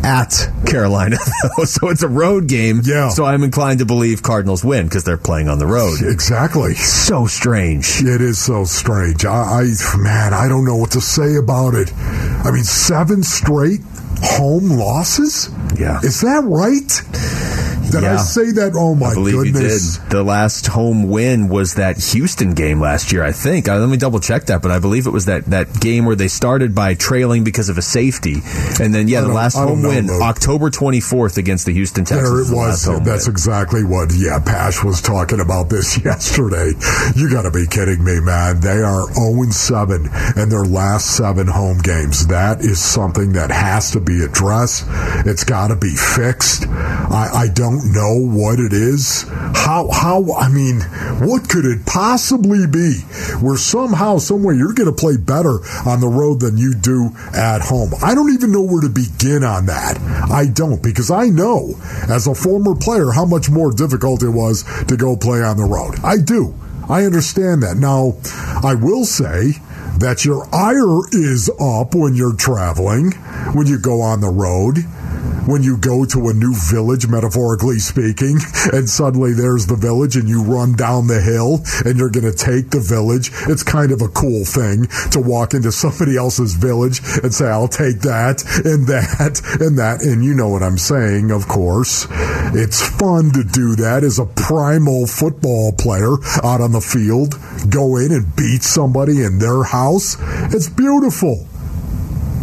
at 0.03 0.49
Carolina, 0.65 1.17
though, 1.57 1.63
so 1.65 1.89
it's 1.89 2.03
a 2.03 2.07
road 2.07 2.47
game. 2.47 2.81
Yeah. 2.83 3.09
So 3.09 3.25
I'm 3.25 3.43
inclined 3.43 3.79
to 3.79 3.85
believe 3.85 4.21
Cardinals 4.23 4.63
win 4.63 4.85
because 4.87 5.03
they're 5.03 5.17
playing 5.17 5.49
on 5.49 5.59
the 5.59 5.67
road. 5.67 5.97
exactly. 6.01 6.73
So 6.75 7.25
strange. 7.27 8.01
It 8.01 8.21
is 8.21 8.37
so 8.39 8.63
strange. 8.65 9.25
I, 9.25 9.61
I, 9.61 9.97
man, 9.97 10.33
I 10.33 10.47
don't 10.47 10.65
know 10.65 10.75
what 10.75 10.91
to 10.91 11.01
say 11.01 11.35
about 11.35 11.73
it. 11.73 11.91
I 11.95 12.51
mean, 12.51 12.63
seven 12.63 13.23
straight 13.23 13.81
home 14.21 14.69
losses. 14.69 15.49
Yeah. 15.77 15.99
is 16.03 16.21
that 16.21 16.43
right? 16.45 17.01
Did 18.01 18.09
I 18.09 18.17
say 18.17 18.51
that? 18.51 18.73
Oh 18.75 18.95
my 18.95 19.07
I 19.07 19.13
believe 19.13 19.35
goodness! 19.53 19.97
you 19.97 20.01
did. 20.03 20.11
The 20.11 20.23
last 20.23 20.67
home 20.67 21.09
win 21.09 21.47
was 21.49 21.75
that 21.75 21.97
Houston 21.97 22.53
game 22.53 22.79
last 22.79 23.11
year, 23.11 23.23
I 23.23 23.31
think. 23.31 23.67
Uh, 23.67 23.77
let 23.77 23.89
me 23.89 23.97
double 23.97 24.19
check 24.19 24.45
that, 24.45 24.61
but 24.61 24.71
I 24.71 24.79
believe 24.79 25.07
it 25.07 25.11
was 25.11 25.25
that, 25.25 25.45
that 25.45 25.79
game 25.79 26.05
where 26.05 26.15
they 26.15 26.27
started 26.27 26.73
by 26.75 26.93
trailing 26.93 27.43
because 27.43 27.69
of 27.69 27.77
a 27.77 27.81
safety. 27.81 28.35
And 28.79 28.93
then, 28.93 29.07
yeah, 29.07 29.21
the 29.21 29.27
last 29.27 29.55
home 29.55 29.81
know, 29.81 29.89
win, 29.89 30.07
though. 30.07 30.21
October 30.21 30.69
24th 30.69 31.37
against 31.37 31.65
the 31.65 31.73
Houston 31.73 32.05
Texans. 32.05 32.49
There 32.49 32.55
it 32.55 32.55
was. 32.55 32.85
home 32.85 33.03
That's 33.03 33.27
win. 33.27 33.33
exactly 33.33 33.83
what. 33.83 34.11
Yeah, 34.13 34.39
Pasch 34.39 34.83
was 34.83 35.01
talking 35.01 35.39
about 35.39 35.69
this 35.69 35.97
yesterday. 36.05 36.71
You 37.15 37.29
got 37.29 37.43
to 37.43 37.51
be 37.51 37.65
kidding 37.67 38.03
me, 38.03 38.19
man. 38.19 38.59
They 38.59 38.81
are 38.81 39.11
0 39.13 39.51
7 39.51 40.09
in 40.37 40.49
their 40.49 40.65
last 40.65 41.17
seven 41.17 41.47
home 41.47 41.77
games. 41.79 42.27
That 42.27 42.59
is 42.61 42.79
something 42.81 43.33
that 43.33 43.51
has 43.51 43.91
to 43.91 43.99
be 43.99 44.23
addressed. 44.23 44.85
It's 45.25 45.43
got 45.43 45.67
to 45.69 45.75
be 45.75 45.95
fixed. 45.95 46.67
I, 46.67 47.29
I 47.33 47.47
don't 47.53 47.84
know 47.85 48.15
what 48.17 48.59
it 48.59 48.73
is. 48.73 49.23
How? 49.29 49.89
How? 49.91 50.33
I 50.33 50.49
mean, 50.49 50.81
what 51.21 51.49
could 51.49 51.65
it 51.65 51.85
possibly 51.85 52.67
be? 52.67 52.99
Where 53.41 53.57
somehow, 53.57 54.17
somewhere, 54.17 54.55
you're 54.55 54.73
going 54.73 54.93
to 54.93 54.95
play 54.95 55.17
better 55.17 55.59
on 55.85 56.01
the 56.01 56.07
road 56.07 56.39
than 56.39 56.57
you 56.57 56.73
do 56.73 57.11
at 57.33 57.61
home. 57.61 57.91
I 58.03 58.15
don't 58.15 58.33
even 58.33 58.51
know 58.51 58.61
where 58.61 58.81
to 58.81 58.89
begin 58.89 59.43
on 59.43 59.67
that. 59.67 59.99
I 60.31 60.47
don't 60.47 60.81
because 60.81 61.11
I 61.11 61.27
know 61.27 61.73
as 62.09 62.27
a 62.27 62.35
former 62.35 62.75
player 62.75 63.11
how 63.11 63.25
much 63.25 63.49
more 63.49 63.71
difficult 63.71 64.23
it 64.23 64.29
was 64.29 64.63
to 64.87 64.97
go 64.97 65.15
play 65.15 65.41
on 65.41 65.57
the 65.57 65.63
road. 65.63 65.95
I 66.03 66.17
do. 66.17 66.55
I 66.87 67.03
understand 67.03 67.63
that. 67.63 67.77
Now, 67.77 68.13
I 68.63 68.75
will 68.75 69.05
say 69.05 69.53
that 69.97 70.25
your 70.25 70.47
ire 70.53 71.07
is 71.11 71.49
up 71.59 71.95
when 71.95 72.15
you're 72.15 72.35
traveling, 72.35 73.11
when 73.53 73.65
you 73.65 73.79
go 73.79 74.01
on 74.01 74.21
the 74.21 74.29
road 74.29 74.79
when 75.47 75.63
you 75.63 75.77
go 75.77 76.05
to 76.05 76.29
a 76.29 76.33
new 76.33 76.53
village, 76.69 77.07
metaphorically 77.07 77.79
speaking, 77.79 78.39
and 78.73 78.89
suddenly 78.89 79.33
there's 79.33 79.67
the 79.67 79.75
village 79.75 80.15
and 80.15 80.27
you 80.27 80.43
run 80.43 80.75
down 80.75 81.07
the 81.07 81.21
hill 81.21 81.61
and 81.85 81.97
you're 81.97 82.09
going 82.09 82.29
to 82.29 82.35
take 82.35 82.71
the 82.71 82.79
village. 82.79 83.31
It's 83.47 83.63
kind 83.63 83.91
of 83.91 84.01
a 84.01 84.07
cool 84.07 84.45
thing 84.45 84.87
to 85.11 85.19
walk 85.19 85.53
into 85.53 85.71
somebody 85.71 86.17
else's 86.17 86.55
village 86.55 87.01
and 87.23 87.33
say, 87.33 87.47
I'll 87.47 87.67
take 87.67 88.01
that 88.01 88.43
and 88.65 88.87
that 88.87 89.41
and 89.61 89.77
that. 89.77 90.01
And 90.01 90.23
you 90.23 90.33
know 90.33 90.49
what 90.49 90.63
I'm 90.63 90.77
saying, 90.77 91.31
of 91.31 91.47
course. 91.47 92.07
It's 92.53 92.87
fun 92.97 93.31
to 93.31 93.43
do 93.43 93.75
that 93.75 94.03
as 94.03 94.19
a 94.19 94.25
primal 94.25 95.07
football 95.07 95.71
player 95.73 96.13
out 96.43 96.61
on 96.61 96.71
the 96.71 96.81
field. 96.81 97.35
Go 97.69 97.97
in 97.97 98.11
and 98.11 98.35
beat 98.35 98.63
somebody 98.63 99.23
in 99.23 99.39
their 99.39 99.63
house. 99.63 100.17
It's 100.53 100.69
beautiful. 100.69 101.47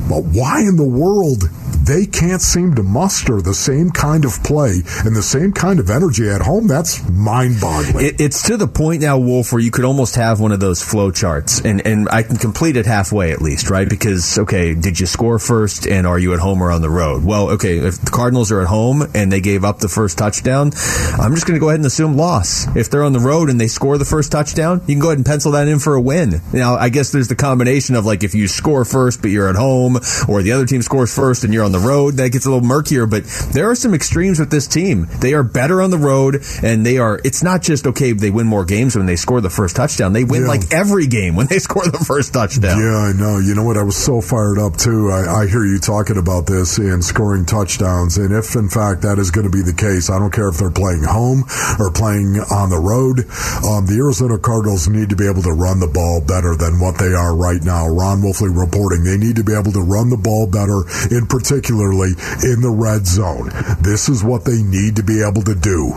But 0.09 0.24
why 0.24 0.61
in 0.61 0.76
the 0.76 0.89
world 0.89 1.45
they 1.85 2.07
can't 2.07 2.41
seem 2.41 2.74
to 2.74 2.83
muster 2.83 3.41
the 3.41 3.55
same 3.55 3.91
kind 3.91 4.24
of 4.24 4.43
play 4.45 4.83
and 5.05 5.14
the 5.16 5.22
same 5.22 5.53
kind 5.53 5.80
of 5.80 5.91
energy 5.91 6.28
at 6.28 6.41
home? 6.41 6.66
That's 6.68 7.09
mind 7.11 7.61
boggling. 7.61 8.07
It, 8.07 8.20
it's 8.20 8.43
to 8.45 8.57
the 8.57 8.68
point 8.68 9.03
now, 9.03 9.18
Wolf, 9.18 9.53
where 9.53 9.61
you 9.61 9.70
could 9.70 9.85
almost 9.85 10.16
have 10.16 10.41
one 10.41 10.53
of 10.53 10.61
those 10.61 10.83
flow 10.83 11.11
charts, 11.11 11.61
and, 11.61 11.85
and 11.87 12.09
I 12.09 12.22
can 12.22 12.37
complete 12.37 12.76
it 12.76 12.87
halfway 12.87 13.33
at 13.33 13.43
least, 13.43 13.70
right? 13.70 13.89
Because, 13.89 14.39
okay, 14.39 14.74
did 14.74 15.01
you 15.01 15.07
score 15.07 15.39
first, 15.39 15.87
and 15.87 16.07
are 16.07 16.18
you 16.18 16.35
at 16.35 16.41
home 16.41 16.62
or 16.62 16.70
on 16.70 16.83
the 16.83 16.91
road? 16.91 17.24
Well, 17.24 17.51
okay, 17.51 17.78
if 17.78 18.01
the 18.01 18.11
Cardinals 18.11 18.53
are 18.53 18.61
at 18.61 18.68
home 18.68 19.03
and 19.14 19.33
they 19.33 19.41
gave 19.41 19.64
up 19.64 19.78
the 19.78 19.89
first 19.89 20.18
touchdown, 20.18 20.72
I'm 21.18 21.35
just 21.35 21.47
going 21.47 21.57
to 21.57 21.61
go 21.61 21.68
ahead 21.68 21.80
and 21.80 21.87
assume 21.87 22.16
loss. 22.16 22.74
If 22.76 22.91
they're 22.91 23.05
on 23.05 23.12
the 23.12 23.20
road 23.20 23.51
and 23.51 23.61
they 23.61 23.68
score 23.68 23.99
the 23.99 24.05
first 24.05 24.33
touchdown, 24.33 24.80
you 24.87 24.95
can 24.95 25.01
go 25.01 25.09
ahead 25.09 25.18
and 25.18 25.26
pencil 25.26 25.53
that 25.53 25.68
in 25.68 25.78
for 25.78 25.95
a 25.95 26.01
win. 26.01 26.41
Now, 26.53 26.76
I 26.76 26.89
guess 26.89 27.12
there's 27.12 27.28
the 27.28 27.37
combination 27.37 27.97
of 27.97 28.07
like 28.07 28.22
if 28.22 28.35
you 28.35 28.49
score 28.49 28.85
first 28.85 29.20
but 29.20 29.30
you're 29.30 29.49
at 29.49 29.57
home, 29.57 29.99
or 30.28 30.43
the 30.43 30.53
other 30.53 30.66
team 30.66 30.83
scores 30.83 31.14
first 31.14 31.45
and 31.45 31.53
you're 31.53 31.64
on 31.64 31.72
the 31.73 31.79
road, 31.79 32.14
that 32.14 32.31
gets 32.31 32.47
a 32.47 32.51
little 32.51 32.66
murkier. 32.66 33.07
But 33.07 33.25
there 33.53 33.70
are 33.70 33.75
some 33.75 33.95
extremes 33.95 34.39
with 34.39 34.51
this 34.51 34.66
team. 34.66 35.07
They 35.20 35.35
are 35.35 35.43
better 35.43 35.83
on 35.83 35.91
the 35.91 35.99
road, 35.99 36.43
and 36.62 36.85
they 36.87 36.99
are. 36.99 37.20
It's 37.25 37.43
not 37.43 37.62
just 37.62 37.87
okay. 37.87 38.12
They 38.12 38.31
win 38.31 38.47
more 38.47 38.64
games 38.64 38.97
when 38.97 39.07
they 39.07 39.16
score 39.16 39.41
the 39.41 39.51
first 39.51 39.77
touchdown. 39.77 40.12
They 40.12 40.25
win 40.25 40.43
Yeah. 40.43 40.49
like 40.49 40.73
every 40.73 41.07
game 41.07 41.37
when 41.37 41.47
they 41.47 41.59
score 41.66 41.85
the 41.87 41.99
first 42.05 42.33
touchdown. 42.33 42.79
Yeah, 42.81 42.97
I 42.97 43.12
know. 43.12 43.39
You 43.39 43.55
know 43.55 43.64
what? 43.64 43.77
I 43.77 43.83
was 43.83 43.97
so 43.97 44.20
fired 44.20 44.59
up 44.59 44.77
too. 44.77 45.11
I, 45.11 45.43
I 45.43 45.47
hear 45.47 45.64
you 45.64 45.79
talking 45.79 46.18
about 46.18 46.47
this 46.47 46.79
and 46.79 47.05
scoring 47.05 47.45
touchdowns. 47.47 48.18
And 48.18 48.33
if 48.33 48.55
in 48.57 48.68
fact 48.68 49.03
that 49.03 49.18
is 49.18 49.31
going 49.31 49.47
to 49.47 49.53
be 49.53 49.62
the 49.62 49.73
case, 49.75 50.11
I 50.11 50.18
don't 50.18 50.33
care 50.33 50.49
if 50.49 50.59
they're 50.59 50.70
playing 50.70 51.03
home 51.05 51.45
or 51.79 51.91
playing 51.91 52.39
on 52.51 52.70
the 52.70 52.79
road. 52.79 53.20
Um, 53.64 53.87
the 53.87 53.97
Arizona 53.99 54.39
Cardinals 54.39 54.89
need 54.89 55.11
to 55.11 55.16
be 55.16 55.27
able 55.29 55.43
to 55.43 55.53
run 55.53 55.81
the 55.81 55.87
ball 55.89 56.20
better 56.20 56.55
than 56.57 56.81
what 56.81 56.99
they 56.99 57.12
are 57.14 57.35
right 57.35 57.62
now. 57.62 57.89
Ron 57.89 58.20
Wolfley 58.23 58.51
reporting 58.53 59.05
they 59.05 59.16
need 59.18 59.37
to 59.37 59.45
be 59.45 59.55
able 59.55 59.73
to 59.73 59.81
run 59.83 60.11
the 60.11 60.16
ball 60.16 60.47
better, 60.47 60.83
in 61.14 61.27
particularly 61.63 62.11
in 62.43 62.61
the 62.61 62.71
red 62.71 63.07
zone. 63.07 63.51
This 63.81 64.09
is 64.09 64.25
what 64.25 64.45
they 64.45 64.63
need 64.63 64.97
to 64.97 65.03
be 65.03 65.23
able 65.23 65.43
to 65.43 65.55
do 65.55 65.95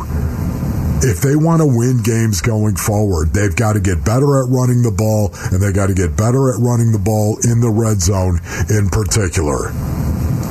if 1.01 1.21
they 1.21 1.35
want 1.35 1.61
to 1.61 1.67
win 1.67 2.01
games 2.01 2.41
going 2.41 2.75
forward, 2.77 3.29
they've 3.33 3.55
got 3.55 3.73
to 3.73 3.79
get 3.79 4.03
better 4.03 4.41
at 4.41 4.49
running 4.49 4.81
the 4.81 4.91
ball, 4.91 5.29
and 5.51 5.61
they 5.61 5.71
got 5.71 5.87
to 5.87 5.93
get 5.93 6.15
better 6.17 6.49
at 6.49 6.59
running 6.59 6.93
the 6.93 6.99
ball 6.99 7.37
in 7.43 7.59
the 7.59 7.69
red 7.69 8.01
zone 8.01 8.39
in 8.69 8.89
particular. 8.89 9.69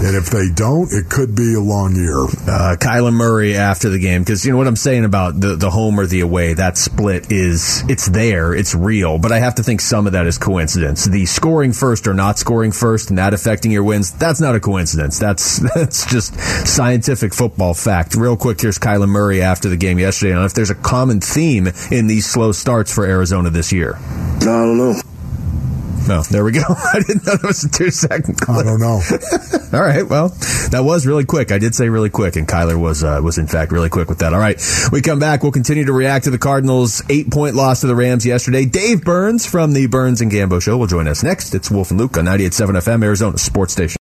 And 0.05 0.15
if 0.17 0.27
they 0.27 0.51
don't, 0.51 0.93
it 0.93 1.09
could 1.09 1.35
be 1.35 1.55
a 1.55 1.61
long 1.61 1.97
year. 1.97 2.25
uh, 2.25 2.77
Kyler 2.79 3.13
Murray 3.13 3.57
after 3.57 3.89
the 3.89 3.99
game 3.99 4.21
because 4.23 4.45
you 4.45 4.53
know 4.53 4.59
what 4.59 4.67
I'm 4.67 4.77
saying 4.77 5.07
about 5.07 5.41
the 5.41 5.57
the 5.57 5.71
home 5.71 5.99
or 5.99 6.05
the 6.05 6.21
away. 6.21 6.53
That 6.53 6.77
split 6.77 7.33
is 7.33 7.83
it's 7.89 8.07
there, 8.11 8.55
it's 8.55 8.75
real, 8.75 9.19
but 9.19 9.33
I 9.33 9.39
have 9.39 9.55
to 9.55 9.63
think 9.63 9.81
some 9.81 10.07
of 10.07 10.13
that 10.13 10.27
is 10.27 10.37
coincidence. 10.37 11.07
The 11.07 11.25
scoring 11.25 11.73
first 11.73 12.07
or 12.07 12.13
not 12.13 12.39
scoring 12.39 12.71
first 12.71 13.09
and 13.09 13.19
that 13.19 13.33
affecting 13.33 13.73
your 13.73 13.83
wins, 13.83 14.13
that's 14.13 14.43
not 14.43 14.55
a 14.55 14.61
coincidence. 14.61 15.19
That's 15.19 15.59
that's 15.75 16.05
just 16.05 16.39
scientific 16.69 17.33
football 17.33 17.73
fact. 17.73 18.15
Real 18.15 18.37
quick, 18.37 18.61
here's 18.61 18.79
Kyler 18.79 19.09
Murray 19.09 19.41
after 19.41 19.71
the 19.71 19.79
game 19.79 19.99
yesterday. 19.99 20.33
I 20.33 20.35
don't 20.35 20.43
know 20.43 20.47
if 20.47 20.55
there's 20.55 20.69
a 20.69 20.75
common 20.75 21.23
theme 21.23 21.69
in 21.91 22.09
these 22.09 22.27
slow 22.27 22.53
starts 22.53 22.93
for 22.93 23.07
Arizona 23.07 23.49
this 23.49 23.73
year. 23.73 23.99
No, 24.43 24.53
I 24.53 24.67
don't 24.67 24.77
know. 24.77 25.01
No, 26.07 26.23
there 26.23 26.45
we 26.45 26.53
go. 26.53 26.61
I 26.69 27.01
didn't 27.07 27.27
know 27.27 27.37
that 27.37 27.43
was 27.47 27.65
a 27.65 27.71
two 27.71 27.91
second 27.91 28.39
clip. 28.39 28.59
I 28.59 28.63
don't 28.63 28.81
know. 28.81 29.01
All 29.73 29.81
right. 29.85 30.07
Well, 30.07 30.29
that 30.71 30.83
was 30.85 31.07
really 31.07 31.25
quick. 31.25 31.51
I 31.51 31.59
did 31.59 31.75
say 31.75 31.89
really 31.89 32.11
quick, 32.11 32.37
and 32.37 32.47
Kyler 32.47 32.79
was 32.81 33.03
uh, 33.03 33.21
was 33.23 33.39
in 33.39 33.47
fact 33.47 33.73
really 33.73 33.89
quick 33.89 34.09
with 34.09 34.19
that. 34.19 34.33
All 34.35 34.41
right. 34.41 34.61
We 34.93 35.01
come 35.01 35.19
back. 35.19 35.43
We'll 35.43 35.53
continue 35.53 35.85
to 35.87 35.93
react 35.93 36.25
to 36.25 36.31
the 36.31 36.39
Cardinals' 36.39 37.03
eight 37.09 37.31
point 37.31 37.55
loss 37.55 37.81
to 37.81 37.87
the 37.87 37.95
Rams 37.95 38.27
yesterday. 38.27 38.65
Dave 38.67 39.05
Burns 39.05 39.47
from 39.47 39.73
the 39.73 39.87
Burns 39.87 40.21
and 40.21 40.31
Gambo 40.31 40.61
Show 40.61 40.77
will 40.77 40.87
join 40.87 41.09
us 41.09 41.23
next. 41.23 41.55
It's 41.55 41.71
Wolf 41.71 41.91
and 41.91 41.99
Luke 41.99 42.17
on 42.19 42.25
98.7 42.27 42.71
FM, 42.83 43.05
Arizona 43.05 43.39
Sports 43.39 43.73
Station. 43.73 43.97